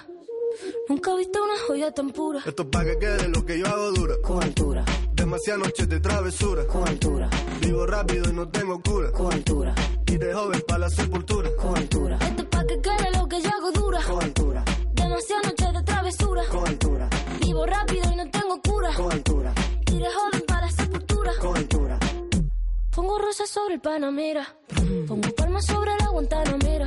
Nunca 0.89 1.13
he 1.13 1.19
visto 1.19 1.43
una 1.45 1.55
joya 1.67 1.93
tan 1.93 2.11
pura. 2.11 2.41
Esto 2.45 2.63
es 2.63 2.69
pa' 2.69 2.85
que 2.85 2.99
quede 2.99 3.29
lo 3.29 3.45
que 3.47 3.59
yo 3.59 3.67
hago 3.67 3.93
dura. 3.93 4.15
Con 4.23 4.43
altura, 4.43 4.85
Demasiadas 5.15 5.63
noches 5.67 5.89
de 5.89 6.01
travesura. 6.01 6.67
con 6.67 6.89
altura, 6.89 7.31
Vivo 7.61 7.87
rápido 7.87 8.31
y 8.31 8.33
no 8.33 8.49
tengo 8.49 8.81
cura. 8.83 9.13
con 9.13 9.33
altura, 9.33 9.75
Y 10.07 10.17
de 10.17 10.35
joven 10.35 10.63
para 10.67 10.79
la 10.81 10.91
sepultura. 10.91 11.51
con 11.57 11.77
altura, 11.77 12.19
Esto 12.23 12.43
es 12.43 12.49
pa' 12.49 12.65
que 12.67 12.81
quede 12.81 13.11
lo 13.19 13.29
que 13.29 13.41
yo 13.41 13.51
hago 13.51 13.71
dura. 13.71 14.03
con 14.03 14.23
altura, 14.25 14.65
Demasiadas 14.95 15.47
noches 15.47 15.73
de 15.73 15.83
travesura. 15.85 16.43
con 16.51 16.67
altura, 16.67 17.09
Vivo 17.41 17.67
rápido 17.67 18.13
y 18.13 18.17
no 18.17 18.31
tengo 18.31 18.61
cura. 18.63 18.93
con 18.95 19.13
altura, 19.13 19.55
Y 19.93 19.99
de 19.99 20.11
joven 20.11 20.43
para 20.49 20.61
la 20.63 20.71
sepultura. 20.73 21.33
con 21.41 21.57
altura. 21.57 21.70
Pongo 23.01 23.17
rosas 23.17 23.49
sobre 23.49 23.77
el 23.77 23.81
Panamera. 23.81 24.47
Pongo 25.09 25.35
palmas 25.35 25.65
sobre 25.65 25.91
la 26.01 26.09
Guantanamera. 26.09 26.87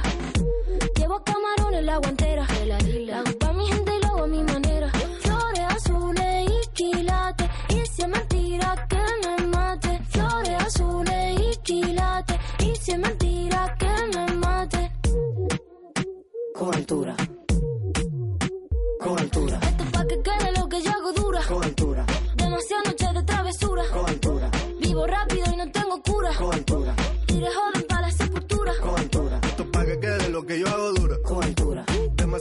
Llevo 0.96 1.24
camarones 1.24 1.80
en 1.80 1.86
la 1.88 1.98
guantera. 1.98 2.46
La 2.68 2.78
hago 3.18 3.40
pa' 3.40 3.54
mi 3.54 3.66
gente 3.66 3.92
y 3.96 4.00
lo 4.00 4.08
hago 4.10 4.24
a 4.26 4.28
mi 4.28 4.44
manera. 4.44 4.92
Flores 5.22 5.66
azules 5.70 6.52
y 6.52 6.68
quilates. 6.74 7.50
Y 7.70 7.86
si 7.88 8.02
es 8.04 8.08
mentira 8.08 8.88
que 8.88 9.02
me 9.24 9.48
mate. 9.48 10.00
Flores 10.12 10.64
azules 10.64 11.42
y 11.42 11.58
quilates. 11.64 12.38
Y 12.60 12.76
si 12.76 12.92
es 12.92 13.00
mentira 13.00 13.23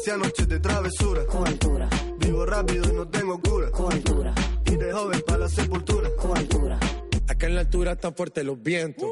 Demasiadas 0.04 0.26
noches 0.26 0.48
de 0.48 0.58
travesura. 0.58 1.26
con 1.26 1.46
altura, 1.46 1.88
Vivo 2.18 2.44
rápido 2.44 2.88
y 2.90 2.92
no 2.92 3.06
tengo 3.08 3.40
cura. 3.40 3.70
con 3.70 3.92
altura, 3.92 4.34
Y 4.66 4.74
de 4.74 4.92
joven 4.92 5.22
para 5.24 5.38
la 5.38 5.48
sepultura. 5.48 6.10
con 6.16 6.36
altura. 6.36 6.80
Acá 7.28 7.46
en 7.46 7.54
la 7.54 7.60
altura 7.60 7.92
están 7.92 8.12
fuertes 8.16 8.44
los 8.44 8.60
vientos. 8.60 9.08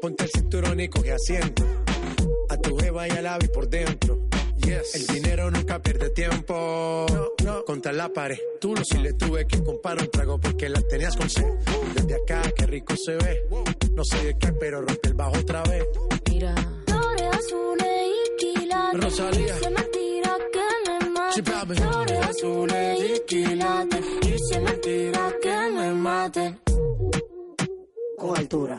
Ponte 0.00 0.24
el 0.24 0.30
cinturón 0.30 0.80
y 0.80 0.88
coge 0.88 1.12
asiento. 1.12 1.62
A 2.48 2.56
tu 2.56 2.76
jeva 2.78 3.06
y 3.06 3.12
al 3.12 3.26
ave 3.28 3.48
por 3.48 3.68
dentro. 3.68 4.18
El 4.92 5.06
dinero 5.06 5.52
nunca 5.52 5.80
pierde 5.80 6.10
tiempo. 6.10 7.06
No, 7.44 7.64
contra 7.64 7.92
la 7.92 8.08
pared. 8.12 8.38
Tú 8.60 8.74
no 8.74 8.82
si 8.84 8.98
le 8.98 9.12
tuve 9.12 9.46
que 9.46 9.62
comprar 9.62 9.98
un 10.00 10.10
trago 10.10 10.40
porque 10.40 10.68
la 10.68 10.80
tenías 10.82 11.16
con 11.16 11.30
sed. 11.30 11.46
Desde 11.94 12.16
acá, 12.16 12.42
qué 12.56 12.66
rico 12.66 12.94
se 12.96 13.14
ve. 13.14 13.44
No 13.94 14.02
sé 14.04 14.24
de 14.24 14.36
qué, 14.36 14.52
pero 14.52 14.80
rompe 14.82 15.08
el 15.10 15.14
bajo 15.14 15.38
otra 15.38 15.62
vez. 15.62 15.84
Mira. 16.28 16.54
Flores 16.86 17.28
azules 17.36 18.08
y 18.08 18.36
quilates. 18.58 19.00
Rosalía. 19.04 19.54
Que 20.52 20.90
me 20.90 21.10
mate. 21.10 21.74
Flores 21.74 22.26
azules 22.26 22.98
y 23.00 23.20
quilates. 23.26 24.04
Y 24.22 24.38
si 24.38 24.54
es 24.54 24.62
mentira 24.62 25.32
que 25.42 25.56
me 25.74 25.92
mate. 25.94 26.58
Con 28.18 28.36
altura, 28.36 28.78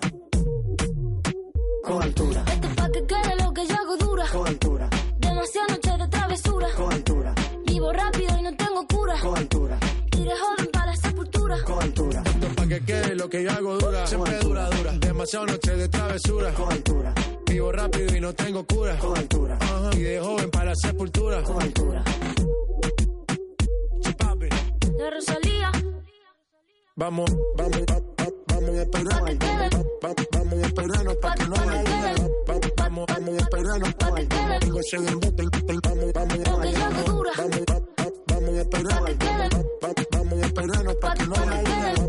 con 1.83 2.03
altura, 2.03 2.43
Esto 2.47 2.67
es 2.67 2.75
pa' 2.75 2.89
que 2.91 3.05
quede 3.05 3.35
lo 3.43 3.53
que 3.53 3.65
yo 3.67 3.75
hago 3.75 3.97
dura. 3.97 4.25
con 4.31 4.47
altura, 4.47 4.89
Demasiadas 5.17 5.69
noches 5.71 5.97
de 5.97 6.07
travesura. 6.09 6.67
con 6.75 6.91
altura, 6.93 7.35
Vivo 7.65 7.93
rápido 7.93 8.37
y 8.37 8.41
no 8.41 8.55
tengo 8.57 8.85
cura. 8.87 9.15
con 9.21 9.37
altura, 9.37 9.79
de 10.11 10.29
joven 10.35 10.67
para 10.73 10.85
la 10.87 10.95
sepultura. 10.97 11.63
con 11.63 11.81
altura, 11.81 12.23
que 12.69 12.79
quede 12.81 13.15
lo 13.15 13.29
que 13.29 13.43
yo 13.43 13.51
hago 13.51 13.77
dura. 13.77 14.07
Siempre 14.07 14.39
dura, 14.39 14.69
dura. 14.69 14.91
Demasiado 14.99 15.45
noche 15.47 15.75
de 15.75 15.89
travesura. 15.89 16.53
con 16.53 16.71
altura, 16.71 17.13
Vivo 17.45 17.71
rápido 17.71 18.15
y 18.15 18.21
no 18.21 18.33
tengo 18.33 18.63
cura. 18.65 18.97
con 18.99 19.17
altura, 19.17 19.57
Ajá. 19.59 19.89
Y 19.93 19.99
de 20.01 20.19
joven 20.19 20.49
para 20.51 20.65
la 20.65 20.75
sepultura. 20.75 21.41
con 21.43 21.61
altura. 21.61 22.03
Sí, 24.03 24.13
papi. 24.17 24.47
De 24.97 25.09
Rosalía. 25.09 25.71
Vamos, 26.95 27.29
vamos, 27.57 27.79
va- 27.89 27.99
va- 27.99 28.33
vamos 28.47 28.69
a 28.69 28.85
Vamos 30.31 30.59
a 30.63 30.67
esperarnos 30.67 31.15
pa' 31.17 31.33
que 31.35 31.45
no 31.45 31.55
haya 31.55 31.83
Vamos, 32.77 33.05
vamos 33.07 33.35
a 33.37 33.41
esperarnos 33.41 33.95
del 34.89 35.15
bote, 35.15 35.41
el- 35.43 35.49
el- 35.69 35.79
vamos, 35.81 36.13
vamos, 36.13 36.39
vamos, 36.43 36.75
va- 37.69 37.79
va- 37.79 38.11
vamos 38.27 38.49
a 38.49 38.61
esperar. 38.61 38.99
Pa' 38.99 39.05
que 39.05 39.17
quede. 39.17 39.49
Va- 39.49 39.87
va- 39.87 39.93
Vamos 40.11 40.43
a 40.43 40.45
esperarnos 40.45 40.95
pa' 40.95 41.07
Pa' 41.07 41.13
que 41.13 41.19
que 41.23 41.27
no 41.27 41.35
haya 41.35 42.08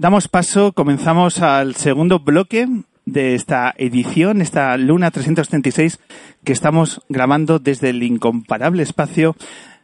Damos 0.00 0.28
paso, 0.28 0.72
comenzamos 0.72 1.42
al 1.42 1.74
segundo 1.74 2.20
bloque 2.20 2.66
de 3.04 3.34
esta 3.34 3.74
edición, 3.76 4.40
esta 4.40 4.74
Luna 4.78 5.10
336, 5.10 6.00
que 6.42 6.54
estamos 6.54 7.02
grabando 7.10 7.58
desde 7.58 7.90
el 7.90 8.02
incomparable 8.02 8.82
espacio 8.82 9.36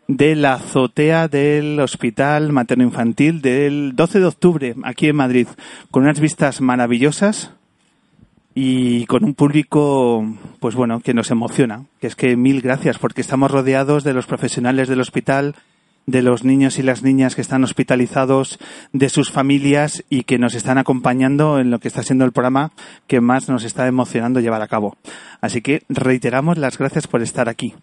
de 0.09 0.35
la 0.35 0.55
azotea 0.55 1.29
del 1.29 1.79
Hospital 1.81 2.51
Materno 2.51 2.85
Infantil 2.85 3.43
del 3.43 3.95
12 3.95 4.21
de 4.21 4.25
octubre, 4.25 4.75
aquí 4.85 5.09
en 5.09 5.17
Madrid, 5.17 5.49
con 5.91 6.05
unas 6.05 6.19
vistas 6.19 6.63
maravillosas 6.63 7.51
y 8.55 9.05
con 9.05 9.23
un 9.23 9.35
público, 9.35 10.25
pues 10.61 10.75
bueno, 10.75 11.01
que 11.01 11.13
nos 11.13 11.31
emociona. 11.31 11.85
Que 12.01 12.07
es 12.07 12.17
que 12.17 12.39
mil 12.39 12.63
gracias, 12.63 12.99
porque 12.99 13.21
estamos 13.21 13.51
rodeados 13.51 14.03
de 14.03 14.15
los 14.15 14.25
profesionales 14.25 14.89
del 14.89 15.03
hospital, 15.03 15.57
de 16.07 16.23
los 16.23 16.45
niños 16.45 16.79
y 16.79 16.83
las 16.83 17.03
niñas 17.03 17.35
que 17.35 17.41
están 17.41 17.65
hospitalizados, 17.65 18.59
de 18.93 19.09
sus 19.09 19.31
familias 19.31 20.05
y 20.09 20.23
que 20.23 20.39
nos 20.39 20.55
están 20.55 20.79
acompañando 20.79 21.59
en 21.59 21.71
lo 21.71 21.81
que 21.81 21.89
está 21.89 22.03
siendo 22.03 22.25
el 22.25 22.33
programa 22.33 22.73
que 23.07 23.21
más 23.21 23.49
nos 23.49 23.65
está 23.65 23.87
emocionando 23.87 24.41
llevar 24.41 24.63
a 24.63 24.69
cabo. 24.69 24.97
Así 25.41 25.61
que 25.61 25.83
reiteramos 25.89 26.59
las 26.59 26.79
gracias 26.79 27.07
por 27.07 27.23
estar 27.23 27.49
aquí. 27.49 27.75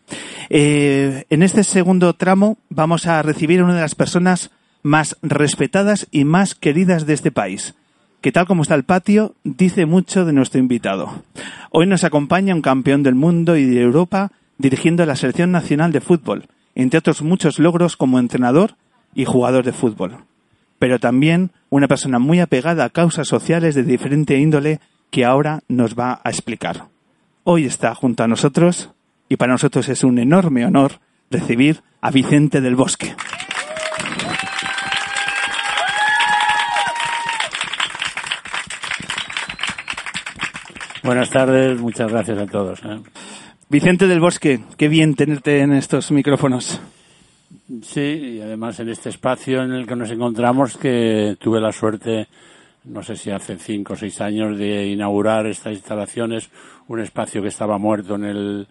Eh, 0.50 1.26
en 1.30 1.44
este 1.44 1.64
segundo 1.64 2.14
tramo 2.14 2.58
vamos 2.70 3.06
a 3.06 3.22
recibir 3.22 3.60
a 3.60 3.66
una 3.66 3.76
de 3.76 3.82
las 3.82 3.96
personas 3.96 4.52
más 4.82 5.18
respetadas 5.22 6.08
y 6.12 6.24
más 6.24 6.56
queridas 6.56 7.06
de 7.06 7.14
este 7.14 7.32
país 7.32 7.76
que 8.24 8.32
tal 8.32 8.46
como 8.46 8.62
está 8.62 8.76
el 8.76 8.86
patio, 8.86 9.36
dice 9.44 9.86
mucho 9.86 10.24
de 10.24 10.32
nuestro 10.32 10.58
invitado. 10.58 11.24
Hoy 11.72 11.88
nos 11.88 12.06
acompaña 12.06 12.56
un 12.56 12.62
campeón 12.62 13.04
del 13.04 13.16
mundo 13.16 13.58
y 13.58 13.66
de 13.66 13.82
Europa 13.82 14.32
dirigiendo 14.58 15.06
la 15.06 15.18
selección 15.18 15.52
nacional 15.52 15.92
de 15.92 16.00
fútbol, 16.00 16.48
entre 16.76 17.00
otros 17.00 17.22
muchos 17.22 17.60
logros 17.60 17.98
como 17.98 18.20
entrenador 18.20 18.76
y 19.14 19.26
jugador 19.26 19.64
de 19.64 19.74
fútbol. 19.74 20.26
Pero 20.80 21.00
también 21.00 21.52
una 21.70 21.88
persona 21.88 22.20
muy 22.20 22.40
apegada 22.40 22.86
a 22.86 22.90
causas 22.90 23.28
sociales 23.28 23.76
de 23.76 23.84
diferente 23.84 24.38
índole 24.38 24.80
que 25.12 25.26
ahora 25.26 25.62
nos 25.68 25.96
va 25.96 26.22
a 26.24 26.30
explicar. 26.30 26.88
Hoy 27.44 27.66
está 27.66 27.94
junto 27.94 28.24
a 28.24 28.28
nosotros 28.28 28.92
y 29.30 29.38
para 29.38 29.54
nosotros 29.54 29.90
es 29.90 30.04
un 30.04 30.18
enorme 30.18 30.66
honor 30.66 31.00
recibir 31.30 31.84
a 32.02 32.12
Vicente 32.12 32.62
del 32.62 32.76
Bosque. 32.76 33.16
Buenas 41.04 41.30
tardes, 41.30 41.80
muchas 41.82 42.10
gracias 42.10 42.38
a 42.38 42.46
todos. 42.46 42.80
¿eh? 42.86 43.02
Vicente 43.70 44.08
del 44.08 44.20
Bosque, 44.20 44.60
qué 44.78 44.88
bien 44.88 45.16
tenerte 45.16 45.60
en 45.60 45.74
estos 45.74 46.12
micrófonos. 46.12 46.80
Sí, 47.82 48.36
y 48.36 48.42
además 48.42 48.80
en 48.80 48.90
este 48.90 49.10
espacio 49.10 49.64
en 49.64 49.72
el 49.72 49.88
que 49.88 49.96
nos 49.96 50.12
encontramos, 50.12 50.78
que 50.78 51.38
tuve 51.40 51.60
la 51.60 51.72
suerte, 51.72 52.28
no 52.84 53.02
sé 53.02 53.16
si 53.16 53.32
hace 53.32 53.58
cinco 53.58 53.94
o 53.94 53.96
seis 53.96 54.20
años, 54.22 54.58
de 54.58 54.88
inaugurar 54.88 55.48
estas 55.48 55.74
instalaciones, 55.74 56.50
un 56.88 57.00
espacio 57.00 57.42
que 57.42 57.48
estaba 57.48 57.78
muerto 57.78 58.16
en 58.16 58.26
el, 58.26 58.68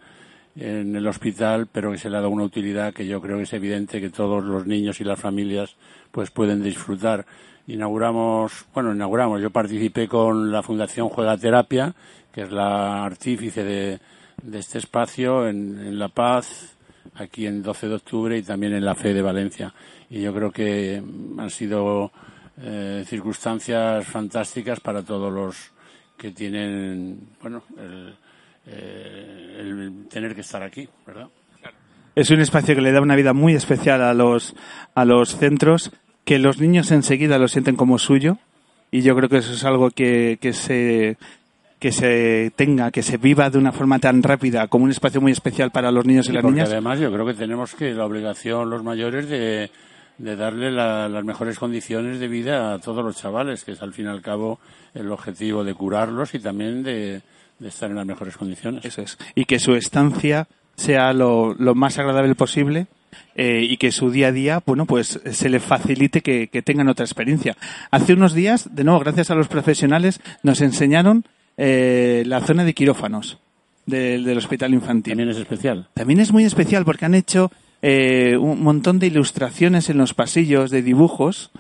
en 0.57 0.95
el 0.95 1.07
hospital, 1.07 1.68
pero 1.72 1.90
que 1.90 1.99
se 1.99 2.11
le 2.11 2.18
ha 2.18 2.20
dado 2.20 2.30
una 2.30 2.45
utilidad 2.45 2.93
que 2.93 3.07
yo 3.07 3.20
creo 3.20 3.38
que 3.38 3.45
es 3.45 3.53
evidente 3.55 4.01
que 4.01 4.11
todos 4.11 4.45
los 4.45 4.66
niños 4.66 5.01
y 5.01 5.05
las 5.05 5.18
familias 5.18 5.74
pues 6.11 6.30
pueden 6.30 6.62
disfrutar. 6.62 7.24
Inauguramos, 7.66 8.66
bueno, 8.74 8.95
inauguramos, 8.95 9.40
yo 9.40 9.51
participé 9.51 10.07
con 10.07 10.53
la 10.53 10.62
Fundación 10.62 11.09
Juega 11.09 11.38
Terapia, 11.38 11.95
que 12.32 12.43
es 12.43 12.53
la 12.53 13.05
artífice 13.05 13.64
de, 13.64 14.01
de 14.43 14.59
este 14.59 14.78
espacio 14.78 15.49
en, 15.49 15.78
en 15.78 15.99
La 15.99 16.09
Paz, 16.09 16.76
aquí 17.14 17.47
en 17.47 17.62
12 17.62 17.88
de 17.88 17.95
octubre 17.95 18.38
y 18.38 18.43
también 18.43 18.74
en 18.74 18.84
la 18.84 18.95
Fe 18.95 19.14
de 19.14 19.22
Valencia. 19.22 19.72
Y 20.11 20.20
yo 20.20 20.34
creo 20.34 20.51
que 20.51 21.03
han 21.38 21.51
sido 21.51 22.12
eh, 22.61 23.05
circunstancias 23.07 24.07
fantásticas 24.07 24.80
para 24.80 25.03
todos 25.03 25.32
los 25.32 25.72
que 26.16 26.30
tienen, 26.30 27.18
bueno, 27.40 27.62
el, 27.78 28.14
eh, 28.66 29.57
el 29.61 30.07
tener 30.09 30.34
que 30.34 30.43
estar 30.43 30.62
aquí, 30.62 30.88
¿verdad? 31.07 31.28
Es 32.14 32.30
un 32.30 32.40
espacio 32.40 32.74
que 32.74 32.82
le 32.82 32.93
da 32.93 33.01
una 33.01 33.16
vida 33.16 33.32
muy 33.32 33.55
especial 33.55 34.03
a 34.03 34.12
los, 34.12 34.55
a 34.95 35.05
los 35.05 35.36
centros, 35.36 35.93
que 36.24 36.38
los 36.38 36.61
niños 36.61 36.90
enseguida 36.90 37.38
lo 37.38 37.49
sienten 37.49 37.74
como 37.74 37.99
suyo, 37.99 38.36
y 38.90 39.01
yo 39.01 39.16
creo 39.16 39.30
que 39.30 39.38
eso 39.38 39.55
es 39.55 39.64
algo 39.64 39.90
que, 39.90 40.38
que 40.40 40.53
se 40.53 41.16
que 41.83 41.91
se 41.91 42.53
tenga, 42.55 42.93
que 42.93 43.03
se 43.03 43.16
viva 43.16 43.51
de 43.51 43.59
una 43.59 43.72
forma 43.72 43.99
tan 43.99 44.22
rápida 44.22 44.68
como 44.68 44.85
un 44.85 44.93
espacio 44.93 45.20
muy 45.20 45.33
especial 45.33 45.72
para 45.72 45.91
los 45.91 46.07
niños 46.07 46.28
y 46.28 46.33
las 46.33 46.45
niñas. 46.45 46.70
además 46.70 47.01
yo 47.01 47.12
creo 47.12 47.26
que 47.26 47.35
tenemos 47.35 47.74
que 47.74 47.93
la 47.93 48.07
obligación 48.07 48.70
los 48.70 48.85
mayores 48.85 49.28
de, 49.28 49.68
de 50.16 50.37
darle 50.37 50.70
la- 50.70 51.09
las 51.09 51.24
mejores 51.24 51.59
condiciones 51.59 52.20
de 52.20 52.28
vida 52.28 52.72
a 52.74 52.78
todos 52.78 53.05
los 53.05 53.16
chavales, 53.16 53.64
que 53.64 53.72
es 53.72 53.83
al 53.83 53.93
fin 53.93 54.07
y 54.07 54.09
al 54.11 54.22
cabo 54.22 54.61
el 54.95 55.11
objetivo 55.11 55.64
de 55.64 55.74
curarlos 55.74 56.35
y 56.35 56.39
también 56.39 56.85
de, 56.85 57.20
de 57.59 57.68
estar 57.68 57.91
en 57.91 57.97
las 57.97 58.07
mejores 58.07 58.37
condiciones. 58.37 58.85
Eso 58.85 59.03
es. 59.03 59.18
Y 59.35 59.45
que 59.47 59.59
su 59.59 59.74
estancia 59.74 60.47
sea 60.76 61.12
lo, 61.12 61.53
lo 61.55 61.74
más 61.74 61.99
agradable 61.99 62.37
posible 62.37 62.87
eh, 63.35 63.66
y 63.68 63.76
que 63.76 63.91
su 63.91 64.12
día 64.12 64.28
a 64.28 64.33
día, 64.33 64.62
bueno, 64.64 64.87
pues 64.87 65.20
se 65.33 65.49
le 65.49 65.59
facilite 65.59 66.20
que, 66.20 66.47
que 66.47 66.62
tengan 66.62 66.89
otra 66.89 67.05
experiencia. 67.05 67.57
Hace 67.91 68.12
unos 68.12 68.35
días, 68.35 68.68
de 68.72 68.85
nuevo, 68.85 69.01
gracias 69.01 69.33
a 69.33 69.35
los 69.35 69.49
profesionales, 69.49 70.20
nos 70.45 70.61
enseñaron 70.61 71.24
eh, 71.57 72.23
la 72.27 72.41
zona 72.41 72.65
de 72.65 72.75
quirófanos 72.75 73.39
del, 73.87 74.25
del 74.25 74.39
hospital 74.39 74.73
infantil. 74.75 75.13
También 75.13 75.31
es 75.31 75.37
especial. 75.39 75.89
También 75.95 76.21
es 76.21 76.33
muy 76.33 76.45
especial 76.45 76.85
porque 76.85 77.05
han 77.05 77.15
hecho 77.15 77.51
eh, 77.83 78.37
un 78.39 78.63
montón 78.63 78.99
de 78.99 79.09
ilustraciones 79.09 79.91
en 79.91 79.99
los 79.99 80.15
pasillos, 80.15 80.71
de 80.71 80.83
dibujos, 80.83 81.51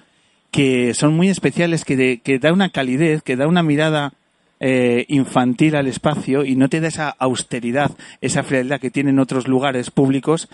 que 0.50 0.94
son 0.94 1.14
muy 1.14 1.28
especiales, 1.28 1.84
que, 1.84 1.96
de- 1.96 2.20
que 2.22 2.38
da 2.38 2.52
una 2.52 2.70
calidez, 2.70 3.22
que 3.22 3.36
da 3.36 3.46
una 3.48 3.62
mirada 3.62 4.12
eh, 4.60 5.06
infantil 5.08 5.74
al 5.74 5.88
espacio 5.88 6.44
y 6.44 6.54
no 6.54 6.68
te 6.68 6.80
da 6.80 6.86
esa 6.88 7.08
austeridad, 7.08 7.90
esa 8.20 8.44
frialdad 8.44 8.78
que 8.78 8.90
tienen 8.90 9.18
otros 9.18 9.48
lugares 9.48 9.90
públicos 9.90 10.48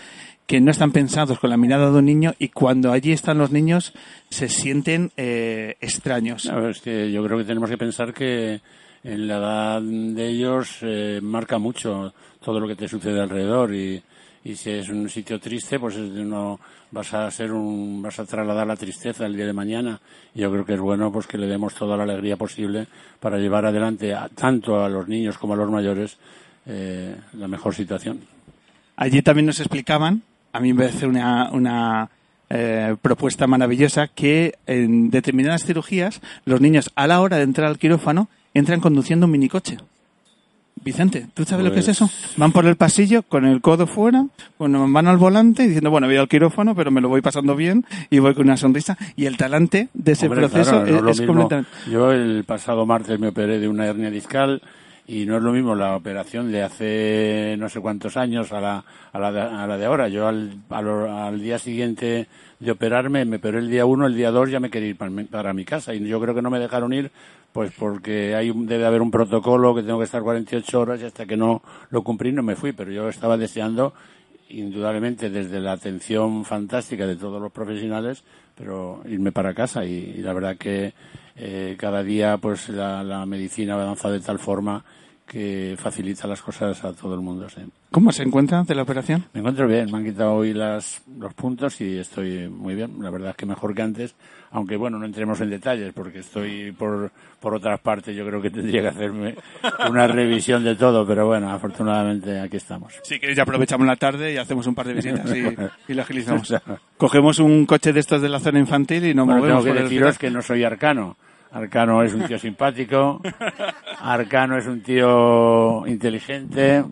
que 0.47 0.61
no 0.61 0.71
están 0.71 0.91
pensados 0.91 1.37
con 1.37 1.51
la 1.51 1.57
mirada 1.57 1.91
de 1.91 1.99
un 1.99 2.05
niño 2.05 2.33
y 2.39 2.47
cuando 2.47 2.91
allí 2.91 3.11
están 3.11 3.37
los 3.37 3.51
niños 3.51 3.93
se 4.31 4.49
sienten 4.49 5.11
eh, 5.15 5.75
extraños. 5.79 6.45
No, 6.45 6.69
es 6.69 6.81
que 6.81 7.11
yo 7.11 7.23
creo 7.23 7.37
que 7.37 7.43
tenemos 7.43 7.69
que 7.69 7.77
pensar 7.77 8.13
que 8.15 8.61
en 9.03 9.27
la 9.27 9.37
edad 9.37 9.81
de 9.81 10.27
ellos 10.27 10.77
eh, 10.81 11.19
marca 11.21 11.57
mucho 11.57 12.13
todo 12.43 12.59
lo 12.59 12.67
que 12.67 12.75
te 12.75 12.87
sucede 12.87 13.19
alrededor 13.21 13.73
y, 13.73 14.01
y 14.43 14.55
si 14.55 14.71
es 14.71 14.89
un 14.89 15.09
sitio 15.09 15.39
triste, 15.39 15.79
pues 15.79 15.95
uno, 15.97 16.59
vas 16.91 17.13
a 17.13 17.29
ser 17.31 17.51
un, 17.51 18.01
vas 18.01 18.19
a 18.19 18.25
trasladar 18.25 18.65
la 18.67 18.75
tristeza 18.75 19.25
el 19.25 19.35
día 19.35 19.45
de 19.45 19.53
mañana. 19.53 19.99
Y 20.33 20.39
yo 20.41 20.51
creo 20.51 20.65
que 20.65 20.73
es 20.73 20.79
bueno 20.79 21.11
pues 21.11 21.27
que 21.27 21.37
le 21.37 21.47
demos 21.47 21.75
toda 21.75 21.95
la 21.97 22.03
alegría 22.03 22.37
posible 22.37 22.87
para 23.19 23.37
llevar 23.37 23.65
adelante 23.65 24.13
a- 24.13 24.29
tanto 24.29 24.83
a 24.83 24.89
los 24.89 25.07
niños 25.07 25.37
como 25.37 25.53
a 25.53 25.57
los 25.57 25.69
mayores 25.69 26.17
eh, 26.65 27.15
la 27.33 27.47
mejor 27.47 27.73
situación. 27.75 28.21
Allí 28.95 29.21
también 29.21 29.45
nos 29.45 29.59
explicaban, 29.59 30.23
a 30.51 30.59
mí 30.59 30.73
me 30.73 30.83
parece 30.83 31.05
una, 31.07 31.51
una 31.51 32.09
eh, 32.49 32.95
propuesta 33.01 33.47
maravillosa, 33.47 34.07
que 34.07 34.55
en 34.67 35.09
determinadas 35.09 35.63
cirugías 35.65 36.21
los 36.45 36.59
niños 36.59 36.91
a 36.95 37.07
la 37.07 37.21
hora 37.21 37.37
de 37.37 37.43
entrar 37.43 37.67
al 37.67 37.77
quirófano 37.79 38.27
entran 38.53 38.79
conduciendo 38.79 39.25
un 39.25 39.31
minicoche. 39.31 39.77
Vicente, 40.81 41.27
¿tú 41.33 41.43
sabes 41.43 41.65
lo 41.65 41.73
que 41.73 41.79
es 41.79 41.85
Pues- 41.87 41.97
eso? 42.01 42.09
Van 42.37 42.53
por 42.53 42.65
el 42.65 42.77
pasillo 42.77 43.23
con 43.23 43.45
el 43.45 43.59
codo 43.59 43.85
fuera, 43.85 44.25
bueno, 44.57 44.89
van 44.89 45.07
al 45.07 45.17
volante 45.17 45.63
diciendo, 45.63 45.91
bueno, 45.91 46.07
voy 46.07 46.15
al 46.15 46.29
quirófano, 46.29 46.73
pero 46.73 46.89
me 46.89 47.01
lo 47.01 47.09
voy 47.09 47.21
pasando 47.21 47.53
bien 47.57 47.85
y 48.09 48.19
voy 48.19 48.33
con 48.33 48.45
una 48.45 48.55
sonrisa. 48.55 48.97
Y 49.17 49.25
el 49.25 49.35
talante 49.35 49.89
de 49.93 50.11
ese 50.13 50.27
Hombre, 50.27 50.47
proceso 50.47 50.83
claro, 50.85 51.01
no 51.01 51.09
es, 51.09 51.19
es 51.19 51.27
completamente... 51.27 51.69
Yo 51.91 52.13
el 52.13 52.45
pasado 52.45 52.85
martes 52.85 53.19
me 53.19 53.27
operé 53.27 53.59
de 53.59 53.67
una 53.67 53.87
hernia 53.87 54.09
discal 54.09 54.61
y 55.05 55.25
no 55.25 55.35
es 55.35 55.43
lo 55.43 55.51
mismo 55.51 55.75
la 55.75 55.97
operación 55.97 56.49
de 56.49 56.63
hace 56.63 57.55
no 57.59 57.67
sé 57.67 57.81
cuántos 57.81 58.15
años 58.15 58.53
a 58.53 58.61
la, 58.61 58.85
a 59.11 59.19
la, 59.19 59.31
de, 59.33 59.41
a 59.41 59.67
la 59.67 59.77
de 59.77 59.85
ahora. 59.85 60.07
Yo 60.07 60.29
al, 60.29 60.53
a 60.69 60.81
lo- 60.81 61.11
al 61.13 61.41
día 61.41 61.59
siguiente 61.59 62.27
de 62.59 62.71
operarme, 62.71 63.23
me 63.25 63.37
operé 63.37 63.59
el 63.59 63.69
día 63.69 63.85
uno, 63.85 64.05
el 64.05 64.15
día 64.15 64.31
dos 64.31 64.49
ya 64.49 64.59
me 64.59 64.69
quería 64.69 64.89
ir 64.89 64.97
para 64.97 65.11
mi, 65.11 65.23
para 65.23 65.53
mi 65.53 65.65
casa. 65.65 65.93
Y 65.93 66.05
yo 66.05 66.19
creo 66.19 66.35
que 66.35 66.41
no 66.41 66.49
me 66.49 66.59
dejaron 66.59 66.93
ir 66.93 67.11
pues 67.51 67.71
porque 67.77 68.35
hay 68.35 68.51
debe 68.53 68.85
haber 68.85 69.01
un 69.01 69.09
protocolo 69.09 69.73
que 69.73 69.81
tengo 69.81 69.97
que 69.97 70.05
estar 70.05 70.21
48 70.21 70.79
horas 70.79 71.01
y 71.01 71.05
hasta 71.05 71.25
que 71.25 71.35
no 71.35 71.63
lo 71.89 72.03
cumplí 72.03 72.31
no 72.31 72.43
me 72.43 72.55
fui, 72.55 72.73
pero 72.73 72.91
yo 72.91 73.09
estaba 73.09 73.37
deseando 73.37 73.93
indudablemente 74.49 75.29
desde 75.29 75.59
la 75.59 75.73
atención 75.73 76.43
fantástica 76.43 77.07
de 77.07 77.15
todos 77.15 77.41
los 77.41 77.51
profesionales, 77.51 78.23
pero 78.55 79.01
irme 79.05 79.31
para 79.31 79.53
casa. 79.53 79.85
Y, 79.85 80.15
y 80.17 80.21
la 80.21 80.33
verdad 80.33 80.57
que 80.57 80.93
eh, 81.35 81.75
cada 81.77 82.03
día 82.03 82.37
pues 82.37 82.69
la, 82.69 83.03
la 83.03 83.25
medicina 83.25 83.75
avanza 83.75 84.11
de 84.11 84.19
tal 84.19 84.39
forma 84.39 84.83
que 85.29 85.75
facilita 85.77 86.27
las 86.27 86.41
cosas 86.41 86.83
a 86.83 86.91
todo 86.93 87.13
el 87.13 87.21
mundo. 87.21 87.47
sí. 87.49 87.61
¿Cómo 87.91 88.11
se 88.11 88.23
encuentra 88.23 88.63
de 88.63 88.75
la 88.75 88.83
operación? 88.83 89.25
Me 89.33 89.39
encuentro 89.39 89.67
bien, 89.67 89.91
me 89.91 89.97
han 89.97 90.03
quitado 90.05 90.33
hoy 90.33 90.53
las, 90.53 91.01
los 91.17 91.33
puntos 91.33 91.79
y 91.81 91.97
estoy 91.97 92.47
muy 92.47 92.75
bien. 92.75 93.01
La 93.01 93.09
verdad 93.09 93.31
es 93.31 93.35
que 93.35 93.45
mejor 93.47 93.73
que 93.73 93.81
antes, 93.81 94.15
aunque 94.51 94.75
bueno, 94.75 94.99
no 94.99 95.05
entremos 95.05 95.41
en 95.41 95.49
detalles 95.49 95.91
porque 95.93 96.19
estoy 96.19 96.71
por, 96.71 97.11
por 97.39 97.55
otras 97.55 97.79
partes. 97.79 98.15
Yo 98.15 98.25
creo 98.27 98.41
que 98.41 98.49
tendría 98.51 98.81
que 98.81 98.87
hacerme 98.89 99.35
una 99.89 100.07
revisión 100.07 100.63
de 100.63 100.75
todo, 100.75 101.05
pero 101.05 101.25
bueno, 101.27 101.51
afortunadamente 101.51 102.39
aquí 102.39 102.57
estamos. 102.57 102.93
Sí, 103.03 103.19
que 103.19 103.33
ya 103.33 103.43
aprovechamos 103.43 103.87
la 103.87 103.95
tarde 103.95 104.33
y 104.33 104.37
hacemos 104.37 104.67
un 104.67 104.75
par 104.75 104.87
de 104.87 104.93
visitas 104.93 105.35
y, 105.35 105.45
y 105.91 105.95
lo 105.95 106.01
agilizamos. 106.01 106.53
Cogemos 106.97 107.39
un 107.39 107.65
coche 107.65 107.93
de 107.93 107.99
estos 108.01 108.21
de 108.21 108.29
la 108.29 108.39
zona 108.39 108.59
infantil 108.59 109.05
y 109.05 109.13
nos 109.13 109.25
Bueno, 109.25 109.41
movemos 109.41 109.63
tengo 109.63 109.77
que 109.77 109.83
deciros 109.83 110.17
que 110.17 110.29
no 110.29 110.41
soy 110.41 110.63
arcano. 110.63 111.17
Arcano 111.51 112.03
es 112.03 112.13
un 112.13 112.27
tío 112.27 112.37
simpático. 112.39 113.21
Arcano 114.01 114.57
es 114.57 114.67
un 114.67 114.81
tío 114.81 115.85
inteligente, 115.87 116.83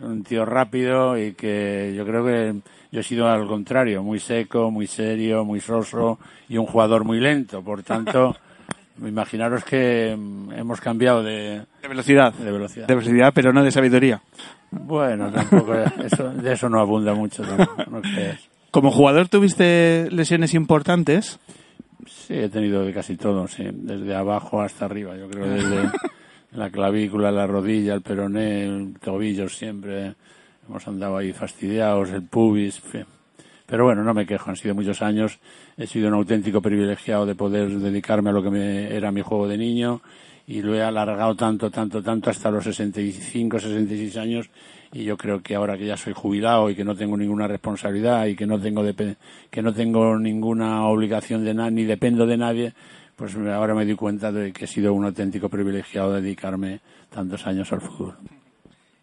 un 0.00 0.22
tío 0.24 0.44
rápido 0.44 1.18
y 1.18 1.34
que 1.34 1.92
yo 1.96 2.04
creo 2.06 2.24
que 2.24 2.54
yo 2.90 3.00
he 3.00 3.02
sido 3.02 3.28
al 3.28 3.46
contrario, 3.46 4.02
muy 4.02 4.18
seco, 4.18 4.70
muy 4.70 4.86
serio, 4.86 5.44
muy 5.44 5.60
soso 5.60 6.18
y 6.48 6.56
un 6.56 6.66
jugador 6.66 7.04
muy 7.04 7.20
lento. 7.20 7.62
Por 7.62 7.82
tanto, 7.82 8.34
imaginaros 9.06 9.64
que 9.64 10.16
mm, 10.16 10.52
hemos 10.52 10.80
cambiado 10.80 11.22
de, 11.22 11.62
De 11.82 11.88
velocidad. 11.88 12.32
de 12.32 12.50
velocidad. 12.52 12.86
De 12.86 12.94
velocidad, 12.94 13.32
pero 13.34 13.52
no 13.52 13.62
de 13.62 13.70
sabiduría. 13.70 14.20
Bueno, 14.70 15.30
tampoco 15.30 15.74
eso, 15.74 16.30
de 16.30 16.52
eso 16.52 16.68
no 16.68 16.80
abunda 16.80 17.14
mucho, 17.14 17.42
no 17.90 18.00
creas. 18.00 18.48
Como 18.70 18.90
jugador 18.90 19.28
tuviste 19.28 20.08
lesiones 20.10 20.54
importantes. 20.54 21.38
Sí, 22.26 22.34
he 22.34 22.48
tenido 22.48 22.84
de 22.84 22.92
casi 22.92 23.16
todo, 23.16 23.46
sí, 23.46 23.68
desde 23.72 24.12
abajo 24.16 24.60
hasta 24.60 24.86
arriba. 24.86 25.16
Yo 25.16 25.28
creo 25.28 25.46
desde 25.46 25.88
la 26.54 26.70
clavícula, 26.70 27.30
la 27.30 27.46
rodilla, 27.46 27.94
el 27.94 28.02
peroné, 28.02 28.64
el 28.64 28.98
tobillo 28.98 29.48
siempre. 29.48 30.16
Hemos 30.68 30.88
andado 30.88 31.18
ahí 31.18 31.32
fastidiados, 31.32 32.10
el 32.10 32.22
pubis. 32.22 32.82
Pero 33.64 33.84
bueno, 33.84 34.02
no 34.02 34.12
me 34.12 34.26
quejo, 34.26 34.50
han 34.50 34.56
sido 34.56 34.74
muchos 34.74 35.02
años. 35.02 35.38
He 35.76 35.86
sido 35.86 36.08
un 36.08 36.14
auténtico 36.14 36.60
privilegiado 36.60 37.26
de 37.26 37.36
poder 37.36 37.70
dedicarme 37.70 38.30
a 38.30 38.32
lo 38.32 38.42
que 38.42 38.50
me, 38.50 38.92
era 38.92 39.12
mi 39.12 39.22
juego 39.22 39.46
de 39.46 39.58
niño 39.58 40.00
y 40.46 40.62
lo 40.62 40.74
he 40.74 40.82
alargado 40.82 41.34
tanto, 41.34 41.70
tanto, 41.70 42.02
tanto 42.02 42.30
hasta 42.30 42.50
los 42.50 42.64
65, 42.64 43.58
66 43.58 44.16
años 44.16 44.50
y 44.92 45.04
yo 45.04 45.16
creo 45.16 45.42
que 45.42 45.54
ahora 45.54 45.76
que 45.76 45.86
ya 45.86 45.96
soy 45.96 46.12
jubilado 46.12 46.70
y 46.70 46.76
que 46.76 46.84
no 46.84 46.94
tengo 46.94 47.16
ninguna 47.16 47.48
responsabilidad 47.48 48.26
y 48.26 48.36
que 48.36 48.46
no 48.46 48.58
tengo 48.60 48.82
que 49.50 49.62
no 49.62 49.72
tengo 49.72 50.18
ninguna 50.18 50.86
obligación 50.86 51.44
de 51.44 51.54
nada 51.54 51.70
ni 51.70 51.84
dependo 51.84 52.26
de 52.26 52.36
nadie, 52.36 52.72
pues 53.16 53.34
ahora 53.36 53.74
me 53.74 53.84
doy 53.84 53.96
cuenta 53.96 54.30
de 54.30 54.52
que 54.52 54.66
he 54.66 54.68
sido 54.68 54.92
un 54.92 55.04
auténtico 55.04 55.48
privilegiado 55.48 56.12
de 56.12 56.20
dedicarme 56.20 56.80
tantos 57.10 57.46
años 57.46 57.72
al 57.72 57.80
fútbol. 57.80 58.14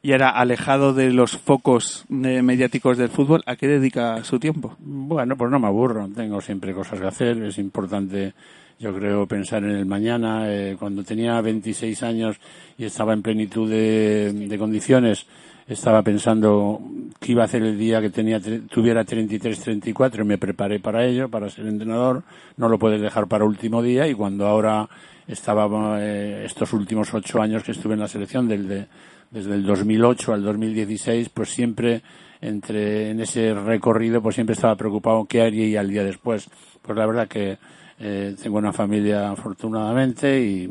Y 0.05 0.11
ahora, 0.11 0.31
alejado 0.31 0.93
de 0.93 1.11
los 1.11 1.37
focos 1.37 2.05
eh, 2.09 2.41
mediáticos 2.41 2.97
del 2.97 3.07
fútbol, 3.07 3.41
¿a 3.45 3.55
qué 3.55 3.67
dedica 3.67 4.21
su 4.25 4.37
tiempo? 4.37 4.75
Bueno, 4.79 5.37
pues 5.37 5.49
no 5.49 5.59
me 5.59 5.67
aburro, 5.67 6.09
tengo 6.13 6.41
siempre 6.41 6.73
cosas 6.73 6.99
que 6.99 7.07
hacer, 7.07 7.41
es 7.41 7.57
importante, 7.57 8.33
yo 8.79 8.93
creo, 8.93 9.27
pensar 9.27 9.63
en 9.63 9.71
el 9.71 9.85
mañana. 9.85 10.51
Eh, 10.51 10.75
cuando 10.79 11.03
tenía 11.03 11.39
26 11.41 12.03
años 12.03 12.37
y 12.77 12.85
estaba 12.85 13.13
en 13.13 13.21
plenitud 13.21 13.69
de, 13.69 14.31
de 14.33 14.57
condiciones, 14.57 15.25
estaba 15.67 16.01
pensando 16.01 16.81
qué 17.19 17.31
iba 17.31 17.43
a 17.43 17.45
hacer 17.45 17.63
el 17.63 17.77
día 17.77 18.01
que 18.01 18.09
tenía 18.09 18.39
tuviera 18.39 19.03
33, 19.03 19.59
34 19.59 20.23
y 20.23 20.27
me 20.27 20.37
preparé 20.37 20.79
para 20.79 21.05
ello, 21.05 21.29
para 21.29 21.49
ser 21.49 21.67
entrenador. 21.67 22.23
No 22.57 22.67
lo 22.67 22.77
puedes 22.77 23.01
dejar 23.01 23.27
para 23.27 23.45
último 23.45 23.81
día 23.81 24.07
y 24.07 24.13
cuando 24.13 24.47
ahora 24.47 24.89
estaba 25.27 26.01
eh, 26.01 26.43
estos 26.45 26.73
últimos 26.73 27.13
ocho 27.13 27.41
años 27.41 27.63
que 27.63 27.71
estuve 27.71 27.93
en 27.93 28.01
la 28.01 28.07
selección 28.07 28.47
del 28.47 28.67
de, 28.67 28.87
desde 29.31 29.55
el 29.55 29.65
2008 29.65 30.33
al 30.33 30.43
2016, 30.43 31.29
pues 31.29 31.49
siempre 31.49 32.01
entre 32.39 33.11
en 33.11 33.21
ese 33.21 33.53
recorrido, 33.53 34.21
pues 34.21 34.35
siempre 34.35 34.53
estaba 34.53 34.75
preocupado 34.75 35.25
qué 35.25 35.41
haría 35.41 35.79
al 35.79 35.89
día 35.89 36.03
después. 36.03 36.49
Pues 36.81 36.97
la 36.97 37.05
verdad 37.05 37.27
que 37.27 37.57
eh, 38.05 38.35
tengo 38.41 38.57
una 38.57 38.73
familia 38.73 39.31
afortunadamente 39.31 40.41
y 40.41 40.69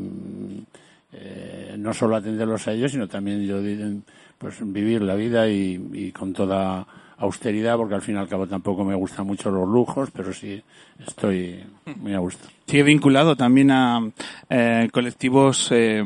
eh, 1.13 1.75
no 1.79 1.91
solo 1.93 2.15
atenderlos 2.15 2.67
a 2.67 2.73
ellos, 2.73 2.91
sino 2.91 3.07
también 3.07 3.43
yo 3.43 3.57
pues 4.37 4.57
vivir 4.61 5.01
la 5.01 5.15
vida 5.15 5.49
y, 5.49 5.81
y 5.93 6.11
con 6.11 6.31
toda 6.31 6.85
austeridad, 7.17 7.77
porque 7.77 7.95
al 7.95 8.01
fin 8.01 8.15
y 8.15 8.17
al 8.19 8.27
cabo 8.27 8.47
tampoco 8.47 8.83
me 8.83 8.95
gustan 8.95 9.25
mucho 9.25 9.49
los 9.49 9.67
lujos, 9.67 10.11
pero 10.11 10.33
sí 10.33 10.61
estoy 11.07 11.63
muy 11.97 12.13
a 12.13 12.19
gusto. 12.19 12.47
Sigue 12.67 12.83
vinculado 12.83 13.35
también 13.35 13.71
a 13.71 13.99
eh, 14.49 14.89
colectivos 14.91 15.69
eh, 15.71 16.03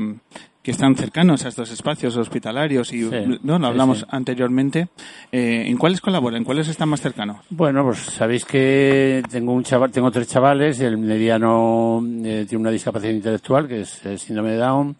que 0.67 0.71
están 0.71 0.97
cercanos 0.97 1.45
a 1.45 1.47
estos 1.47 1.71
espacios 1.71 2.17
hospitalarios 2.17 2.91
y 2.91 3.03
Sí, 3.03 3.39
no 3.41 3.57
lo 3.57 3.67
sí, 3.67 3.71
hablamos 3.71 3.99
sí. 3.99 4.05
anteriormente. 4.09 4.89
Eh, 5.31 5.63
¿En 5.65 5.77
cuáles 5.77 6.01
colaboran? 6.01 6.39
¿En 6.39 6.43
cuáles 6.43 6.67
están 6.67 6.89
más 6.89 6.99
cercanos? 6.99 7.37
Bueno, 7.49 7.85
pues 7.85 7.99
sabéis 7.99 8.43
que 8.43 9.23
tengo 9.31 9.53
un 9.53 9.63
chaval, 9.63 9.91
tengo 9.91 10.11
tres 10.11 10.27
chavales, 10.27 10.81
el 10.81 10.97
mediano 10.97 12.03
eh, 12.21 12.45
tiene 12.49 12.59
una 12.63 12.71
discapacidad 12.71 13.13
intelectual 13.13 13.65
que 13.65 13.79
es 13.79 14.05
el 14.05 14.19
síndrome 14.19 14.51
de 14.51 14.57
Down 14.57 14.97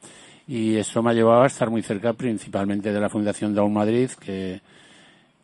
y 0.48 0.78
eso 0.78 1.04
me 1.04 1.10
ha 1.12 1.14
llevado 1.14 1.42
a 1.42 1.48
estar 1.48 1.70
muy 1.70 1.82
cerca 1.82 2.14
principalmente 2.14 2.94
de 2.94 3.02
la 3.02 3.10
Fundación 3.10 3.54
Down 3.54 3.74
Madrid 3.74 4.10
que 4.12 4.62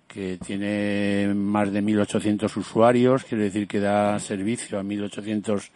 que 0.08 0.38
tiene 0.38 1.34
más 1.34 1.74
de 1.74 1.82
1.800 1.84 2.56
usuarios, 2.56 3.26
quiere 3.26 3.46
decir 3.46 3.68
que 3.68 3.80
da 3.82 4.18
servicio 4.20 4.80
a 4.80 4.84
1.800 4.84 5.70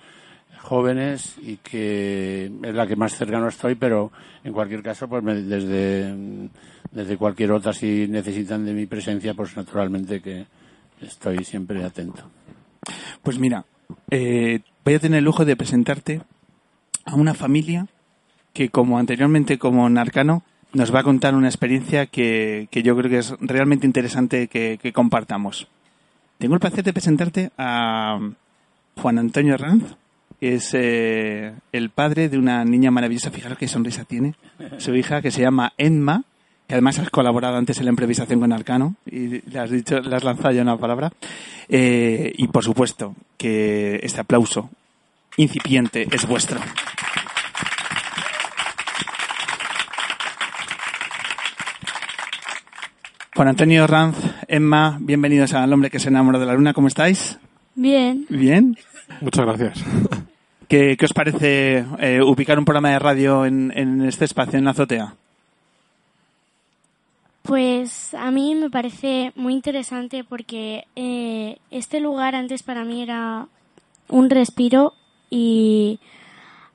jóvenes 0.67 1.35
y 1.41 1.57
que 1.57 2.51
es 2.61 2.75
la 2.75 2.85
que 2.85 2.95
más 2.95 3.15
cercano 3.15 3.47
estoy, 3.47 3.75
pero 3.75 4.11
en 4.43 4.51
cualquier 4.51 4.83
caso, 4.83 5.07
pues 5.07 5.23
me- 5.23 5.41
desde, 5.41 7.17
cualquier 7.17 7.53
otra, 7.53 7.73
si 7.73 8.07
necesitan 8.07 8.65
de 8.65 8.73
mi 8.73 8.85
presencia, 8.85 9.33
pues 9.33 9.55
naturalmente 9.55 10.21
que 10.21 10.45
estoy 11.01 11.43
siempre 11.45 11.83
atento. 11.83 12.23
Pues 13.23 13.39
mira, 13.39 13.65
eh, 14.11 14.59
voy 14.83 14.93
a 14.93 14.99
tener 14.99 15.19
el 15.19 15.25
lujo 15.25 15.45
de 15.45 15.55
presentarte 15.55 16.21
a 17.05 17.15
una 17.15 17.33
familia 17.33 17.87
que, 18.53 18.69
como 18.69 18.99
anteriormente 18.99 19.57
como 19.57 19.89
Narcano, 19.89 20.43
nos 20.73 20.93
va 20.93 20.99
a 20.99 21.03
contar 21.03 21.33
una 21.33 21.47
experiencia 21.47 22.07
que, 22.07 22.67
yo 22.71 22.97
creo 22.97 23.09
que 23.09 23.19
es 23.19 23.33
realmente 23.39 23.87
interesante 23.87 24.47
que, 24.47 24.79
que 24.81 24.91
compartamos. 24.91 25.67
Tengo 26.37 26.55
el 26.55 26.59
placer 26.59 26.83
de 26.83 26.93
presentarte 26.93 27.51
a 27.57 28.19
Juan 28.97 29.17
Antonio 29.17 29.57
Ranz, 29.57 29.95
es 30.39 30.73
eh, 30.73 31.53
el 31.71 31.89
padre 31.89 32.29
de 32.29 32.37
una 32.37 32.63
niña 32.63 32.91
maravillosa, 32.91 33.31
fijaros 33.31 33.57
qué 33.57 33.67
sonrisa 33.67 34.05
tiene, 34.05 34.35
su 34.77 34.95
hija, 34.95 35.21
que 35.21 35.31
se 35.31 35.41
llama 35.41 35.73
Enma, 35.77 36.23
que 36.67 36.75
además 36.75 36.99
has 36.99 37.09
colaborado 37.09 37.57
antes 37.57 37.79
en 37.79 37.85
la 37.85 37.91
improvisación 37.91 38.39
con 38.39 38.51
Arcano 38.51 38.95
y 39.05 39.41
le 39.49 39.59
has 39.59 39.71
dicho, 39.71 39.99
le 39.99 40.15
has 40.15 40.23
lanzado 40.23 40.51
ya 40.51 40.61
una 40.61 40.77
palabra. 40.77 41.11
Eh, 41.69 42.33
y 42.37 42.47
por 42.47 42.63
supuesto 42.63 43.15
que 43.37 43.99
este 44.03 44.21
aplauso 44.21 44.69
incipiente 45.37 46.07
es 46.11 46.27
vuestro. 46.27 46.59
Juan 53.35 53.49
Antonio 53.49 53.85
Ranz, 53.85 54.17
Emma, 54.47 54.97
bienvenidos 54.99 55.53
al 55.53 55.71
hombre 55.71 55.91
que 55.91 55.99
se 55.99 56.09
enamoró 56.09 56.39
de 56.39 56.47
la 56.47 56.53
luna. 56.53 56.73
¿Cómo 56.73 56.87
estáis? 56.87 57.37
Bien. 57.75 58.25
¿Bien? 58.29 58.75
Muchas 59.21 59.45
gracias. 59.45 59.83
¿Qué, 60.67 60.97
qué 60.97 61.05
os 61.05 61.13
parece 61.13 61.85
eh, 61.99 62.21
ubicar 62.21 62.59
un 62.59 62.65
programa 62.65 62.91
de 62.91 62.99
radio 62.99 63.45
en, 63.45 63.71
en 63.75 64.01
este 64.05 64.25
espacio, 64.25 64.59
en 64.59 64.65
la 64.65 64.71
azotea? 64.71 65.15
Pues 67.47 68.13
a 68.13 68.29
mí 68.29 68.55
me 68.55 68.69
parece 68.69 69.31
muy 69.35 69.53
interesante 69.53 70.25
porque 70.25 70.85
eh, 70.97 71.57
este 71.71 72.01
lugar 72.01 72.35
antes 72.35 72.61
para 72.61 72.83
mí 72.83 73.01
era 73.01 73.47
un 74.09 74.29
respiro 74.29 74.93
y 75.29 76.01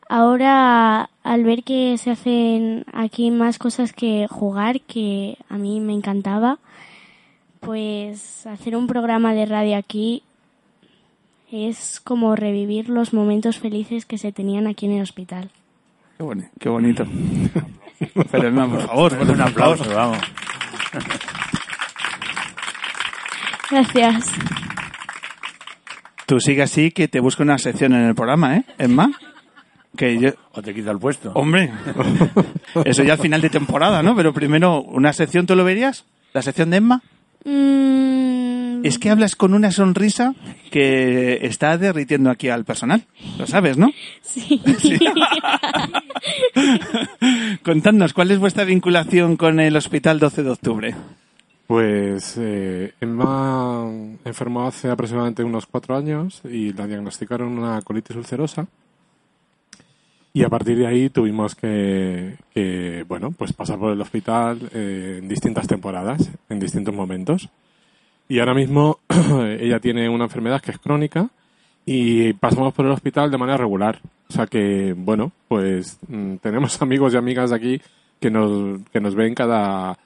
ahora 0.08 1.10
al 1.22 1.44
ver 1.44 1.62
que 1.62 1.98
se 1.98 2.10
hacen 2.10 2.86
aquí 2.94 3.30
más 3.30 3.58
cosas 3.58 3.92
que 3.92 4.26
jugar, 4.28 4.80
que 4.80 5.36
a 5.50 5.58
mí 5.58 5.80
me 5.80 5.92
encantaba, 5.92 6.58
pues 7.60 8.46
hacer 8.46 8.74
un 8.74 8.86
programa 8.86 9.34
de 9.34 9.44
radio 9.44 9.76
aquí 9.76 10.22
es 11.52 12.00
como 12.00 12.34
revivir 12.34 12.88
los 12.88 13.12
momentos 13.12 13.58
felices 13.58 14.06
que 14.06 14.18
se 14.18 14.32
tenían 14.32 14.66
aquí 14.66 14.86
en 14.86 14.92
el 14.92 15.02
hospital. 15.02 15.50
Qué, 16.18 16.24
boni- 16.24 16.50
qué 16.58 16.68
bonito. 16.68 17.04
Pero 18.32 18.48
Emma, 18.48 18.68
por 18.68 18.80
favor, 18.86 19.12
un 19.30 19.40
aplauso, 19.40 19.84
vamos. 19.94 20.18
Gracias. 23.70 24.26
Tú 26.26 26.40
sigue 26.40 26.62
así 26.62 26.90
que 26.90 27.08
te 27.08 27.20
busco 27.20 27.42
una 27.42 27.58
sección 27.58 27.92
en 27.94 28.04
el 28.04 28.14
programa, 28.14 28.56
¿eh, 28.56 28.64
Emma? 28.78 29.10
Que 29.96 30.18
yo... 30.18 30.30
O 30.52 30.62
te 30.62 30.72
quita 30.74 30.90
el 30.90 30.98
puesto. 30.98 31.32
Hombre, 31.34 31.70
eso 32.84 33.02
ya 33.02 33.14
al 33.14 33.18
final 33.18 33.40
de 33.40 33.50
temporada, 33.50 34.02
¿no? 34.02 34.14
Pero 34.16 34.32
primero, 34.32 34.80
¿una 34.82 35.12
sección 35.12 35.46
tú 35.46 35.54
lo 35.54 35.64
verías? 35.64 36.04
¿La 36.32 36.40
sección 36.42 36.70
de 36.70 36.78
Emma? 36.78 37.02
Mm, 37.44 38.21
Es 38.82 38.98
que 38.98 39.10
hablas 39.10 39.36
con 39.36 39.54
una 39.54 39.70
sonrisa 39.70 40.34
que 40.70 41.38
está 41.46 41.78
derritiendo 41.78 42.30
aquí 42.30 42.48
al 42.48 42.64
personal. 42.64 43.04
Lo 43.38 43.46
sabes, 43.46 43.78
¿no? 43.78 43.90
Sí. 44.22 44.60
Contadnos, 47.64 48.12
¿cuál 48.12 48.30
es 48.30 48.38
vuestra 48.38 48.64
vinculación 48.64 49.36
con 49.36 49.60
el 49.60 49.76
Hospital 49.76 50.18
12 50.18 50.42
de 50.42 50.50
Octubre? 50.50 50.94
Pues 51.66 52.36
eh, 52.38 52.92
Emma 53.00 53.88
enfermó 54.24 54.66
hace 54.66 54.90
aproximadamente 54.90 55.44
unos 55.44 55.66
cuatro 55.66 55.96
años 55.96 56.42
y 56.44 56.72
la 56.72 56.86
diagnosticaron 56.86 57.58
una 57.58 57.80
colitis 57.82 58.16
ulcerosa. 58.16 58.66
Y 60.34 60.44
a 60.44 60.48
partir 60.48 60.78
de 60.78 60.86
ahí 60.86 61.10
tuvimos 61.10 61.54
que, 61.54 62.36
que, 62.54 63.04
bueno, 63.06 63.32
pues 63.32 63.52
pasar 63.52 63.78
por 63.78 63.92
el 63.92 64.00
hospital 64.00 64.58
eh, 64.72 65.18
en 65.20 65.28
distintas 65.28 65.66
temporadas, 65.66 66.30
en 66.48 66.58
distintos 66.58 66.94
momentos. 66.94 67.50
Y 68.28 68.38
ahora 68.38 68.54
mismo 68.54 68.98
ella 69.60 69.80
tiene 69.80 70.08
una 70.08 70.24
enfermedad 70.24 70.60
que 70.60 70.70
es 70.70 70.78
crónica 70.78 71.28
y 71.84 72.32
pasamos 72.34 72.72
por 72.72 72.86
el 72.86 72.92
hospital 72.92 73.30
de 73.30 73.38
manera 73.38 73.58
regular. 73.58 74.00
O 74.28 74.32
sea 74.32 74.46
que, 74.46 74.94
bueno, 74.96 75.32
pues 75.48 75.98
mm, 76.08 76.36
tenemos 76.36 76.80
amigos 76.82 77.14
y 77.14 77.16
amigas 77.16 77.50
de 77.50 77.56
aquí 77.56 77.80
que 78.20 78.30
nos, 78.30 78.80
que 78.90 79.00
nos 79.00 79.14
ven 79.14 79.34
cada, 79.34 79.98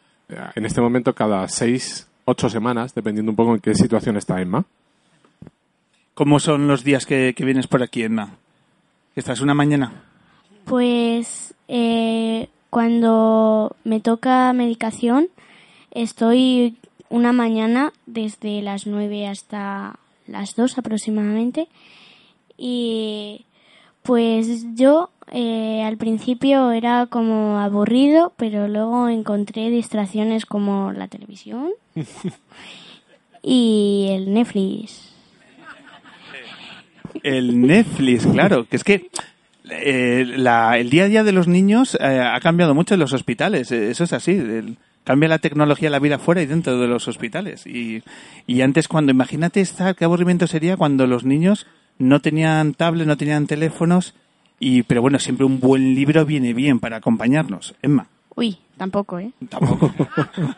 en 0.55 0.65
este 0.65 0.81
momento 0.81 1.15
cada 1.15 1.47
seis, 1.49 2.09
ocho 2.25 2.49
semanas, 2.49 2.95
dependiendo 2.95 3.31
un 3.31 3.37
poco 3.37 3.55
en 3.55 3.61
qué 3.61 3.75
situación 3.75 4.17
está 4.17 4.41
Emma. 4.41 4.65
¿Cómo 6.15 6.41
son 6.41 6.67
los 6.67 6.83
días 6.83 7.05
que, 7.05 7.35
que 7.37 7.45
vienes 7.45 7.67
por 7.67 7.83
aquí, 7.83 8.03
Emma? 8.03 8.39
¿Estás 9.15 9.41
una 9.43 9.53
mañana? 9.53 9.93
Pues 10.65 11.55
eh, 11.69 12.49
cuando 12.71 13.77
me 13.85 14.01
toca 14.01 14.53
medicación 14.53 15.29
estoy 15.91 16.77
una 17.11 17.33
mañana 17.33 17.93
desde 18.07 18.63
las 18.63 18.87
9 18.87 19.27
hasta 19.29 19.99
las 20.27 20.57
2 20.57 20.79
aproximadamente 20.79 21.69
y 22.59 23.45
pues 24.03 24.65
yo 24.75 25.11
eh, 25.33 25.83
al 25.85 25.97
principio 25.97 26.71
era 26.73 27.07
como 27.07 27.59
aburrido 27.59 28.33
pero 28.37 28.67
luego 28.69 29.09
encontré 29.09 29.71
distracciones 29.71 30.47
como 30.47 30.93
la 30.93 31.09
televisión 31.09 31.71
y 33.43 34.09
el 34.11 34.33
Netflix. 34.33 35.13
El 37.23 37.61
Netflix, 37.67 38.27
claro, 38.27 38.67
que 38.69 38.77
es 38.77 38.85
que 38.85 39.09
eh, 39.71 40.25
la- 40.37 40.79
el 40.79 40.91
día 40.91 41.05
a 41.05 41.09
día 41.09 41.25
de 41.25 41.33
los 41.33 41.49
niños 41.49 41.97
eh, 42.01 42.21
ha 42.21 42.39
cambiado 42.41 42.75
mucho 42.75 42.95
en 42.95 43.01
los 43.01 43.13
hospitales, 43.13 43.73
eso 43.73 44.05
es 44.05 44.13
así. 44.13 44.33
el- 44.33 44.77
cambia 45.07 45.29
la 45.29 45.39
tecnología, 45.39 45.89
la 45.89 46.01
vida 46.01 46.19
fuera 46.19 46.43
y 46.43 46.47
dentro 46.47 46.79
de 46.79 46.89
los 46.89 47.07
hospitales. 47.07 47.65
Y, 47.65 48.03
y 48.47 48.61
antes 48.63 48.89
cuando, 48.89 49.13
imagínate 49.13 49.61
estar, 49.61 49.95
qué 49.95 50.05
aburrimiento 50.05 50.49
sería 50.49 50.77
cuando 50.77 51.07
los 51.07 51.25
niños 51.25 51.67
no 51.99 52.21
tenían 52.21 52.75
tablet, 52.75 53.07
no 53.07 53.17
tenían 53.17 53.47
teléfonos, 53.47 54.15
y 54.59 54.83
pero 54.83 55.03
bueno, 55.03 55.21
siempre 55.21 55.47
un 55.47 55.61
buen 55.61 55.95
libro 55.95 56.27
viene 56.27 56.55
bien 56.55 56.81
para 56.81 56.97
acompañarnos. 56.97 57.77
Emma, 57.83 58.09
Uy, 58.35 58.59
tampoco, 58.77 59.21
¿eh? 59.21 59.31
tampoco. 59.49 59.93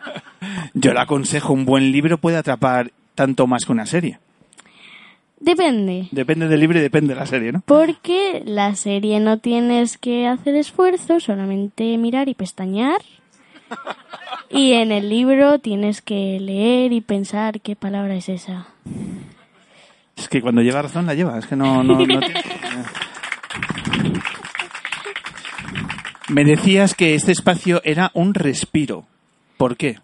Yo 0.75 0.95
le 0.95 1.01
aconsejo, 1.01 1.53
un 1.53 1.67
buen 1.67 1.93
libro 1.93 2.17
puede 2.17 2.39
atrapar 2.39 2.91
tanto 3.15 3.47
más 3.47 3.67
que 3.67 3.73
una 3.73 3.85
serie. 3.85 4.19
Depende. 5.41 6.09
Depende 6.11 6.49
del 6.49 6.59
libro 6.59 6.79
y 6.79 6.83
depende 6.83 7.15
de 7.15 7.21
la 7.21 7.27
serie, 7.27 7.53
¿no? 7.53 7.63
Porque 7.67 8.43
la 8.47 8.75
serie 8.75 9.21
no 9.21 9.39
tienes 9.39 9.99
que 9.99 10.27
hacer 10.27 10.57
esfuerzo, 10.57 11.21
solamente 11.21 11.97
mirar 11.99 12.29
y 12.31 12.35
pestañear. 12.35 13.01
Y 14.51 14.73
en 14.73 14.93
el 14.93 15.09
libro 15.11 15.59
tienes 15.59 16.01
que 16.03 16.39
leer 16.41 16.93
y 16.93 17.01
pensar 17.01 17.61
qué 17.61 17.77
palabra 17.77 18.15
es 18.17 18.29
esa. 18.29 18.67
Es 20.17 20.29
que 20.29 20.41
cuando 20.41 20.63
lleva 20.63 20.83
razón 20.83 21.07
la 21.07 21.15
lleva, 21.15 21.39
es 21.39 21.47
que 21.47 21.55
no, 21.57 21.83
no, 21.85 21.95
no 21.95 21.99
tiene- 21.99 22.19
Me 26.29 26.45
decías 26.45 26.95
que 26.95 27.15
este 27.15 27.33
espacio 27.33 27.81
era 27.85 28.11
un 28.15 28.35
respiro. 28.35 29.05
¿Por 29.57 29.77
qué? 29.77 29.99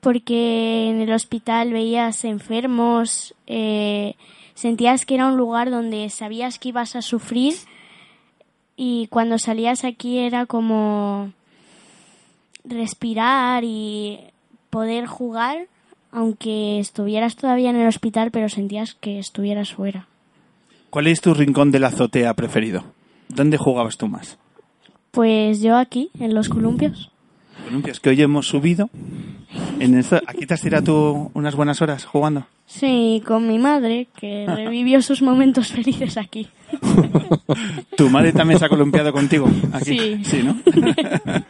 Porque 0.00 0.88
en 0.88 1.00
el 1.00 1.12
hospital 1.12 1.72
veías 1.72 2.24
enfermos, 2.24 3.34
eh, 3.46 4.14
sentías 4.54 5.04
que 5.04 5.16
era 5.16 5.26
un 5.26 5.36
lugar 5.36 5.70
donde 5.70 6.08
sabías 6.10 6.58
que 6.58 6.68
ibas 6.70 6.94
a 6.96 7.02
sufrir 7.02 7.54
y 8.76 9.08
cuando 9.08 9.38
salías 9.38 9.84
aquí 9.84 10.18
era 10.18 10.46
como 10.46 11.32
respirar 12.70 13.64
y 13.64 14.18
poder 14.70 15.06
jugar, 15.06 15.66
aunque 16.12 16.78
estuvieras 16.78 17.36
todavía 17.36 17.70
en 17.70 17.76
el 17.76 17.88
hospital, 17.88 18.30
pero 18.30 18.48
sentías 18.48 18.94
que 18.94 19.18
estuvieras 19.18 19.74
fuera. 19.74 20.06
¿Cuál 20.90 21.06
es 21.06 21.20
tu 21.20 21.34
rincón 21.34 21.70
de 21.70 21.78
la 21.78 21.88
azotea 21.88 22.34
preferido? 22.34 22.84
¿Dónde 23.28 23.58
jugabas 23.58 23.96
tú 23.96 24.08
más? 24.08 24.38
Pues 25.12 25.60
yo 25.60 25.76
aquí, 25.76 26.10
en 26.18 26.34
los 26.34 26.48
columpios. 26.48 27.10
Columpios, 27.64 28.00
que 28.00 28.10
hoy 28.10 28.22
hemos 28.22 28.48
subido. 28.48 28.90
En 29.78 30.04
¿Aquí 30.26 30.46
te 30.46 30.54
has 30.54 30.60
tirado 30.60 30.84
tú 30.84 31.30
unas 31.34 31.54
buenas 31.54 31.80
horas 31.82 32.04
jugando? 32.04 32.46
Sí, 32.66 33.22
con 33.26 33.48
mi 33.48 33.58
madre, 33.58 34.08
que 34.16 34.46
revivió 34.46 35.02
sus 35.02 35.22
momentos 35.22 35.68
felices 35.72 36.16
aquí. 36.16 36.48
¿Tu 37.96 38.08
madre 38.08 38.32
también 38.32 38.58
se 38.58 38.66
ha 38.66 38.68
columpiado 38.68 39.12
contigo? 39.12 39.48
Aquí? 39.72 40.24
Sí. 40.24 40.42
¿no? 40.42 40.56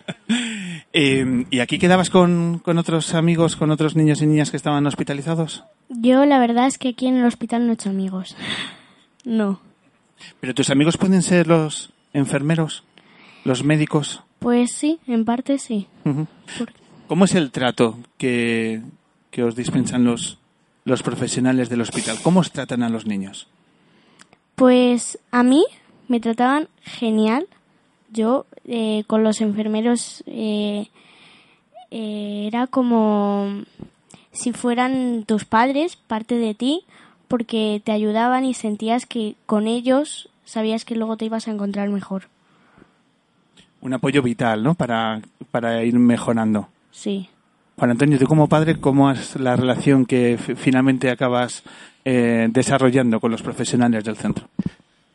Eh, 0.93 1.47
¿Y 1.51 1.61
aquí 1.61 1.78
quedabas 1.78 2.11
con, 2.11 2.59
con 2.59 2.78
otros 2.78 3.14
amigos, 3.14 3.57
con 3.57 3.70
otros 3.70 3.95
niños 3.95 4.22
y 4.22 4.26
niñas 4.26 4.51
que 4.51 4.57
estaban 4.57 4.86
hospitalizados? 4.86 5.64
Yo 5.88 6.24
la 6.24 6.38
verdad 6.38 6.66
es 6.66 6.78
que 6.78 6.88
aquí 6.88 7.07
en 7.07 7.16
el 7.16 7.24
hospital 7.24 7.66
no 7.66 7.72
he 7.72 7.74
hecho 7.74 7.91
amigos. 7.91 8.36
No. 9.24 9.61
¿Pero 10.41 10.55
tus 10.55 10.70
amigos 10.70 10.97
pueden 10.97 11.22
ser 11.22 11.47
los 11.47 11.93
enfermeros, 12.12 12.84
los 13.45 13.64
médicos? 13.64 14.22
Pues 14.38 14.72
sí, 14.72 14.99
en 15.07 15.24
parte 15.24 15.59
sí. 15.59 15.86
¿Cómo 17.07 17.24
es 17.24 17.34
el 17.34 17.51
trato 17.51 17.99
que, 18.18 18.82
que 19.30 19.43
os 19.43 19.55
dispensan 19.55 20.05
los, 20.05 20.38
los 20.84 21.03
profesionales 21.03 21.68
del 21.68 21.80
hospital? 21.80 22.18
¿Cómo 22.22 22.41
os 22.41 22.53
tratan 22.53 22.82
a 22.82 22.88
los 22.88 23.07
niños? 23.07 23.49
Pues 24.55 25.18
a 25.30 25.43
mí 25.43 25.64
me 26.09 26.20
trataban 26.20 26.68
genial. 26.82 27.47
Yo 28.12 28.47
eh, 28.71 29.03
con 29.07 29.25
los 29.25 29.41
enfermeros 29.41 30.23
eh, 30.27 30.87
eh, 31.91 32.45
era 32.47 32.66
como 32.68 33.62
si 34.33 34.53
fueran 34.53 35.25
tus 35.27 35.45
padres, 35.45 35.97
parte 35.97 36.37
de 36.37 36.55
ti, 36.55 36.85
porque 37.29 37.83
te 37.85 37.93
ayudaban 37.93 38.45
y 38.45 38.55
sentías 38.55 39.07
que 39.07 39.35
con 39.47 39.66
ellos 39.66 40.29
sabías 40.45 40.85
que 40.85 40.95
luego 40.97 41.16
te 41.16 41.25
ibas 41.25 41.49
a 41.49 41.51
encontrar 41.51 41.89
mejor. 41.91 42.25
Un 43.81 43.93
apoyo 43.95 44.23
vital, 44.23 44.62
¿no? 44.62 44.75
Para, 44.75 45.21
para 45.51 45.83
ir 45.85 45.99
mejorando. 45.99 46.68
Sí. 46.93 47.29
Juan 47.79 47.93
Antonio, 47.93 48.18
tú 48.18 48.27
como 48.27 48.47
padre, 48.49 48.79
¿cómo 48.79 49.11
es 49.11 49.37
la 49.37 49.57
relación 49.57 50.05
que 50.05 50.37
fi- 50.39 50.55
finalmente 50.55 51.11
acabas 51.11 51.62
eh, 52.05 52.49
desarrollando 52.51 53.21
con 53.21 53.31
los 53.31 53.43
profesionales 53.43 54.05
del 54.05 54.16
centro? 54.16 54.47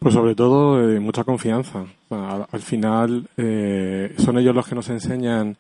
Pues 0.06 0.14
sobre 0.14 0.36
todo 0.36 0.88
eh, 0.88 0.99
mucha 0.99 1.24
confianza. 1.24 1.84
Al, 2.12 2.45
al 2.51 2.62
final 2.62 3.28
eh, 3.38 4.14
son 4.20 4.38
ellos 4.38 4.53
los 4.53 4.68
que 4.68 4.76
nos 4.76 4.88
enseñan 4.89 5.58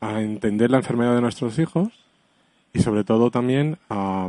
a 0.00 0.20
entender 0.22 0.72
la 0.72 0.78
enfermedad 0.78 1.14
de 1.14 1.20
nuestros 1.20 1.56
hijos 1.60 1.86
y 2.72 2.80
sobre 2.80 3.04
todo 3.04 3.30
también 3.30 3.78
a, 3.88 4.28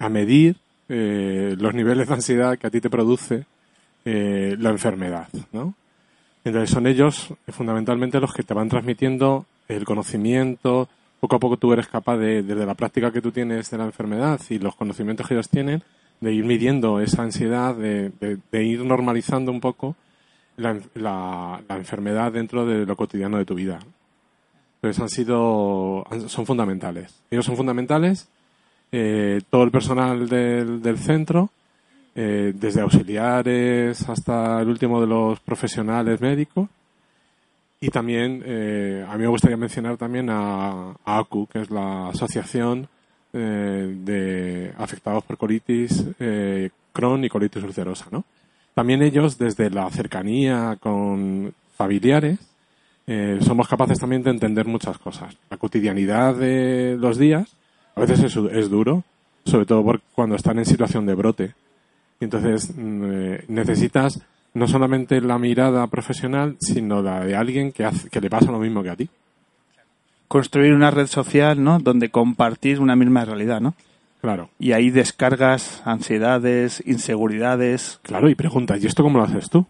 a 0.00 0.08
medir 0.08 0.56
eh, 0.88 1.54
los 1.56 1.72
niveles 1.72 2.08
de 2.08 2.14
ansiedad 2.14 2.58
que 2.58 2.66
a 2.66 2.70
ti 2.70 2.80
te 2.80 2.90
produce 2.90 3.44
eh, 4.04 4.56
la 4.58 4.70
enfermedad, 4.70 5.28
¿no? 5.52 5.74
Entonces 6.44 6.70
son 6.70 6.88
ellos 6.88 7.32
eh, 7.46 7.52
fundamentalmente 7.52 8.18
los 8.18 8.34
que 8.34 8.42
te 8.42 8.54
van 8.54 8.68
transmitiendo 8.68 9.46
el 9.68 9.84
conocimiento, 9.84 10.88
poco 11.20 11.36
a 11.36 11.38
poco 11.38 11.58
tú 11.58 11.72
eres 11.72 11.86
capaz 11.86 12.16
de, 12.16 12.42
desde 12.42 12.66
la 12.66 12.74
práctica 12.74 13.12
que 13.12 13.22
tú 13.22 13.30
tienes 13.30 13.70
de 13.70 13.78
la 13.78 13.84
enfermedad 13.84 14.40
y 14.48 14.58
los 14.58 14.74
conocimientos 14.74 15.28
que 15.28 15.34
ellos 15.34 15.48
tienen, 15.48 15.80
de 16.20 16.32
ir 16.32 16.44
midiendo 16.44 17.00
esa 17.00 17.22
ansiedad, 17.22 17.74
de, 17.74 18.10
de- 18.20 18.38
de 18.52 18.64
ir 18.64 18.84
normalizando 18.84 19.50
un 19.52 19.60
poco 19.60 19.96
la, 20.56 20.78
la- 20.94 21.60
la 21.68 21.76
enfermedad 21.76 22.32
dentro 22.32 22.66
de 22.66 22.84
lo 22.86 22.96
cotidiano 22.96 23.38
de 23.38 23.44
tu 23.46 23.54
vida. 23.54 23.78
Entonces 24.76 25.00
han 25.02 25.08
sido, 25.08 26.04
son 26.26 26.46
fundamentales. 26.46 27.22
Ellos 27.30 27.44
son 27.44 27.56
fundamentales, 27.56 28.28
eh, 28.92 29.40
todo 29.50 29.62
el 29.64 29.70
personal 29.70 30.28
del, 30.28 30.80
del 30.82 30.98
centro, 30.98 31.50
eh, 32.14 32.52
desde 32.54 32.80
auxiliares 32.80 34.08
hasta 34.08 34.60
el 34.60 34.68
último 34.68 35.00
de 35.00 35.06
los 35.06 35.38
profesionales 35.40 36.20
médicos. 36.20 36.68
Y 37.80 37.88
también, 37.88 38.42
eh, 38.44 39.06
a 39.08 39.14
mí 39.16 39.22
me 39.22 39.28
gustaría 39.28 39.56
mencionar 39.56 39.96
también 39.96 40.28
a, 40.28 40.90
a 41.04 41.18
ACU, 41.18 41.46
que 41.46 41.60
es 41.60 41.70
la 41.70 42.08
Asociación 42.08 42.88
eh, 43.32 43.96
de 44.04 44.72
Afectados 44.78 45.24
por 45.24 45.36
Colitis 45.36 46.04
eh, 46.18 46.70
Crohn 46.92 47.24
y 47.24 47.28
Colitis 47.28 47.62
Ulcerosa, 47.62 48.06
¿no? 48.10 48.24
También 48.74 49.02
ellos, 49.02 49.38
desde 49.38 49.70
la 49.70 49.90
cercanía 49.90 50.76
con 50.80 51.52
familiares, 51.76 52.38
eh, 53.06 53.38
somos 53.42 53.66
capaces 53.66 53.98
también 53.98 54.22
de 54.22 54.30
entender 54.30 54.66
muchas 54.66 54.98
cosas. 54.98 55.36
La 55.50 55.56
cotidianidad 55.56 56.34
de 56.34 56.96
los 56.98 57.18
días 57.18 57.56
a 57.96 58.00
veces 58.00 58.22
es, 58.22 58.36
es 58.36 58.70
duro, 58.70 59.02
sobre 59.44 59.66
todo 59.66 60.00
cuando 60.14 60.36
están 60.36 60.58
en 60.58 60.64
situación 60.64 61.06
de 61.06 61.14
brote. 61.14 61.54
Y 62.20 62.24
entonces 62.24 62.72
mm, 62.76 63.04
eh, 63.04 63.44
necesitas 63.48 64.20
no 64.54 64.68
solamente 64.68 65.20
la 65.20 65.38
mirada 65.38 65.86
profesional, 65.88 66.56
sino 66.60 67.02
la 67.02 67.24
de 67.24 67.34
alguien 67.36 67.72
que 67.72 68.20
le 68.20 68.30
pasa 68.30 68.52
lo 68.52 68.58
mismo 68.58 68.82
que 68.82 68.90
a 68.90 68.96
ti. 68.96 69.08
Construir 70.30 70.74
una 70.74 70.92
red 70.92 71.08
social, 71.08 71.60
¿no? 71.60 71.80
Donde 71.80 72.08
compartir 72.08 72.78
una 72.78 72.94
misma 72.94 73.24
realidad, 73.24 73.60
¿no? 73.60 73.74
Claro. 74.20 74.48
Y 74.60 74.70
ahí 74.70 74.90
descargas 74.90 75.82
ansiedades, 75.84 76.80
inseguridades. 76.86 77.98
Claro, 78.02 78.30
y 78.30 78.36
preguntas, 78.36 78.80
¿y 78.80 78.86
esto 78.86 79.02
cómo 79.02 79.18
lo 79.18 79.24
haces 79.24 79.50
tú? 79.50 79.66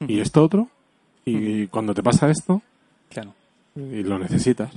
¿Y 0.00 0.18
esto 0.18 0.42
otro? 0.42 0.66
¿Y 1.24 1.68
cuando 1.68 1.94
te 1.94 2.02
pasa 2.02 2.28
esto? 2.28 2.60
Claro. 3.08 3.34
Y 3.76 4.02
lo 4.02 4.18
necesitas. 4.18 4.72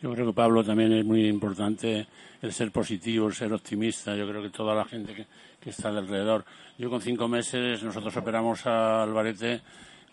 Yo 0.00 0.12
creo 0.12 0.26
que 0.26 0.32
Pablo 0.32 0.62
también 0.62 0.92
es 0.92 1.04
muy 1.04 1.26
importante 1.26 2.06
el 2.40 2.52
ser 2.52 2.70
positivo, 2.70 3.26
el 3.26 3.34
ser 3.34 3.52
optimista. 3.52 4.14
Yo 4.14 4.28
creo 4.28 4.40
que 4.40 4.50
toda 4.50 4.72
la 4.72 4.84
gente 4.84 5.14
que, 5.14 5.26
que 5.58 5.70
está 5.70 5.88
alrededor. 5.88 6.44
Yo 6.78 6.88
con 6.90 7.00
cinco 7.00 7.26
meses 7.26 7.82
nosotros 7.82 8.16
operamos 8.16 8.64
a 8.66 9.02
Alvarete 9.02 9.62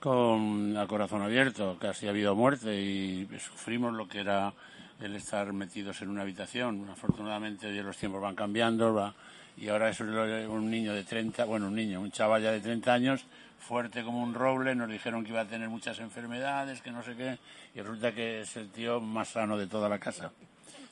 con 0.04 0.76
a 0.76 0.86
corazón 0.86 1.22
abierto, 1.22 1.78
casi 1.80 2.08
ha 2.08 2.10
habido 2.10 2.36
muerte 2.36 2.76
y 2.76 3.26
sufrimos 3.40 3.94
lo 3.94 4.06
que 4.06 4.20
era 4.20 4.52
el 5.00 5.16
estar 5.16 5.54
metidos 5.54 6.02
en 6.02 6.10
una 6.10 6.24
habitación. 6.24 6.90
Afortunadamente 6.92 7.68
hoy 7.68 7.82
los 7.82 7.96
tiempos 7.96 8.22
van 8.22 8.36
cambiando 8.36 8.94
va, 8.94 9.16
y 9.56 9.70
ahora 9.70 9.88
es 9.88 10.02
un 10.02 10.70
niño 10.70 10.94
de 10.94 11.06
30, 11.06 11.46
bueno, 11.46 11.68
un 11.68 11.76
niño, 11.76 12.02
un 12.02 12.12
chaval 12.12 12.44
ya 12.44 12.52
de 12.52 12.60
30 12.60 12.94
años, 12.94 13.26
fuerte 13.58 14.04
como 14.04 14.22
un 14.22 14.34
roble, 14.34 14.76
nos 14.76 14.90
dijeron 14.90 15.24
que 15.24 15.30
iba 15.30 15.40
a 15.40 15.48
tener 15.48 15.70
muchas 15.70 15.98
enfermedades, 16.00 16.82
que 16.82 16.92
no 16.92 17.02
sé 17.02 17.16
qué, 17.16 17.38
y 17.74 17.80
resulta 17.80 18.12
que 18.12 18.42
es 18.42 18.58
el 18.58 18.72
tío 18.72 19.00
más 19.00 19.30
sano 19.30 19.58
de 19.58 19.68
toda 19.68 19.88
la 19.88 20.00
casa. 20.00 20.34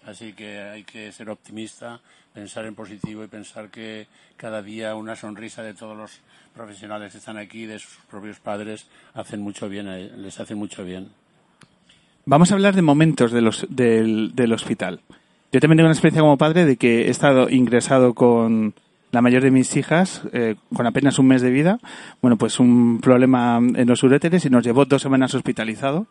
Así 0.05 0.31
que 0.31 0.57
hay 0.57 0.83
que 0.85 1.11
ser 1.11 1.29
optimista, 1.29 1.99
pensar 2.33 2.65
en 2.65 2.75
positivo 2.75 3.25
y 3.25 3.27
pensar 3.27 3.69
que 3.69 4.07
cada 4.37 4.61
día 4.61 4.95
una 4.95 5.17
sonrisa 5.17 5.63
de 5.63 5.73
todos 5.73 5.97
los 5.97 6.21
profesionales 6.55 7.11
que 7.11 7.17
están 7.17 7.37
aquí, 7.37 7.65
de 7.65 7.79
sus 7.79 7.97
propios 8.09 8.39
padres, 8.39 8.87
hacen 9.13 9.41
mucho 9.41 9.69
bien, 9.69 9.87
a- 9.87 9.97
les 9.97 10.39
hacen 10.39 10.57
mucho 10.57 10.83
bien. 10.83 11.09
Vamos 12.25 12.51
a 12.51 12.55
hablar 12.55 12.75
de 12.75 12.81
momentos 12.81 13.31
de 13.31 13.41
los- 13.41 13.65
del, 13.69 14.31
del 14.35 14.53
hospital. 14.53 15.01
Yo 15.51 15.59
también 15.59 15.77
tengo 15.77 15.87
una 15.87 15.93
experiencia 15.93 16.21
como 16.21 16.37
padre 16.37 16.65
de 16.65 16.77
que 16.77 17.07
he 17.07 17.09
estado 17.09 17.49
ingresado 17.49 18.13
con 18.13 18.73
la 19.11 19.21
mayor 19.21 19.43
de 19.43 19.51
mis 19.51 19.75
hijas, 19.75 20.21
eh, 20.31 20.55
con 20.73 20.85
apenas 20.87 21.19
un 21.19 21.27
mes 21.27 21.41
de 21.41 21.49
vida. 21.49 21.79
Bueno, 22.21 22.37
pues 22.37 22.59
un 22.59 23.01
problema 23.01 23.57
en 23.57 23.87
los 23.87 24.03
uréteres 24.03 24.45
y 24.45 24.49
nos 24.49 24.63
llevó 24.63 24.85
dos 24.85 25.01
semanas 25.01 25.33
hospitalizado. 25.33 26.07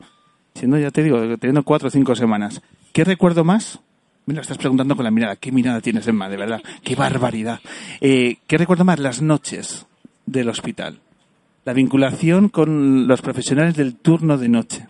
Siendo, 0.55 0.79
ya 0.79 0.91
te 0.91 1.03
digo, 1.03 1.39
teniendo 1.39 1.63
cuatro 1.63 1.89
o 1.89 1.91
cinco 1.91 2.15
semanas. 2.17 2.61
¿Qué 2.93 3.05
recuerdo 3.05 3.45
más? 3.45 3.79
Me 4.27 4.35
lo 4.35 4.43
estás 4.43 4.59
preguntando 4.59 4.97
con 4.97 5.05
la 5.05 5.11
mirada. 5.11 5.37
¿Qué 5.37 5.53
mirada 5.53 5.81
tienes, 5.81 6.07
Emma? 6.07 6.29
De 6.29 6.37
verdad. 6.37 6.61
¡Qué 6.85 6.95
barbaridad! 6.97 7.61
Eh, 8.03 8.37
¿Qué 8.47 8.59
recuerdo 8.59 8.85
más? 8.85 8.99
Las 8.99 9.23
noches 9.23 9.87
del 10.31 10.49
hospital. 10.49 10.99
La 11.65 11.73
vinculación 11.73 12.49
con 12.49 13.07
los 13.07 13.21
profesionales 13.23 13.77
del 13.77 13.95
turno 13.97 14.39
de 14.39 14.49
noche 14.49 14.87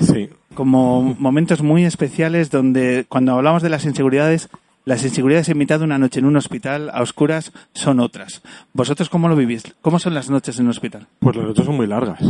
Sí. 0.00 0.28
como 0.54 1.02
momentos 1.18 1.62
muy 1.62 1.84
especiales 1.84 2.50
donde 2.50 3.06
cuando 3.08 3.32
hablamos 3.34 3.62
de 3.62 3.68
las 3.70 3.84
inseguridades, 3.84 4.48
las 4.84 5.02
inseguridades 5.04 5.48
en 5.48 5.58
mitad 5.58 5.78
de 5.78 5.84
una 5.84 5.98
noche 5.98 6.20
en 6.20 6.26
un 6.26 6.36
hospital 6.36 6.90
a 6.92 7.02
oscuras 7.02 7.52
son 7.72 8.00
otras. 8.00 8.42
¿Vosotros 8.72 9.08
cómo 9.08 9.28
lo 9.28 9.36
vivís? 9.36 9.62
¿Cómo 9.82 9.98
son 9.98 10.14
las 10.14 10.30
noches 10.30 10.58
en 10.58 10.66
un 10.66 10.70
hospital? 10.70 11.06
Pues 11.18 11.36
las 11.36 11.46
noches 11.46 11.64
son 11.64 11.76
muy 11.76 11.86
largas. 11.86 12.20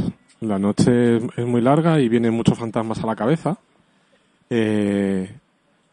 La 0.41 0.59
noche 0.59 1.17
es 1.17 1.47
muy 1.47 1.61
larga 1.61 2.01
y 2.01 2.09
vienen 2.09 2.35
muchos 2.35 2.59
fantasmas 2.59 3.03
a 3.03 3.07
la 3.07 3.17
cabeza. 3.17 3.59
Eh, 4.51 5.31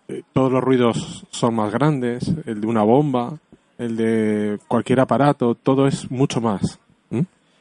eh, 0.07 0.23
todos 0.33 0.51
los 0.51 0.63
ruidos 0.63 1.25
son 1.31 1.55
más 1.55 1.71
grandes, 1.71 2.31
el 2.45 2.61
de 2.61 2.67
una 2.67 2.83
bomba, 2.83 3.37
el 3.81 3.97
de 3.97 4.59
cualquier 4.67 4.99
aparato, 4.99 5.55
todo 5.55 5.87
es 5.87 6.09
mucho 6.11 6.39
más. 6.41 6.79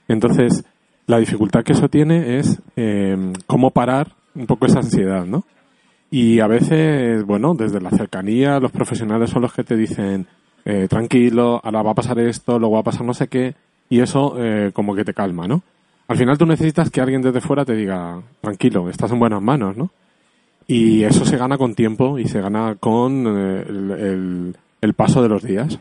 Entonces, 0.08 0.64
la 1.06 1.18
dificultad 1.18 1.62
que 1.62 1.72
eso 1.72 1.88
tiene 1.88 2.38
es 2.38 2.60
eh, 2.76 3.32
cómo 3.46 3.70
parar 3.70 4.12
un 4.34 4.46
poco 4.46 4.66
esa 4.66 4.78
ansiedad, 4.80 5.24
¿no? 5.24 5.44
Y 6.10 6.40
a 6.40 6.48
veces, 6.48 7.24
bueno, 7.24 7.54
desde 7.54 7.80
la 7.80 7.90
cercanía, 7.90 8.58
los 8.58 8.72
profesionales 8.72 9.30
son 9.30 9.42
los 9.42 9.52
que 9.52 9.62
te 9.62 9.76
dicen, 9.76 10.26
eh, 10.64 10.88
tranquilo, 10.90 11.60
ahora 11.62 11.82
va 11.82 11.92
a 11.92 11.94
pasar 11.94 12.18
esto, 12.18 12.58
luego 12.58 12.74
va 12.74 12.80
a 12.80 12.84
pasar 12.84 13.04
no 13.06 13.14
sé 13.14 13.28
qué, 13.28 13.54
y 13.88 14.00
eso 14.00 14.34
eh, 14.38 14.72
como 14.74 14.94
que 14.96 15.04
te 15.04 15.14
calma, 15.14 15.46
¿no? 15.46 15.62
Al 16.08 16.16
final 16.16 16.36
tú 16.36 16.44
necesitas 16.46 16.90
que 16.90 17.00
alguien 17.00 17.22
desde 17.22 17.40
fuera 17.40 17.64
te 17.64 17.76
diga, 17.76 18.20
tranquilo, 18.40 18.90
estás 18.90 19.12
en 19.12 19.20
buenas 19.20 19.40
manos, 19.40 19.76
¿no? 19.76 19.90
Y 20.66 21.04
eso 21.04 21.24
se 21.24 21.36
gana 21.36 21.56
con 21.56 21.74
tiempo 21.76 22.18
y 22.18 22.26
se 22.26 22.40
gana 22.40 22.74
con 22.78 23.24
eh, 23.28 23.64
el- 23.68 24.56
el 24.80 24.94
paso 24.94 25.22
de 25.22 25.28
los 25.28 25.42
días. 25.42 25.78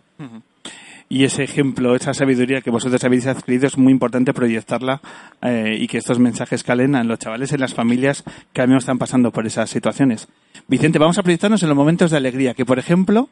Y 1.12 1.24
ese 1.24 1.44
ejemplo, 1.44 1.96
esa 1.96 2.14
sabiduría 2.14 2.62
que 2.62 2.70
vosotros 2.70 3.04
habéis 3.04 3.26
adquirido 3.26 3.66
es 3.66 3.80
muy 3.80 3.92
importante 3.92 4.32
proyectarla 4.32 5.02
eh, 5.42 5.76
y 5.80 5.88
que 5.88 5.98
estos 5.98 6.20
mensajes 6.20 6.64
calen 6.64 6.94
a 6.94 7.04
los 7.04 7.18
chavales, 7.18 7.52
en 7.52 7.62
las 7.62 7.74
familias 7.74 8.24
que 8.54 8.62
ahora 8.62 8.68
mismo 8.68 8.80
están 8.80 9.00
pasando 9.00 9.32
por 9.32 9.48
esas 9.48 9.72
situaciones. 9.72 10.28
Vicente, 10.68 11.00
vamos 11.00 11.18
a 11.18 11.24
proyectarnos 11.24 11.64
en 11.64 11.70
los 11.70 11.78
momentos 11.78 12.12
de 12.12 12.18
alegría, 12.18 12.54
que 12.54 12.64
por 12.64 12.78
ejemplo, 12.78 13.28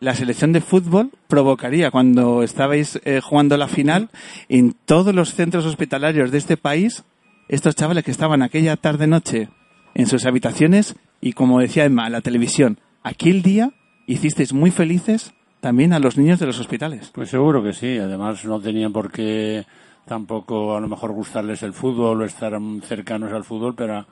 la 0.00 0.14
selección 0.14 0.52
de 0.52 0.60
fútbol 0.60 1.10
provocaría 1.28 1.90
cuando 1.90 2.42
estabais 2.42 3.00
eh, 3.04 3.20
jugando 3.22 3.56
la 3.56 3.68
final 3.68 4.10
en 4.50 4.74
todos 4.84 5.14
los 5.14 5.34
centros 5.34 5.64
hospitalarios 5.64 6.30
de 6.30 6.36
este 6.36 6.58
país, 6.58 7.04
estos 7.48 7.74
chavales 7.74 8.04
que 8.04 8.10
estaban 8.10 8.42
aquella 8.42 8.76
tarde-noche 8.76 9.48
en 9.94 10.06
sus 10.06 10.26
habitaciones 10.26 10.94
y 11.22 11.32
como 11.32 11.60
decía 11.60 11.86
Emma, 11.86 12.10
la 12.10 12.20
televisión, 12.20 12.78
aquel 13.02 13.40
día 13.40 13.72
hicisteis 14.08 14.52
muy 14.52 14.72
felices 14.72 15.32
también 15.60 15.92
a 15.92 16.00
los 16.00 16.16
niños 16.16 16.40
de 16.40 16.46
los 16.46 16.58
hospitales. 16.58 17.10
Pues 17.14 17.28
seguro 17.28 17.62
que 17.62 17.72
sí. 17.72 17.98
Además, 17.98 18.44
no 18.44 18.58
tenían 18.60 18.92
por 18.92 19.12
qué 19.12 19.64
tampoco 20.06 20.74
a 20.74 20.80
lo 20.80 20.88
mejor 20.88 21.12
gustarles 21.12 21.62
el 21.62 21.74
fútbol 21.74 22.22
o 22.22 22.24
estar 22.24 22.58
cercanos 22.82 23.32
al 23.32 23.44
fútbol 23.44 23.74
para, 23.74 24.06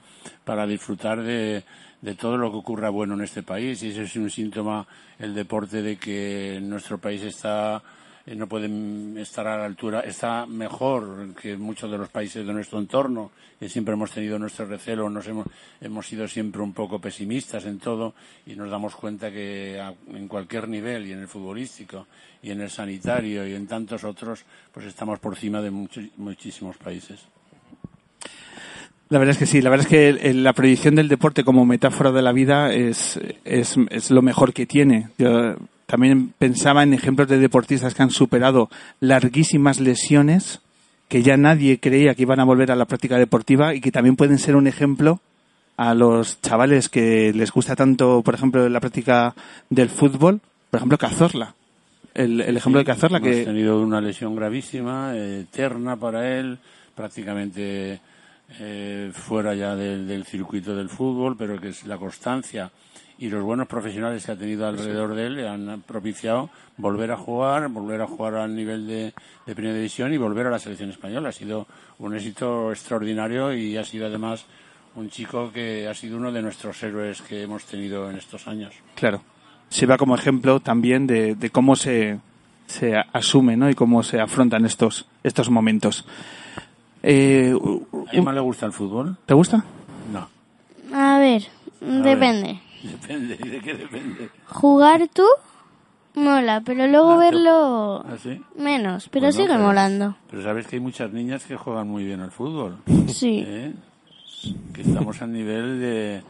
para 0.44 0.66
disfrutar 0.66 1.22
de, 1.22 1.64
de 2.02 2.14
todo 2.14 2.36
lo 2.36 2.50
que 2.50 2.58
ocurra 2.58 2.90
bueno 2.90 3.14
en 3.14 3.22
este 3.22 3.42
país. 3.42 3.82
Y 3.82 3.88
ese 3.88 4.02
es 4.02 4.16
un 4.16 4.30
síntoma, 4.30 4.86
el 5.18 5.34
deporte, 5.34 5.82
de 5.82 5.96
que 5.96 6.60
nuestro 6.62 6.98
país 6.98 7.22
está 7.22 7.82
no 8.34 8.48
puede 8.48 8.66
mm, 8.68 9.18
estar 9.18 9.46
a 9.46 9.56
la 9.58 9.64
altura, 9.64 10.00
está 10.00 10.46
mejor 10.46 11.34
que 11.40 11.56
muchos 11.56 11.90
de 11.90 11.98
los 11.98 12.08
países 12.08 12.44
de 12.44 12.52
nuestro 12.52 12.78
entorno, 12.80 13.30
que 13.60 13.68
siempre 13.68 13.94
hemos 13.94 14.10
tenido 14.10 14.38
nuestro 14.38 14.66
recelo, 14.66 15.08
nos 15.08 15.26
hemos, 15.28 15.46
hemos 15.80 16.06
sido 16.06 16.26
siempre 16.26 16.60
un 16.60 16.72
poco 16.72 16.98
pesimistas 17.00 17.64
en 17.66 17.78
todo 17.78 18.14
y 18.46 18.54
nos 18.56 18.68
damos 18.70 18.96
cuenta 18.96 19.30
que 19.30 19.80
a- 19.80 19.94
en 20.14 20.26
cualquier 20.26 20.68
nivel, 20.68 21.06
y 21.06 21.12
en 21.12 21.20
el 21.20 21.28
futbolístico, 21.28 22.06
y 22.42 22.50
en 22.50 22.60
el 22.62 22.70
sanitario, 22.70 23.46
y 23.46 23.54
en 23.54 23.66
tantos 23.68 24.02
otros, 24.02 24.44
pues 24.72 24.86
estamos 24.86 25.18
por 25.20 25.34
encima 25.34 25.60
de 25.62 25.70
muchísimos 25.70 26.76
países. 26.78 27.20
La 29.08 29.20
verdad 29.20 29.34
es 29.34 29.38
que 29.38 29.46
sí, 29.46 29.62
la 29.62 29.70
verdad 29.70 29.86
es 29.86 29.90
que 30.18 30.34
la 30.34 30.52
proyección 30.52 30.96
del 30.96 31.06
deporte 31.06 31.44
como 31.44 31.64
metáfora 31.64 32.10
de 32.10 32.22
la 32.22 32.32
vida 32.32 32.72
es, 32.74 33.20
es, 33.44 33.76
es 33.90 34.10
lo 34.10 34.20
mejor 34.20 34.52
que 34.52 34.66
tiene. 34.66 35.10
También 35.86 36.34
pensaba 36.38 36.82
en 36.82 36.92
ejemplos 36.92 37.28
de 37.28 37.38
deportistas 37.38 37.94
que 37.94 38.02
han 38.02 38.10
superado 38.10 38.68
larguísimas 39.00 39.80
lesiones, 39.80 40.60
que 41.08 41.22
ya 41.22 41.36
nadie 41.36 41.78
creía 41.78 42.14
que 42.14 42.22
iban 42.22 42.40
a 42.40 42.44
volver 42.44 42.72
a 42.72 42.76
la 42.76 42.84
práctica 42.84 43.18
deportiva 43.18 43.74
y 43.74 43.80
que 43.80 43.92
también 43.92 44.16
pueden 44.16 44.38
ser 44.38 44.56
un 44.56 44.66
ejemplo 44.66 45.20
a 45.76 45.94
los 45.94 46.40
chavales 46.40 46.88
que 46.88 47.32
les 47.32 47.52
gusta 47.52 47.76
tanto, 47.76 48.22
por 48.22 48.34
ejemplo, 48.34 48.68
la 48.68 48.80
práctica 48.80 49.34
del 49.70 49.88
fútbol, 49.88 50.40
por 50.70 50.78
ejemplo, 50.78 50.98
Cazorla. 50.98 51.54
El, 52.14 52.40
el 52.40 52.56
ejemplo 52.56 52.78
de 52.78 52.84
Cazorla 52.84 53.20
que... 53.20 53.44
tenido 53.44 53.80
una 53.80 54.00
lesión 54.00 54.34
gravísima, 54.34 55.14
eh, 55.14 55.40
eterna 55.42 55.96
para 55.96 56.38
él, 56.38 56.58
prácticamente 56.94 58.00
eh, 58.58 59.10
fuera 59.12 59.54
ya 59.54 59.76
del, 59.76 60.08
del 60.08 60.24
circuito 60.24 60.74
del 60.74 60.88
fútbol, 60.88 61.36
pero 61.36 61.60
que 61.60 61.68
es 61.68 61.84
la 61.84 61.98
constancia 61.98 62.70
y 63.18 63.28
los 63.28 63.42
buenos 63.42 63.66
profesionales 63.66 64.24
que 64.24 64.32
ha 64.32 64.36
tenido 64.36 64.66
alrededor 64.66 65.14
de 65.14 65.26
él 65.26 65.36
le 65.36 65.48
han 65.48 65.82
propiciado 65.86 66.50
volver 66.76 67.12
a 67.12 67.16
jugar, 67.16 67.68
volver 67.68 68.02
a 68.02 68.06
jugar 68.06 68.34
al 68.34 68.54
nivel 68.54 68.86
de, 68.86 69.14
de 69.46 69.54
primera 69.54 69.74
división 69.74 70.12
y 70.12 70.18
volver 70.18 70.46
a 70.46 70.50
la 70.50 70.58
selección 70.58 70.90
española. 70.90 71.30
Ha 71.30 71.32
sido 71.32 71.66
un 71.98 72.14
éxito 72.14 72.70
extraordinario 72.70 73.54
y 73.54 73.76
ha 73.76 73.84
sido 73.84 74.06
además 74.06 74.44
un 74.96 75.10
chico 75.10 75.50
que 75.52 75.88
ha 75.88 75.94
sido 75.94 76.16
uno 76.16 76.32
de 76.32 76.42
nuestros 76.42 76.82
héroes 76.82 77.22
que 77.22 77.42
hemos 77.42 77.64
tenido 77.64 78.10
en 78.10 78.16
estos 78.16 78.46
años. 78.48 78.74
Claro. 78.94 79.22
Sirva 79.68 79.96
como 79.96 80.14
ejemplo 80.14 80.60
también 80.60 81.06
de, 81.06 81.34
de 81.34 81.50
cómo 81.50 81.74
se, 81.76 82.18
se 82.66 82.94
asume 83.12 83.56
¿no? 83.56 83.68
y 83.68 83.74
cómo 83.74 84.02
se 84.02 84.20
afrontan 84.20 84.64
estos, 84.64 85.06
estos 85.22 85.50
momentos. 85.50 86.06
Eh, 87.02 87.54
¿A 88.08 88.16
Emma 88.16 88.32
le 88.32 88.40
gusta 88.40 88.66
el 88.66 88.72
fútbol? 88.72 89.16
¿Te 89.26 89.34
gusta? 89.34 89.64
No. 90.12 90.28
A 90.94 91.18
ver, 91.18 91.42
ver. 91.80 92.02
depende. 92.02 92.60
Depende, 93.00 93.38
¿y 93.42 93.48
de 93.48 93.60
qué 93.60 93.74
depende? 93.74 94.30
Jugar 94.48 95.08
tú 95.12 95.24
mola, 96.14 96.62
pero 96.64 96.86
luego 96.86 97.18
verlo 97.18 97.98
¿Ah, 98.06 98.16
sí? 98.22 98.40
menos, 98.58 99.08
pero 99.10 99.26
Bueno, 99.26 99.32
sigue 99.36 99.48
pero- 99.48 99.60
molando. 99.64 100.16
Pero 100.30 100.42
sabes 100.42 100.66
que 100.66 100.76
hay 100.76 100.80
muchas 100.80 101.12
niñas 101.12 101.44
que 101.44 101.56
juegan 101.56 101.88
muy 101.88 102.04
bien 102.04 102.20
al 102.20 102.30
fútbol. 102.30 102.78
Sí. 103.08 103.42
¿Eh? 103.46 103.72
Que 104.72 104.82
estamos 104.82 105.20
al 105.22 105.32
nivel 105.32 105.80
de 105.80 106.22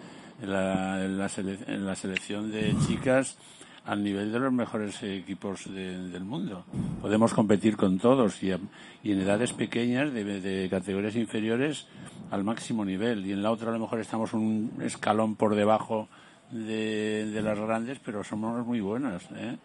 la, 0.42 1.04
en 1.04 1.18
la 1.18 1.26
sele- 1.28 1.58
en 1.66 1.86
la 1.86 1.94
selección 1.94 2.50
de 2.50 2.74
chicas 2.86 3.36
al 3.84 4.02
nivel 4.02 4.32
de 4.32 4.40
los 4.40 4.52
mejores 4.52 5.00
equipos 5.04 5.72
de- 5.72 6.08
del 6.08 6.24
mundo. 6.24 6.64
Podemos 7.00 7.32
competir 7.32 7.76
con 7.76 7.98
todos 7.98 8.42
y, 8.42 8.50
a- 8.52 8.58
y 9.04 9.12
en 9.12 9.20
edades 9.20 9.52
pequeñas, 9.52 10.12
de, 10.12 10.24
de 10.40 10.68
categorías 10.68 11.14
inferiores, 11.14 11.86
al 12.32 12.42
máximo 12.42 12.84
nivel. 12.84 13.24
Y 13.26 13.32
en 13.32 13.42
la 13.44 13.52
otra 13.52 13.70
a 13.70 13.72
lo 13.72 13.78
mejor 13.78 14.00
estamos 14.00 14.32
un 14.32 14.72
escalón 14.82 15.36
por 15.36 15.54
debajo 15.54 16.08
de, 16.50 17.26
de 17.30 17.42
las 17.42 17.58
grandes, 17.58 17.98
pero 18.04 18.22
somos 18.24 18.66
muy 18.66 18.80
buenas. 18.80 19.22
¿eh? 19.36 19.56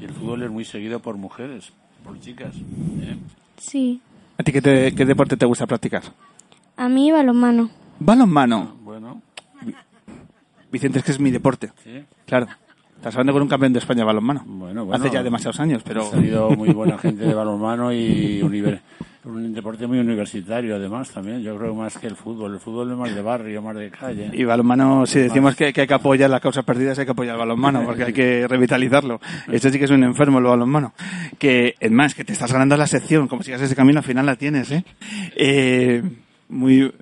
Y 0.00 0.04
el 0.04 0.12
fútbol 0.12 0.42
es 0.42 0.50
muy 0.50 0.64
seguido 0.64 1.00
por 1.00 1.16
mujeres, 1.16 1.72
por 2.04 2.18
chicas. 2.20 2.54
¿eh? 3.00 3.16
Sí. 3.58 4.00
¿A 4.38 4.42
ti 4.42 4.52
qué, 4.52 4.62
te- 4.62 4.94
qué 4.94 5.04
deporte 5.04 5.36
te 5.36 5.46
gusta 5.46 5.66
practicar? 5.66 6.02
A 6.76 6.88
mí 6.88 7.12
balonmano. 7.12 7.70
Balonmano. 7.98 8.76
Bueno, 8.82 9.20
Vicente, 10.70 10.98
es 11.00 11.04
que 11.04 11.12
es 11.12 11.20
mi 11.20 11.30
deporte. 11.30 11.70
Sí. 11.84 12.02
Claro. 12.26 12.46
Estás 12.96 13.14
hablando 13.14 13.32
con 13.34 13.42
un 13.42 13.48
campeón 13.48 13.72
de 13.72 13.78
España 13.80 14.00
de 14.00 14.04
balonmano. 14.06 14.42
bueno, 14.46 14.88
Hace 14.92 15.10
ya 15.10 15.22
demasiados 15.22 15.60
años, 15.60 15.82
pero... 15.84 16.02
Ha 16.06 16.10
salido 16.12 16.50
muy 16.50 16.70
buena 16.72 16.96
gente 16.98 17.24
de 17.26 17.34
balonmano 17.34 17.92
y 17.92 18.40
univer- 18.42 18.80
un 19.24 19.52
deporte 19.52 19.86
muy 19.86 19.98
universitario 19.98 20.76
además 20.76 21.10
también. 21.10 21.42
Yo 21.42 21.56
creo 21.56 21.74
más 21.74 21.96
que 21.96 22.06
el 22.06 22.16
fútbol. 22.16 22.54
El 22.54 22.60
fútbol 22.60 22.90
es 22.90 22.96
más 22.96 23.14
de 23.14 23.22
barrio, 23.22 23.62
más 23.62 23.76
de 23.76 23.90
calle. 23.90 24.30
Y 24.32 24.44
balonmano, 24.44 25.06
si 25.06 25.20
decimos 25.20 25.54
que, 25.54 25.72
que 25.72 25.82
hay 25.82 25.86
que 25.86 25.94
apoyar 25.94 26.28
las 26.28 26.40
causas 26.40 26.64
perdidas, 26.64 26.98
hay 26.98 27.04
que 27.04 27.12
apoyar 27.12 27.34
el 27.34 27.38
balonmano, 27.38 27.84
porque 27.84 28.04
hay 28.04 28.12
que 28.12 28.46
revitalizarlo. 28.48 29.20
Esto 29.50 29.70
sí 29.70 29.78
que 29.78 29.84
es 29.84 29.90
un 29.90 30.02
enfermo 30.02 30.38
el 30.38 30.44
balonmano. 30.44 30.92
Que, 31.38 31.74
es 31.78 31.90
más, 31.90 32.14
que 32.14 32.24
te 32.24 32.32
estás 32.32 32.52
ganando 32.52 32.76
la 32.76 32.86
sección, 32.86 33.28
como 33.28 33.42
sigas 33.42 33.62
ese 33.62 33.76
camino, 33.76 33.98
al 33.98 34.04
final 34.04 34.26
la 34.26 34.36
tienes, 34.36 34.70
¿eh? 34.72 34.84
Eh, 35.36 36.02
muy, 36.48 36.92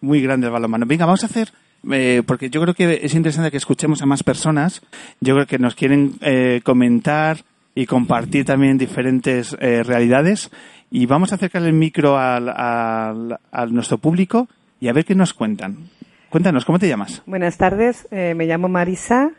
muy 0.00 0.20
grande 0.20 0.46
el 0.46 0.52
balonmano. 0.52 0.86
Venga, 0.86 1.06
vamos 1.06 1.22
a 1.22 1.26
hacer, 1.26 1.50
eh, 1.90 2.22
porque 2.26 2.50
yo 2.50 2.60
creo 2.60 2.74
que 2.74 3.00
es 3.02 3.14
interesante 3.14 3.50
que 3.50 3.56
escuchemos 3.56 4.02
a 4.02 4.06
más 4.06 4.22
personas. 4.22 4.82
Yo 5.20 5.34
creo 5.34 5.46
que 5.46 5.58
nos 5.58 5.74
quieren 5.74 6.14
eh, 6.20 6.60
comentar 6.62 7.38
y 7.74 7.86
compartir 7.86 8.44
también 8.44 8.78
diferentes 8.78 9.56
eh, 9.60 9.82
realidades. 9.82 10.50
Y 10.90 11.06
vamos 11.06 11.32
a 11.32 11.36
acercar 11.36 11.62
el 11.62 11.72
micro 11.72 12.16
al, 12.18 12.48
al- 12.48 13.72
nuestro 13.74 13.98
público 13.98 14.48
y 14.80 14.88
a 14.88 14.92
ver 14.92 15.04
qué 15.04 15.14
nos 15.14 15.32
cuentan. 15.34 15.88
Cuéntanos, 16.30 16.64
¿cómo 16.64 16.78
te 16.78 16.88
llamas? 16.88 17.22
Buenas 17.26 17.56
tardes, 17.56 18.06
eh, 18.10 18.34
me 18.36 18.46
llamo 18.46 18.68
Marisa. 18.68 19.30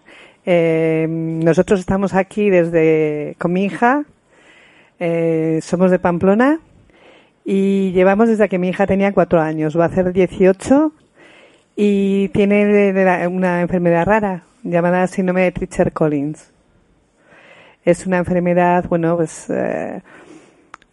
Eh, 0.46 1.06
nosotros 1.10 1.80
estamos 1.80 2.14
aquí 2.14 2.50
desde 2.50 3.36
con 3.38 3.54
mi 3.54 3.66
hija. 3.66 4.04
Eh, 5.00 5.60
somos 5.62 5.92
de 5.92 6.00
Pamplona 6.00 6.60
y 7.44 7.92
llevamos 7.92 8.28
desde 8.30 8.48
que 8.50 8.60
mi 8.60 8.70
hija 8.70 8.88
tenía 8.88 9.12
cuatro 9.14 9.42
años. 9.42 9.78
Va 9.78 9.86
a 9.86 9.88
hacer 9.88 10.12
18 10.14 10.94
y 11.76 12.30
tiene 12.30 13.28
una 13.28 13.62
enfermedad 13.62 14.06
rara 14.06 14.44
llamada 14.64 15.08
síndrome 15.08 15.42
de 15.44 15.52
Treacher-Collins. 15.54 16.50
Es 17.84 18.06
una 18.06 18.20
enfermedad, 18.20 18.86
bueno, 18.88 19.16
pues 19.18 19.50
eh, 19.50 20.02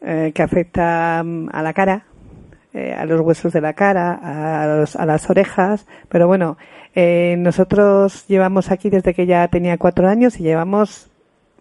eh, 0.03 0.32
que 0.34 0.42
afecta 0.42 1.22
mm, 1.24 1.49
a 1.53 1.62
la 1.62 1.72
cara, 1.72 2.05
eh, 2.74 2.94
a 2.94 3.05
los 3.05 3.20
huesos 3.20 3.53
de 3.53 3.61
la 3.61 3.72
cara, 3.74 4.12
a, 4.62 4.66
los- 4.78 4.96
a 4.96 5.07
las 5.07 5.28
orejas, 5.30 5.86
pero 6.09 6.26
bueno, 6.26 6.57
eh, 6.94 7.36
nosotros 7.38 8.26
llevamos 8.28 8.70
aquí 8.70 8.90
desde 8.90 9.14
que 9.14 9.22
ella 9.22 9.46
tenía 9.49 9.78
cuatro 9.78 10.09
años 10.09 10.38
y 10.40 10.42
llevamos 10.44 11.11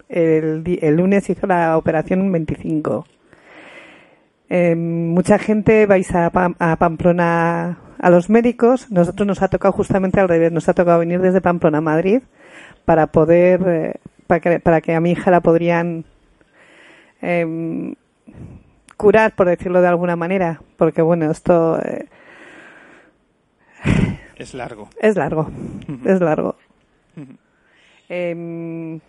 el, 0.09 0.63
el 0.81 0.95
lunes 0.95 1.29
hizo 1.29 1.47
la 1.47 1.77
operación 1.77 2.31
25. 2.31 3.05
Eh, 4.49 4.75
mucha 4.75 5.37
gente 5.37 5.85
vais 5.85 6.13
a, 6.15 6.31
Pam- 6.31 6.55
a 6.59 6.77
Pamplona 6.77 7.77
a 7.99 8.09
los 8.09 8.29
médicos. 8.29 8.89
Nosotros 8.91 9.27
nos 9.27 9.41
ha 9.41 9.49
tocado 9.49 9.73
justamente 9.73 10.19
al 10.21 10.29
revés. 10.29 10.51
Nos 10.51 10.69
ha 10.69 10.73
tocado 10.73 10.99
venir 10.99 11.19
desde 11.21 11.41
Pamplona 11.41 11.79
a 11.79 11.81
Madrid 11.81 12.21
para 12.85 13.07
poder, 13.07 13.61
eh, 13.67 13.93
para 14.27 14.39
que, 14.39 14.59
para 14.61 14.81
que 14.81 14.95
a 14.95 15.01
mi 15.01 15.11
hija 15.11 15.29
la 15.31 15.41
podrían 15.41 16.05
em, 17.21 17.95
curar, 18.97 19.35
por 19.35 19.47
decirlo 19.47 19.81
de 19.81 19.87
alguna 19.87 20.15
manera, 20.15 20.61
porque 20.75 21.01
bueno, 21.01 21.31
esto 21.31 21.79
eh, 21.81 22.07
Es 24.35 24.53
largo. 24.53 24.89
es 24.99 25.15
largo, 25.15 25.49
es 26.05 26.19
largo. 26.19 26.55
Em, 28.09 28.99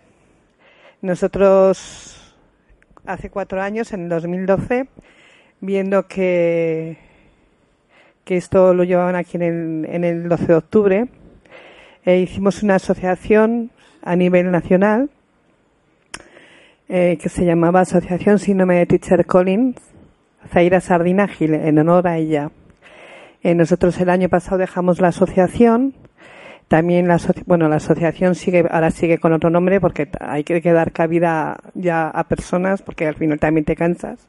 nosotros 1.01 2.35
hace 3.05 3.29
cuatro 3.29 3.61
años, 3.61 3.91
en 3.93 4.03
el 4.03 4.09
2012, 4.09 4.87
viendo 5.61 6.07
que, 6.07 6.97
que 8.25 8.37
esto 8.37 8.73
lo 8.73 8.83
llevaban 8.83 9.15
aquí 9.15 9.37
en 9.37 9.43
el, 9.43 9.85
en 9.89 10.03
el 10.03 10.29
12 10.29 10.45
de 10.45 10.55
octubre, 10.55 11.07
eh, 12.05 12.19
hicimos 12.19 12.63
una 12.63 12.75
asociación 12.75 13.71
a 14.01 14.15
nivel 14.15 14.51
nacional 14.51 15.09
eh, 16.89 17.19
que 17.21 17.29
se 17.29 17.45
llamaba 17.45 17.81
Asociación 17.81 18.39
Síndrome 18.39 18.79
de 18.79 18.87
Teacher 18.87 19.25
Collins, 19.27 19.77
Zaira 20.49 20.81
Sardina 20.81 21.27
Gil, 21.27 21.53
en 21.53 21.77
honor 21.77 22.07
a 22.07 22.17
ella. 22.17 22.51
Eh, 23.43 23.53
nosotros 23.53 23.99
el 24.01 24.09
año 24.09 24.27
pasado 24.27 24.57
dejamos 24.57 24.99
la 24.99 25.09
asociación. 25.09 25.93
También 26.67 27.07
la, 27.07 27.19
bueno, 27.45 27.69
la 27.69 27.77
asociación 27.77 28.35
sigue, 28.35 28.65
ahora 28.69 28.91
sigue 28.91 29.19
con 29.19 29.33
otro 29.33 29.49
nombre 29.49 29.79
porque 29.79 30.09
hay 30.19 30.43
que, 30.43 30.61
dar 30.61 30.91
cabida 30.91 31.57
ya 31.75 32.09
a 32.09 32.23
personas 32.27 32.81
porque 32.81 33.07
al 33.07 33.15
final 33.15 33.39
también 33.39 33.65
te 33.65 33.75
cansas. 33.75 34.27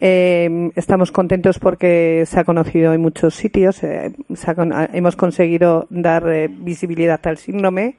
Eh, 0.00 0.70
estamos 0.76 1.10
contentos 1.10 1.58
porque 1.58 2.24
se 2.26 2.38
ha 2.38 2.44
conocido 2.44 2.92
en 2.92 3.00
muchos 3.00 3.34
sitios, 3.34 3.82
eh, 3.82 4.12
ha 4.46 4.88
hemos 4.92 5.16
conseguido 5.16 5.86
dar 5.90 6.28
eh, 6.28 6.48
visibilidad 6.48 7.20
al 7.26 7.38
síndrome 7.38 7.96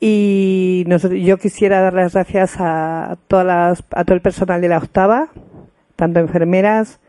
y 0.00 0.84
yo 1.24 1.36
quisiera 1.38 1.80
dar 1.82 1.92
las 1.94 2.14
gracias 2.14 2.56
a, 2.58 3.18
todas 3.28 3.46
las- 3.46 3.84
a 3.90 4.04
todo 4.04 4.14
el 4.14 4.22
personal 4.22 4.60
de 4.60 4.68
la 4.68 4.78
octava, 4.78 5.28
tanto 5.96 6.20
enfermeras, 6.20 7.00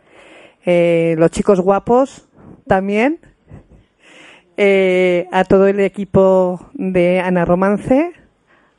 eh, 0.65 1.15
los 1.17 1.31
chicos 1.31 1.61
guapos 1.61 2.27
también, 2.67 3.19
eh, 4.57 5.27
a 5.31 5.45
todo 5.45 5.67
el 5.67 5.79
equipo 5.79 6.69
de 6.73 7.19
Ana 7.21 7.45
Romance, 7.45 8.11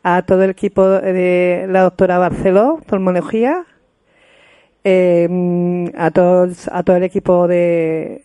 a 0.03 0.23
todo 0.23 0.43
el 0.45 0.51
equipo 0.51 0.87
de 0.89 1.67
la 1.71 1.83
doctora 1.83 2.19
Barceló, 2.19 2.75
oftalmología, 2.75 3.65
eh, 4.85 5.91
a 5.97 6.11
todos, 6.11 6.69
a 6.73 6.83
todo 6.83 6.97
el 6.97 7.05
equipo 7.05 7.49
de, 7.49 8.25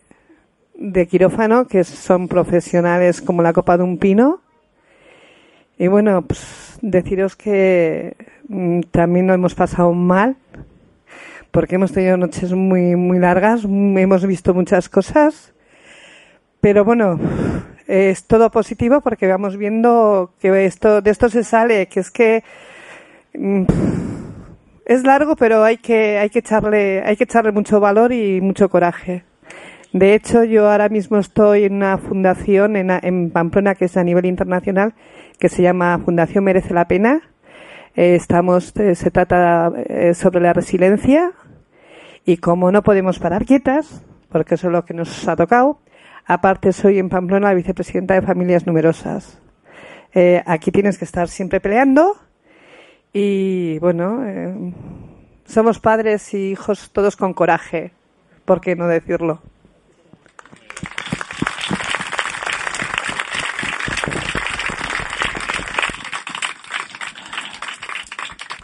de 0.75 1.07
quirófano, 1.07 1.67
que 1.67 1.83
son 1.83 2.27
profesionales 2.27 3.21
como 3.21 3.41
la 3.41 3.53
copa 3.53 3.77
de 3.77 3.83
un 3.83 3.97
pino. 3.97 4.41
Y 5.79 5.87
bueno, 5.87 6.23
pues 6.23 6.79
deciros 6.81 7.35
que 7.35 8.15
mm, 8.47 8.81
también 8.91 9.27
lo 9.27 9.33
hemos 9.33 9.53
pasado 9.53 9.93
mal, 9.93 10.35
porque 11.51 11.75
hemos 11.75 11.91
tenido 11.91 12.17
noches 12.17 12.53
muy, 12.53 12.95
muy 12.95 13.19
largas, 13.19 13.63
mm, 13.63 13.97
hemos 13.97 14.25
visto 14.25 14.53
muchas 14.53 14.89
cosas, 14.89 15.53
pero 16.61 16.83
bueno, 16.83 17.19
es 17.87 18.25
todo 18.25 18.49
positivo 18.49 19.01
porque 19.01 19.27
vamos 19.27 19.55
viendo 19.55 20.31
que 20.39 20.65
esto, 20.65 21.01
de 21.01 21.11
esto 21.11 21.29
se 21.29 21.43
sale, 21.43 21.87
que 21.87 21.99
es 21.99 22.09
que 22.09 22.43
mm, 23.35 23.63
es 24.85 25.03
largo, 25.03 25.35
pero 25.35 25.63
hay 25.63 25.77
que, 25.77 26.17
hay 26.17 26.29
que 26.29 26.39
echarle, 26.39 27.03
hay 27.03 27.15
que 27.17 27.25
echarle 27.25 27.51
mucho 27.51 27.79
valor 27.79 28.11
y 28.13 28.41
mucho 28.41 28.69
coraje. 28.69 29.23
De 29.93 30.13
hecho, 30.13 30.43
yo 30.43 30.69
ahora 30.69 30.89
mismo 30.89 31.17
estoy 31.17 31.63
en 31.63 31.75
una 31.75 31.97
fundación 31.97 32.75
en, 32.75 32.89
en 32.89 33.31
Pamplona 33.31 33.75
que 33.75 33.85
es 33.85 33.95
a 33.95 34.03
nivel 34.03 34.25
internacional, 34.25 34.93
que 35.39 35.49
se 35.49 35.61
llama 35.61 35.99
Fundación 35.99 36.43
Merece 36.43 36.73
la 36.73 36.87
Pena. 36.87 37.21
Eh, 37.95 38.15
estamos, 38.15 38.75
eh, 38.77 38.95
se 38.95 39.11
trata 39.11 39.71
eh, 39.75 40.13
sobre 40.13 40.41
la 40.41 40.53
resiliencia 40.53 41.31
y 42.25 42.37
como 42.37 42.71
no 42.71 42.83
podemos 42.83 43.19
parar 43.19 43.45
quietas, 43.45 44.03
porque 44.29 44.55
eso 44.55 44.67
es 44.67 44.73
lo 44.73 44.85
que 44.85 44.93
nos 44.93 45.27
ha 45.27 45.35
tocado, 45.35 45.79
aparte 46.25 46.73
soy 46.73 46.99
en 46.99 47.09
Pamplona 47.09 47.49
la 47.49 47.53
vicepresidenta 47.53 48.13
de 48.13 48.21
Familias 48.21 48.67
Numerosas. 48.67 49.41
Aquí 50.47 50.71
tienes 50.71 50.97
que 50.97 51.05
estar 51.05 51.27
siempre 51.27 51.59
peleando 51.59 52.15
y 53.13 53.77
bueno, 53.77 54.73
somos 55.45 55.79
padres 55.79 56.33
y 56.33 56.49
hijos 56.49 56.89
todos 56.91 57.15
con 57.15 57.35
coraje, 57.35 57.91
¿por 58.45 58.59
qué 58.59 58.75
no 58.75 58.87
decirlo? 58.87 59.43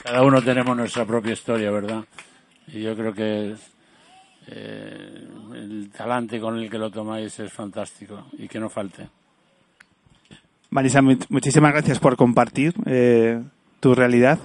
Cada 0.03 0.21
uno 0.23 0.41
tenemos 0.41 0.75
nuestra 0.75 1.05
propia 1.05 1.33
historia, 1.33 1.71
¿verdad? 1.71 2.03
Y 2.67 2.81
yo 2.81 2.95
creo 2.95 3.13
que 3.13 3.55
eh, 4.47 5.27
el 5.53 5.89
talante 5.95 6.39
con 6.39 6.57
el 6.59 6.69
que 6.69 6.77
lo 6.77 6.91
tomáis 6.91 7.39
es 7.39 7.51
fantástico 7.51 8.25
y 8.37 8.47
que 8.47 8.59
no 8.59 8.69
falte. 8.69 9.07
Marisa, 10.69 11.01
mu- 11.01 11.17
muchísimas 11.29 11.71
gracias 11.71 11.99
por 11.99 12.17
compartir 12.17 12.73
eh, 12.85 13.41
tu 13.79 13.95
realidad 13.95 14.39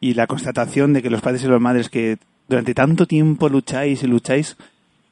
y 0.00 0.14
la 0.14 0.26
constatación 0.26 0.92
de 0.92 1.02
que 1.02 1.10
los 1.10 1.22
padres 1.22 1.42
y 1.42 1.48
las 1.48 1.60
madres 1.60 1.88
que 1.88 2.18
durante 2.48 2.74
tanto 2.74 3.06
tiempo 3.06 3.48
lucháis 3.48 4.02
y 4.02 4.06
lucháis, 4.06 4.56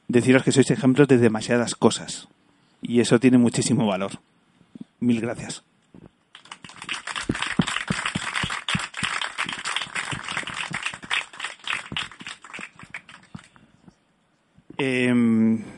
deciros 0.06 0.42
que 0.44 0.52
sois 0.52 0.70
ejemplos 0.70 1.08
de 1.08 1.16
demasiadas 1.18 1.74
cosas. 1.74 2.28
Y 2.82 3.00
eso 3.00 3.18
tiene 3.18 3.38
muchísimo 3.38 3.86
valor. 3.86 4.12
Mil 5.00 5.20
gracias. 5.20 5.64
Eh, 14.84 15.14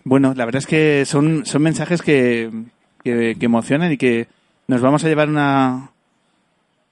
bueno, 0.05 0.33
la 0.35 0.45
verdad 0.47 0.61
es 0.61 0.67
que 0.67 1.05
son, 1.05 1.45
son 1.45 1.61
mensajes 1.63 2.01
que, 2.01 2.51
que, 3.03 3.37
que 3.39 3.47
emocionan 3.47 3.93
y 3.93 3.97
que 3.99 4.29
nos 4.67 4.81
vamos 4.81 5.05
a 5.05 5.09
llevar 5.09 5.29
una, 5.29 5.91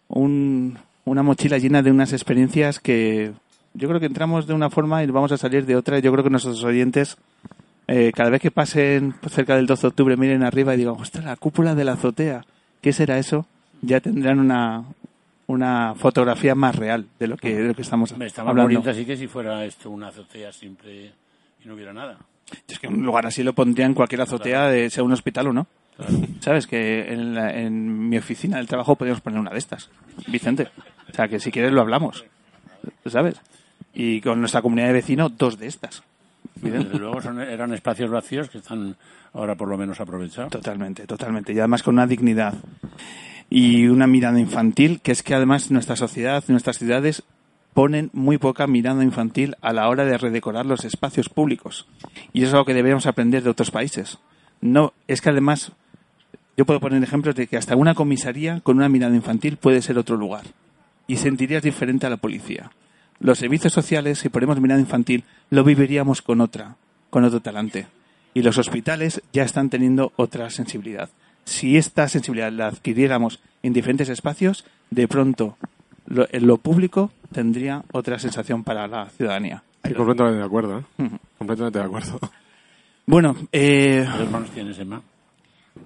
un- 0.09 0.79
una 1.05 1.23
mochila 1.23 1.59
llena 1.59 1.83
de 1.83 1.91
unas 1.91 2.13
experiencias 2.13 2.79
que 2.81 3.33
yo 3.75 3.89
creo 3.89 3.99
que 4.01 4.07
entramos 4.07 4.47
de 4.47 4.55
una 4.55 4.69
forma 4.71 5.03
y 5.03 5.07
vamos 5.07 5.33
a 5.33 5.39
salir 5.39 5.65
de 5.65 5.75
otra. 5.77 5.99
Yo 6.01 6.13
creo 6.13 6.23
que 6.23 6.31
nuestros 6.31 6.63
oyentes, 6.65 7.17
eh, 7.89 8.13
cada 8.15 8.29
vez 8.31 8.43
que 8.43 8.51
pasen 8.51 9.15
cerca 9.31 9.57
del 9.57 9.67
12 9.67 9.81
de 9.83 9.89
octubre, 9.89 10.17
miren 10.17 10.43
arriba 10.43 10.75
y 10.75 10.77
digan, 10.79 10.95
ostras, 10.99 11.25
la 11.25 11.37
cúpula 11.37 11.75
de 11.75 11.85
la 11.85 11.93
azotea, 11.93 12.45
¿qué 12.83 12.93
será 12.93 13.19
eso? 13.19 13.47
Ya 13.81 14.01
tendrán 14.01 14.39
una, 14.39 14.85
una 15.47 15.95
fotografía 15.97 16.55
más 16.55 16.77
real 16.77 17.07
de 17.19 17.27
lo 17.27 17.37
que, 17.39 17.57
de 17.57 17.69
lo 17.69 17.75
que 17.75 17.83
estamos 17.83 18.17
Me 18.19 18.27
estaba 18.27 18.51
hablando. 18.51 18.91
así 18.91 19.05
que 19.07 19.17
si 19.17 19.27
fuera 19.27 19.65
esto 19.65 19.91
una 19.91 20.09
azotea 20.09 20.53
simple 20.53 21.13
y 21.65 21.69
no 21.69 21.75
hubiera 21.75 21.93
nada. 21.93 22.19
Es 22.69 22.79
que 22.79 22.87
un 22.89 23.03
lugar 23.05 23.27
así 23.27 23.43
lo 23.43 23.53
pondría 23.55 23.87
en 23.87 23.95
cualquier 23.95 24.21
azotea, 24.23 24.69
de, 24.69 24.91
sea 24.91 25.05
un 25.05 25.13
hospital 25.13 25.49
o 25.49 25.53
no. 25.53 25.67
¿Sabes? 26.41 26.67
Que 26.67 27.13
en, 27.13 27.35
la- 27.35 27.53
en 27.57 28.09
mi 28.09 28.19
oficina 28.19 28.57
del 28.57 28.67
trabajo 28.67 28.97
podríamos 28.97 29.21
poner 29.23 29.39
una 29.39 29.51
de 29.51 29.59
estas. 29.59 29.89
Vicente. 30.27 30.69
O 31.11 31.15
sea, 31.15 31.29
que 31.29 31.39
si 31.39 31.51
quieres 31.51 31.73
lo 31.73 31.81
hablamos. 31.81 32.25
¿Sabes? 33.07 33.37
Y 33.95 34.21
con 34.21 34.41
nuestra 34.41 34.63
comunidad 34.63 34.89
de 34.89 34.95
vecinos, 34.95 35.37
dos 35.37 35.59
de 35.59 35.67
estas. 35.69 36.03
Desde 36.57 36.99
luego 36.99 37.21
son- 37.23 37.41
eran 37.41 37.73
espacios 37.75 38.11
vacíos 38.11 38.49
que 38.51 38.59
están 38.59 38.97
ahora 39.33 39.55
por 39.55 39.69
lo 39.69 39.77
menos 39.79 40.01
aprovechados. 40.01 40.51
Totalmente, 40.51 41.07
totalmente. 41.07 41.53
Y 41.53 41.59
además 41.59 41.83
con 41.83 41.95
una 41.95 42.07
dignidad 42.07 42.55
y 43.51 43.87
una 43.87 44.07
mirada 44.07 44.41
infantil, 44.41 45.01
que 45.03 45.13
es 45.13 45.23
que 45.23 45.35
además 45.35 45.71
nuestra 45.71 45.95
sociedad, 45.97 46.43
nuestras 46.49 46.79
ciudades 46.79 47.23
ponen 47.75 48.11
muy 48.13 48.39
poca 48.39 48.67
mirada 48.67 49.03
infantil 49.03 49.57
a 49.61 49.73
la 49.73 49.89
hora 49.89 50.05
de 50.05 50.19
redecorar 50.19 50.67
los 50.67 50.85
espacios 50.85 51.29
públicos. 51.29 51.87
Y 52.33 52.41
eso 52.41 52.49
es 52.49 52.55
algo 52.55 52.67
que 52.67 52.75
deberíamos 52.75 53.07
aprender 53.07 53.43
de 53.43 53.51
otros 53.51 53.71
países. 53.71 54.19
No, 54.61 54.93
es 55.09 55.21
que 55.21 55.31
además 55.31 55.73
yo 56.57 56.67
puedo 56.67 56.81
poner 56.81 57.03
ejemplos 57.03 57.35
de 57.35 57.47
que 57.47 57.57
hasta 57.57 57.77
una 57.77 57.95
comisaría 57.95 58.61
con 58.61 58.77
una 58.77 58.89
mirada 58.89 59.15
infantil 59.15 59.57
puede 59.57 59.83
ser 59.83 59.99
otro 59.99 60.17
lugar. 60.17 60.45
Y 61.07 61.17
sentirías 61.17 61.63
diferente 61.63 62.07
a 62.07 62.11
la 62.11 62.19
policía. 62.19 62.71
Los 63.19 63.39
servicios 63.39 63.73
sociales, 63.73 64.19
si 64.19 64.29
ponemos 64.29 64.61
mirada 64.61 64.81
infantil, 64.81 65.25
lo 65.51 65.65
viviríamos 65.65 66.23
con 66.23 66.41
otra, 66.41 66.77
con 67.11 67.25
otro 67.25 67.41
talante. 67.41 67.87
Y 68.35 68.43
los 68.43 68.59
hospitales 68.59 69.23
ya 69.33 69.45
están 69.45 69.71
teniendo 69.71 70.13
otra 70.17 70.51
sensibilidad. 70.51 71.09
Si 71.45 71.77
esta 71.77 72.09
sensibilidad 72.09 72.53
la 72.53 72.69
adquiriéramos 72.69 73.41
en 73.63 73.73
diferentes 73.73 74.09
espacios, 74.09 74.65
de 74.91 75.09
pronto 75.09 75.57
lo, 76.07 76.27
en 76.31 76.47
lo 76.47 76.59
público 76.59 77.11
tendría 77.33 77.83
otra 77.93 78.19
sensación 78.19 78.63
para 78.65 78.87
la 78.87 79.07
ciudadanía. 79.11 79.63
Estoy 79.83 79.95
completamente 79.95 80.39
de 80.39 80.45
acuerdo, 80.45 80.79
¿eh? 80.79 80.85
Ujú. 80.99 81.19
Completamente 81.39 81.79
de 81.79 81.85
acuerdo. 81.85 82.21
Bueno, 83.07 83.35
eh, 83.51 84.03
¿Cuántos 84.05 84.27
hermanos 84.27 84.51
tienes, 84.51 84.79
Emma? 84.79 85.03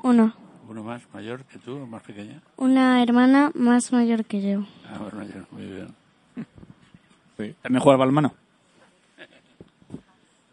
Uno. 0.03 0.35
¿Uno 0.69 0.83
más 0.83 1.03
mayor 1.15 1.45
que 1.45 1.59
tú 1.59 1.77
o 1.77 1.87
más 1.87 2.03
pequeña? 2.03 2.41
Una 2.57 3.03
hermana 3.03 3.51
más 3.55 3.93
mayor 3.93 4.25
que 4.25 4.43
yo. 4.43 4.67
Ah, 4.93 4.99
más 5.03 5.15
mayor, 5.15 5.47
muy 5.51 5.65
bien. 5.67 5.95
¿también 7.63 7.81
juega 7.83 7.99
balmano? 7.99 8.35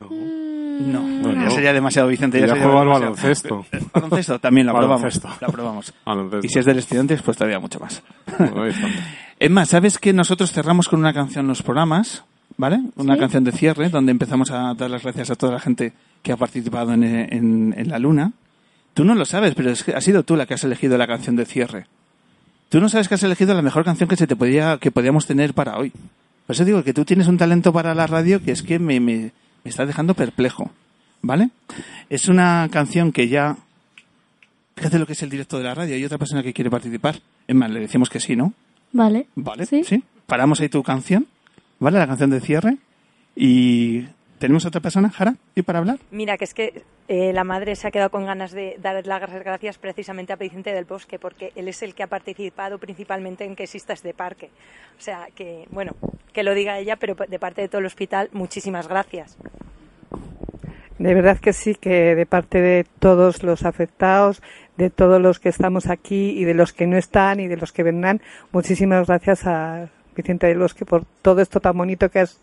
Mm, 0.09 0.91
No, 0.91 1.01
No, 1.01 1.33
ya 1.43 1.49
sería 1.49 1.73
demasiado 1.73 2.07
Vicente. 2.09 2.39
Ya 2.39 2.47
sería 2.47 2.63
juega 2.63 2.81
al 2.81 2.87
baloncesto. 2.87 3.65
Baloncesto 3.93 4.39
también 4.39 4.67
lo 4.67 4.73
aprobamos. 4.73 5.01
Baloncesto. 5.01 5.29
Lo 5.41 5.47
aprobamos. 5.47 5.93
Baloncesto. 6.05 6.45
Y 6.45 6.49
si 6.49 6.59
es 6.59 6.65
del 6.65 6.79
estudiantes, 6.79 7.21
pues 7.21 7.37
todavía 7.37 7.59
mucho 7.59 7.79
más. 7.79 8.03
Es 9.43 9.51
más, 9.51 9.67
¿sabes 9.69 9.97
que 9.97 10.13
nosotros 10.13 10.51
cerramos 10.53 10.87
con 10.87 10.99
una 10.99 11.13
canción 11.13 11.47
los 11.47 11.61
programas? 11.63 12.23
¿vale? 12.55 12.79
Una 12.95 13.15
Sí. 13.15 13.19
canción 13.19 13.43
de 13.43 13.51
cierre 13.51 13.89
donde 13.89 14.11
empezamos 14.11 14.51
a 14.51 14.73
dar 14.75 14.89
las 14.89 15.01
gracias 15.03 15.31
a 15.31 15.35
toda 15.35 15.53
la 15.53 15.59
gente 15.59 15.91
que 16.21 16.31
ha 16.31 16.37
participado 16.37 16.93
en, 16.93 17.03
en- 17.03 17.73
en 17.75 17.89
la 17.89 17.97
luna. 17.99 18.31
Tú 18.93 19.03
no 19.03 19.15
lo 19.15 19.25
sabes, 19.25 19.55
pero 19.55 19.71
es 19.71 19.83
que 19.83 19.93
has 19.93 20.03
sido 20.03 20.21
tú 20.23 20.35
la 20.35 20.45
que 20.45 20.53
has 20.53 20.63
elegido 20.63 20.97
la 20.97 21.07
canción 21.07 21.35
de 21.35 21.45
cierre. 21.45 21.87
Tú 22.69 22.79
no 22.79 22.89
sabes 22.89 23.07
que 23.09 23.15
has 23.15 23.23
elegido 23.23 23.53
la 23.55 23.61
mejor 23.63 23.83
canción 23.83 24.07
que 24.07 24.15
se 24.15 24.27
te 24.27 24.35
podía, 24.35 24.77
que 24.77 24.91
podíamos 24.91 25.25
tener 25.25 25.53
para 25.55 25.77
hoy. 25.77 25.89
Por 26.45 26.55
eso 26.55 26.63
digo 26.63 26.83
que 26.83 26.93
tú 26.93 27.03
tienes 27.05 27.27
un 27.27 27.37
talento 27.37 27.73
para 27.73 27.93
la 27.95 28.05
radio 28.07 28.41
que 28.41 28.51
es 28.51 28.61
que 28.63 28.77
me, 28.79 28.99
me, 28.99 29.31
me 29.63 29.69
está 29.69 29.85
dejando 29.85 30.13
perplejo. 30.13 30.71
¿Vale? 31.23 31.49
Es 32.09 32.27
una 32.27 32.69
canción 32.71 33.11
que 33.11 33.27
ya. 33.29 33.57
Fíjate 34.75 34.99
lo 34.99 35.05
que 35.07 35.13
es 35.13 35.23
el 35.23 35.29
directo 35.31 35.57
de 35.57 35.63
la 35.63 35.73
radio. 35.73 35.95
Hay 35.95 36.05
otra 36.05 36.17
persona 36.19 36.43
que 36.43 36.53
quiere 36.53 36.69
participar. 36.69 37.19
Es 37.47 37.55
más, 37.55 37.71
le 37.71 37.79
decimos 37.79 38.09
que 38.09 38.19
sí, 38.19 38.35
¿no? 38.35 38.53
Vale. 38.93 39.27
Vale, 39.35 39.65
sí. 39.65 40.03
Paramos 40.25 40.61
ahí 40.61 40.69
tu 40.69 40.81
canción, 40.83 41.27
¿vale? 41.79 41.99
La 41.99 42.07
canción 42.07 42.29
de 42.29 42.39
cierre. 42.39 42.77
Y 43.35 44.03
tenemos 44.37 44.65
otra 44.65 44.81
persona, 44.81 45.09
Jara, 45.09 45.35
¿y 45.55 45.63
para 45.63 45.79
hablar? 45.79 45.97
Mira, 46.11 46.37
que 46.37 46.45
es 46.45 46.53
que 46.53 46.83
eh, 47.07 47.33
la 47.33 47.43
madre 47.43 47.75
se 47.75 47.87
ha 47.87 47.91
quedado 47.91 48.11
con 48.11 48.25
ganas 48.25 48.51
de 48.51 48.77
dar 48.81 49.05
las 49.05 49.31
gracias 49.31 49.77
precisamente 49.77 50.31
a 50.31 50.35
Vicente 50.35 50.71
del 50.71 50.85
Bosque, 50.85 51.19
porque 51.19 51.51
él 51.55 51.67
es 51.67 51.81
el 51.81 51.95
que 51.95 52.03
ha 52.03 52.07
participado 52.07 52.77
principalmente 52.77 53.43
en 53.43 53.55
que 53.55 53.63
exista 53.63 53.93
este 53.93 54.13
parque. 54.13 54.49
O 54.97 55.01
sea, 55.01 55.27
que, 55.35 55.67
bueno, 55.71 55.93
que 56.31 56.43
lo 56.43 56.53
diga 56.53 56.79
ella, 56.79 56.95
pero 56.95 57.15
de 57.15 57.39
parte 57.39 57.61
de 57.61 57.67
todo 57.67 57.79
el 57.79 57.87
hospital, 57.87 58.29
muchísimas 58.31 58.87
gracias. 58.87 59.37
De 60.99 61.13
verdad 61.13 61.39
que 61.39 61.53
sí, 61.53 61.75
que 61.75 62.15
de 62.15 62.25
parte 62.25 62.61
de 62.61 62.85
todos 62.99 63.43
los 63.43 63.65
afectados, 63.65 64.41
de 64.77 64.89
todos 64.89 65.21
los 65.21 65.39
que 65.39 65.49
estamos 65.49 65.87
aquí 65.87 66.31
y 66.31 66.45
de 66.45 66.53
los 66.53 66.73
que 66.73 66.87
no 66.87 66.97
están 66.97 67.39
y 67.39 67.47
de 67.47 67.57
los 67.57 67.71
que 67.71 67.83
vendrán, 67.83 68.21
muchísimas 68.51 69.07
gracias 69.07 69.45
a 69.45 69.89
Vicente 70.15 70.47
del 70.47 70.59
Bosque 70.59 70.85
por 70.85 71.05
todo 71.21 71.41
esto 71.41 71.59
tan 71.59 71.77
bonito 71.77 72.09
que, 72.09 72.19
has, 72.19 72.39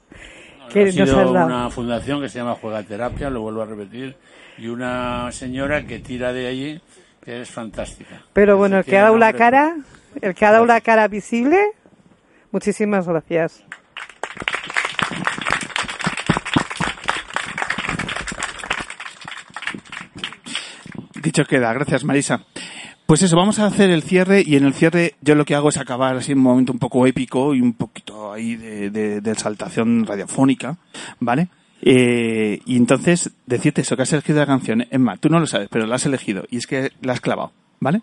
que 0.73 0.83
ha 0.83 0.93
sido 0.93 1.31
una 1.31 1.71
fundación 1.71 2.21
que 2.21 2.29
se 2.29 2.39
llama 2.39 2.55
Juegaterapia, 2.55 3.31
lo 3.31 3.43
vuelvo 3.43 3.63
a 3.63 3.67
repetir, 3.67 4.17
y 4.59 4.69
una 4.69 5.31
señora 5.33 5.87
que 5.87 6.01
tira 6.01 6.33
de 6.33 6.47
allí, 6.47 6.81
que 7.25 7.43
es 7.43 7.51
fantástica. 7.51 8.23
Pero 8.33 8.57
bueno, 8.57 8.79
el 8.79 8.85
que 8.85 8.99
ha 8.99 9.03
dado 9.03 9.19
la 9.19 9.33
cara, 9.33 9.77
el 10.21 10.35
que 10.35 10.45
ha 10.45 10.53
dado 10.53 10.67
la 10.67 10.81
cara 10.81 11.07
visible, 11.09 11.59
muchísimas 12.51 13.07
gracias. 13.07 13.65
Dicho 21.23 21.45
queda, 21.45 21.73
gracias 21.73 22.05
Marisa. 22.05 22.45
Pues 23.07 23.23
eso, 23.23 23.37
vamos 23.37 23.59
a 23.59 23.67
hacer 23.67 23.91
el 23.91 24.03
cierre 24.03 24.43
y 24.47 24.57
en 24.57 24.65
el 24.65 24.73
cierre 24.73 25.17
yo 25.21 25.35
lo 25.35 25.45
que 25.45 25.55
hago 25.57 25.69
es 25.69 25.77
acabar 25.79 26.17
así 26.17 26.33
en 26.33 26.39
un 26.39 26.45
momento 26.45 26.73
un 26.73 26.79
poco 26.79 27.07
épico 27.07 27.55
y 27.55 27.61
un 27.61 27.73
poquito 27.73 28.33
ahí 28.33 28.55
de, 28.55 28.91
de, 28.91 29.21
de 29.21 29.31
exaltación 29.33 30.07
radiofónica, 30.07 30.77
¿vale? 31.19 31.49
Eh, 31.83 32.61
y 32.67 32.77
entonces 32.77 33.31
decirte 33.47 33.81
eso, 33.81 33.97
que 33.97 34.03
has 34.03 34.13
elegido 34.13 34.39
la 34.39 34.47
canción, 34.47 34.87
Emma, 34.91 35.17
tú 35.17 35.29
no 35.29 35.41
lo 35.41 35.47
sabes, 35.47 35.69
pero 35.71 35.87
la 35.87 35.97
has 35.97 36.07
elegido 36.07 36.45
y 36.51 36.59
es 36.59 36.67
que 36.67 36.93
la 37.03 37.15
has 37.15 37.21
clavado, 37.21 37.53
¿vale? 37.81 38.03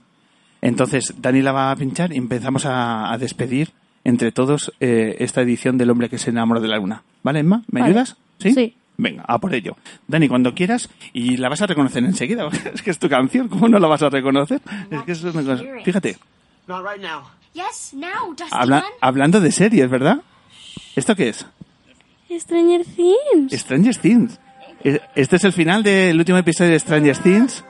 Entonces 0.62 1.14
Dani 1.22 1.42
la 1.42 1.52
va 1.54 1.72
a 1.72 1.76
pinchar 1.76 2.12
y 2.12 2.18
empezamos 2.18 2.66
a, 2.66 3.12
a 3.14 3.18
despedir 3.18 3.70
entre 4.04 4.32
todos 4.32 4.74
eh, 4.80 5.16
esta 5.20 5.42
edición 5.42 5.78
del 5.78 5.90
hombre 5.90 6.10
que 6.10 6.18
se 6.18 6.32
enamoró 6.32 6.60
de 6.60 6.68
la 6.68 6.78
luna, 6.78 7.04
¿vale, 7.24 7.40
Emma? 7.40 7.64
¿Me 7.72 7.80
Vale. 7.82 7.92
ayudas? 7.92 8.18
¿Sí? 8.40 8.54
Sí. 8.54 8.76
Venga, 8.98 9.24
a 9.28 9.38
por 9.38 9.54
ello. 9.54 9.78
Dani, 10.08 10.28
cuando 10.28 10.54
quieras, 10.56 10.90
y 11.14 11.38
la 11.38 11.50
vas 11.50 11.62
a 11.62 11.68
reconocer 11.68 12.04
enseguida. 12.04 12.48
Es 12.74 12.82
que 12.82 12.90
es 12.92 12.98
tu 13.00 13.08
canción, 13.10 13.48
¿cómo 13.48 13.68
no 13.70 13.78
la 13.80 13.88
vas 13.88 14.02
a 14.02 14.10
reconocer? 14.10 14.60
Es 14.90 15.02
que 15.04 15.12
es 15.12 15.24
una 15.24 15.44
cosa- 15.44 15.64
Fíjate, 15.86 16.18
Not 16.68 16.84
right 16.86 17.02
now. 17.02 17.22
Yes, 17.54 17.94
now, 17.94 18.30
Dusty 18.36 18.50
habla- 18.52 18.84
hablando 19.02 19.40
de 19.40 19.52
series, 19.52 19.90
¿verdad? 19.90 20.20
¿Esto 20.96 21.16
qué 21.16 21.30
es? 21.30 21.46
Stranger 22.30 22.84
Things. 22.86 23.54
Stranger 23.54 23.96
Things. 23.96 24.40
E- 24.84 25.00
Este 25.16 25.38
es 25.38 25.44
el 25.44 25.54
final 25.54 25.82
del 25.84 26.18
último 26.18 26.38
episodio 26.38 26.72
de 26.72 26.80
Stranger 26.80 27.18
Things, 27.18 27.64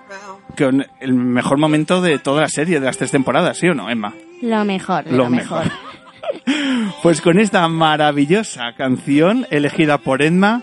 con 0.57 0.85
el 0.99 1.13
mejor 1.13 1.57
momento 1.57 2.01
de 2.01 2.17
toda 2.19 2.41
la 2.41 2.47
serie, 2.49 2.79
de 2.79 2.85
las 2.85 2.97
tres 2.97 3.11
temporadas, 3.11 3.57
¿sí 3.59 3.67
o 3.67 3.73
no, 3.75 3.89
Emma? 3.89 4.13
Lo 4.41 4.65
mejor, 4.65 5.05
Lo 5.11 5.17
lo, 5.17 5.29
mejor. 5.29 5.63
Pues 7.03 7.21
con 7.21 7.39
esta 7.39 7.67
maravillosa 7.67 8.73
canción 8.75 9.45
elegida 9.51 9.97
por 9.97 10.21
Emma, 10.21 10.61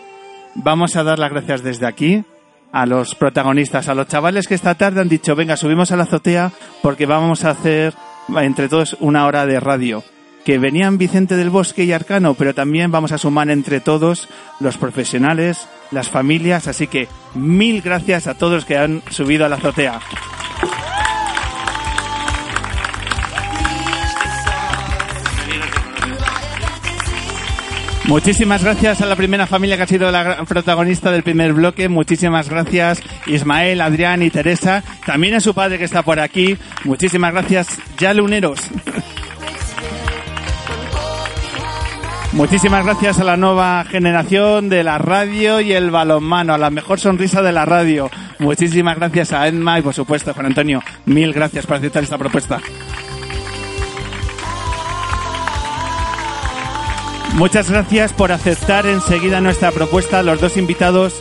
vamos 0.54 0.96
a 0.96 1.02
dar 1.02 1.18
las 1.18 1.30
gracias 1.30 1.62
desde 1.62 1.86
aquí 1.86 2.24
a 2.72 2.86
los 2.86 3.14
protagonistas, 3.14 3.88
a 3.88 3.94
los 3.94 4.08
chavales 4.08 4.48
que 4.48 4.54
esta 4.54 4.74
tarde 4.74 5.00
han 5.00 5.08
dicho, 5.08 5.36
venga, 5.36 5.56
subimos 5.56 5.92
a 5.92 5.96
la 5.96 6.02
azotea 6.02 6.50
porque 6.82 7.06
vamos 7.06 7.44
a 7.44 7.50
hacer 7.50 7.94
entre 8.36 8.68
todos 8.68 8.96
una 9.00 9.26
hora 9.26 9.46
de 9.46 9.60
radio. 9.60 10.02
Que 10.44 10.58
venían 10.58 10.98
Vicente 10.98 11.36
del 11.36 11.50
Bosque 11.50 11.84
y 11.84 11.92
Arcano, 11.92 12.34
pero 12.34 12.52
también 12.52 12.90
vamos 12.90 13.12
a 13.12 13.18
sumar 13.18 13.48
entre 13.48 13.80
todos 13.80 14.28
los 14.60 14.76
profesionales, 14.76 15.68
las 15.90 16.10
familias, 16.10 16.66
así 16.68 16.86
que 16.86 17.08
mil 17.34 17.80
gracias 17.80 18.26
a 18.26 18.34
todos 18.34 18.52
los 18.52 18.64
que 18.64 18.76
han 18.76 19.02
subido 19.08 19.46
a 19.46 19.48
la 19.48 19.56
azotea. 19.56 20.00
Muchísimas 28.06 28.62
gracias 28.62 29.00
a 29.00 29.06
la 29.06 29.16
primera 29.16 29.46
familia 29.46 29.76
que 29.76 29.84
ha 29.84 29.86
sido 29.86 30.10
la 30.10 30.44
protagonista 30.44 31.10
del 31.10 31.22
primer 31.22 31.54
bloque. 31.54 31.88
Muchísimas 31.88 32.50
gracias 32.50 33.00
Ismael, 33.26 33.80
Adrián 33.80 34.22
y 34.22 34.30
Teresa. 34.30 34.84
También 35.06 35.34
a 35.34 35.40
su 35.40 35.54
padre 35.54 35.78
que 35.78 35.84
está 35.84 36.02
por 36.02 36.20
aquí. 36.20 36.58
Muchísimas 36.84 37.32
gracias 37.32 37.78
ya 37.98 38.12
luneros. 38.12 38.60
Muchísimas 42.34 42.84
gracias 42.84 43.20
a 43.20 43.24
la 43.24 43.36
nueva 43.36 43.84
generación 43.84 44.68
de 44.68 44.82
la 44.82 44.98
radio 44.98 45.60
y 45.60 45.72
el 45.72 45.92
balonmano, 45.92 46.52
a 46.52 46.58
la 46.58 46.68
mejor 46.68 46.98
sonrisa 46.98 47.42
de 47.42 47.52
la 47.52 47.64
radio. 47.64 48.10
Muchísimas 48.40 48.96
gracias 48.96 49.32
a 49.32 49.46
Edma 49.46 49.78
y 49.78 49.82
por 49.82 49.94
supuesto 49.94 50.34
Juan 50.34 50.46
Antonio. 50.46 50.82
Mil 51.06 51.32
gracias 51.32 51.64
por 51.64 51.76
aceptar 51.76 52.02
esta 52.02 52.18
propuesta. 52.18 52.60
Muchas 57.34 57.68
gracias 57.68 58.12
por 58.12 58.30
aceptar 58.30 58.86
enseguida 58.86 59.40
nuestra 59.40 59.72
propuesta, 59.72 60.22
los 60.22 60.40
dos 60.40 60.56
invitados 60.56 61.20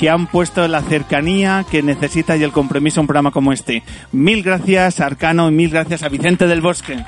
que 0.00 0.10
han 0.10 0.26
puesto 0.26 0.66
la 0.66 0.82
cercanía 0.82 1.64
que 1.70 1.80
necesita 1.80 2.36
y 2.36 2.42
el 2.42 2.50
compromiso 2.50 3.00
un 3.00 3.06
programa 3.06 3.30
como 3.30 3.52
este. 3.52 3.84
Mil 4.10 4.42
gracias, 4.42 4.98
Arcano, 4.98 5.48
y 5.48 5.52
mil 5.52 5.70
gracias 5.70 6.02
a 6.02 6.08
Vicente 6.08 6.48
del 6.48 6.60
Bosque. 6.60 7.04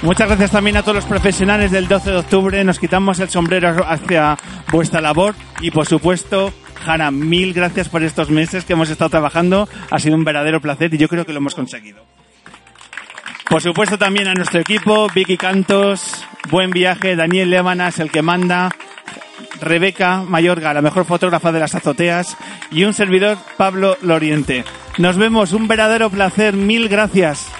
Muchas 0.00 0.28
gracias 0.28 0.52
también 0.52 0.78
a 0.78 0.82
todos 0.82 0.96
los 0.96 1.04
profesionales 1.04 1.70
del 1.70 1.86
12 1.86 2.10
de 2.10 2.16
octubre. 2.16 2.64
Nos 2.64 2.78
quitamos 2.78 3.20
el 3.20 3.28
sombrero 3.28 3.84
hacia 3.86 4.38
vuestra 4.72 5.02
labor 5.02 5.34
y, 5.60 5.70
por 5.70 5.86
supuesto, 5.86 6.50
Jana, 6.86 7.10
mil 7.10 7.52
gracias 7.52 7.90
por 7.90 8.02
estos 8.02 8.30
meses 8.30 8.64
que 8.64 8.72
hemos 8.72 8.88
estado 8.88 9.10
trabajando. 9.10 9.68
Ha 9.90 9.98
sido 9.98 10.16
un 10.16 10.24
verdadero 10.24 10.62
placer 10.62 10.94
y 10.94 10.98
yo 10.98 11.08
creo 11.08 11.26
que 11.26 11.32
lo 11.32 11.40
hemos 11.40 11.54
conseguido. 11.54 12.17
Por 13.48 13.62
supuesto 13.62 13.96
también 13.96 14.28
a 14.28 14.34
nuestro 14.34 14.60
equipo, 14.60 15.08
Vicky 15.14 15.38
Cantos, 15.38 16.22
buen 16.50 16.70
viaje, 16.70 17.16
Daniel 17.16 17.48
Lémanas, 17.48 17.98
el 17.98 18.10
que 18.10 18.20
manda, 18.20 18.68
Rebeca 19.60 20.22
Mayorga, 20.22 20.74
la 20.74 20.82
mejor 20.82 21.06
fotógrafa 21.06 21.50
de 21.50 21.60
las 21.60 21.74
azoteas, 21.74 22.36
y 22.70 22.84
un 22.84 22.92
servidor, 22.92 23.38
Pablo 23.56 23.96
Loriente. 24.02 24.64
Nos 24.98 25.16
vemos, 25.16 25.54
un 25.54 25.66
verdadero 25.66 26.10
placer, 26.10 26.54
mil 26.54 26.90
gracias. 26.90 27.50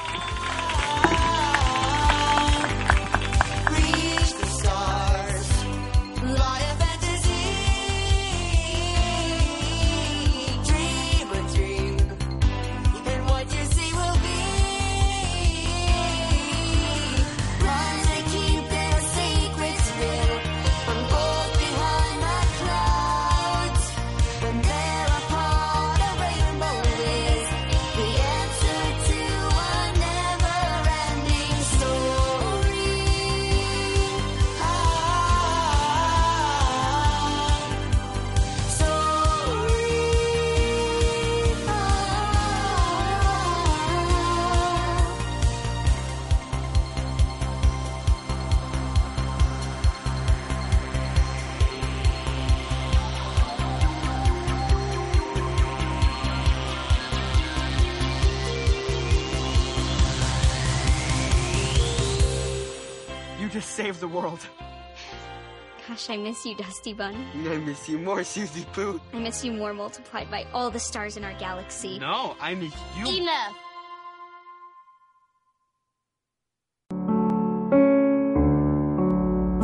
Gosh, 66.09 66.17
I 66.17 66.23
miss 66.23 66.47
you, 66.47 66.55
Dusty 66.55 66.95
Bun. 66.95 67.15
I 67.47 67.59
miss 67.59 67.89
you 67.89 67.99
more, 67.99 68.25
Susie 68.25 68.65
Poo. 68.73 69.01
I 69.13 69.19
miss 69.19 69.45
you 69.45 69.53
more 69.53 69.75
multiplied 69.75 70.31
by 70.31 70.47
all 70.55 70.71
the 70.71 70.81
stars 70.81 71.17
in 71.17 71.25
our 71.25 71.35
galaxy. 71.35 71.99
No, 71.99 72.35
I 72.41 72.55
miss 72.55 72.73
you. 72.97 73.07
Enough! 73.09 73.57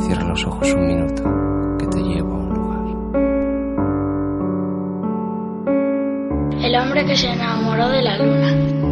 Cierra 0.05 0.23
los 0.27 0.45
ojos 0.45 0.71
un 0.73 0.87
minuto, 0.87 1.23
que 1.79 1.87
te 1.87 1.99
llevo 2.03 2.33
a 2.33 2.37
un 2.37 2.53
lugar. 2.53 2.85
El 6.63 6.75
hombre 6.75 7.05
que 7.05 7.15
se 7.15 7.27
enamoró 7.29 7.89
de 7.89 8.01
la 8.01 8.17
luna. 8.17 8.84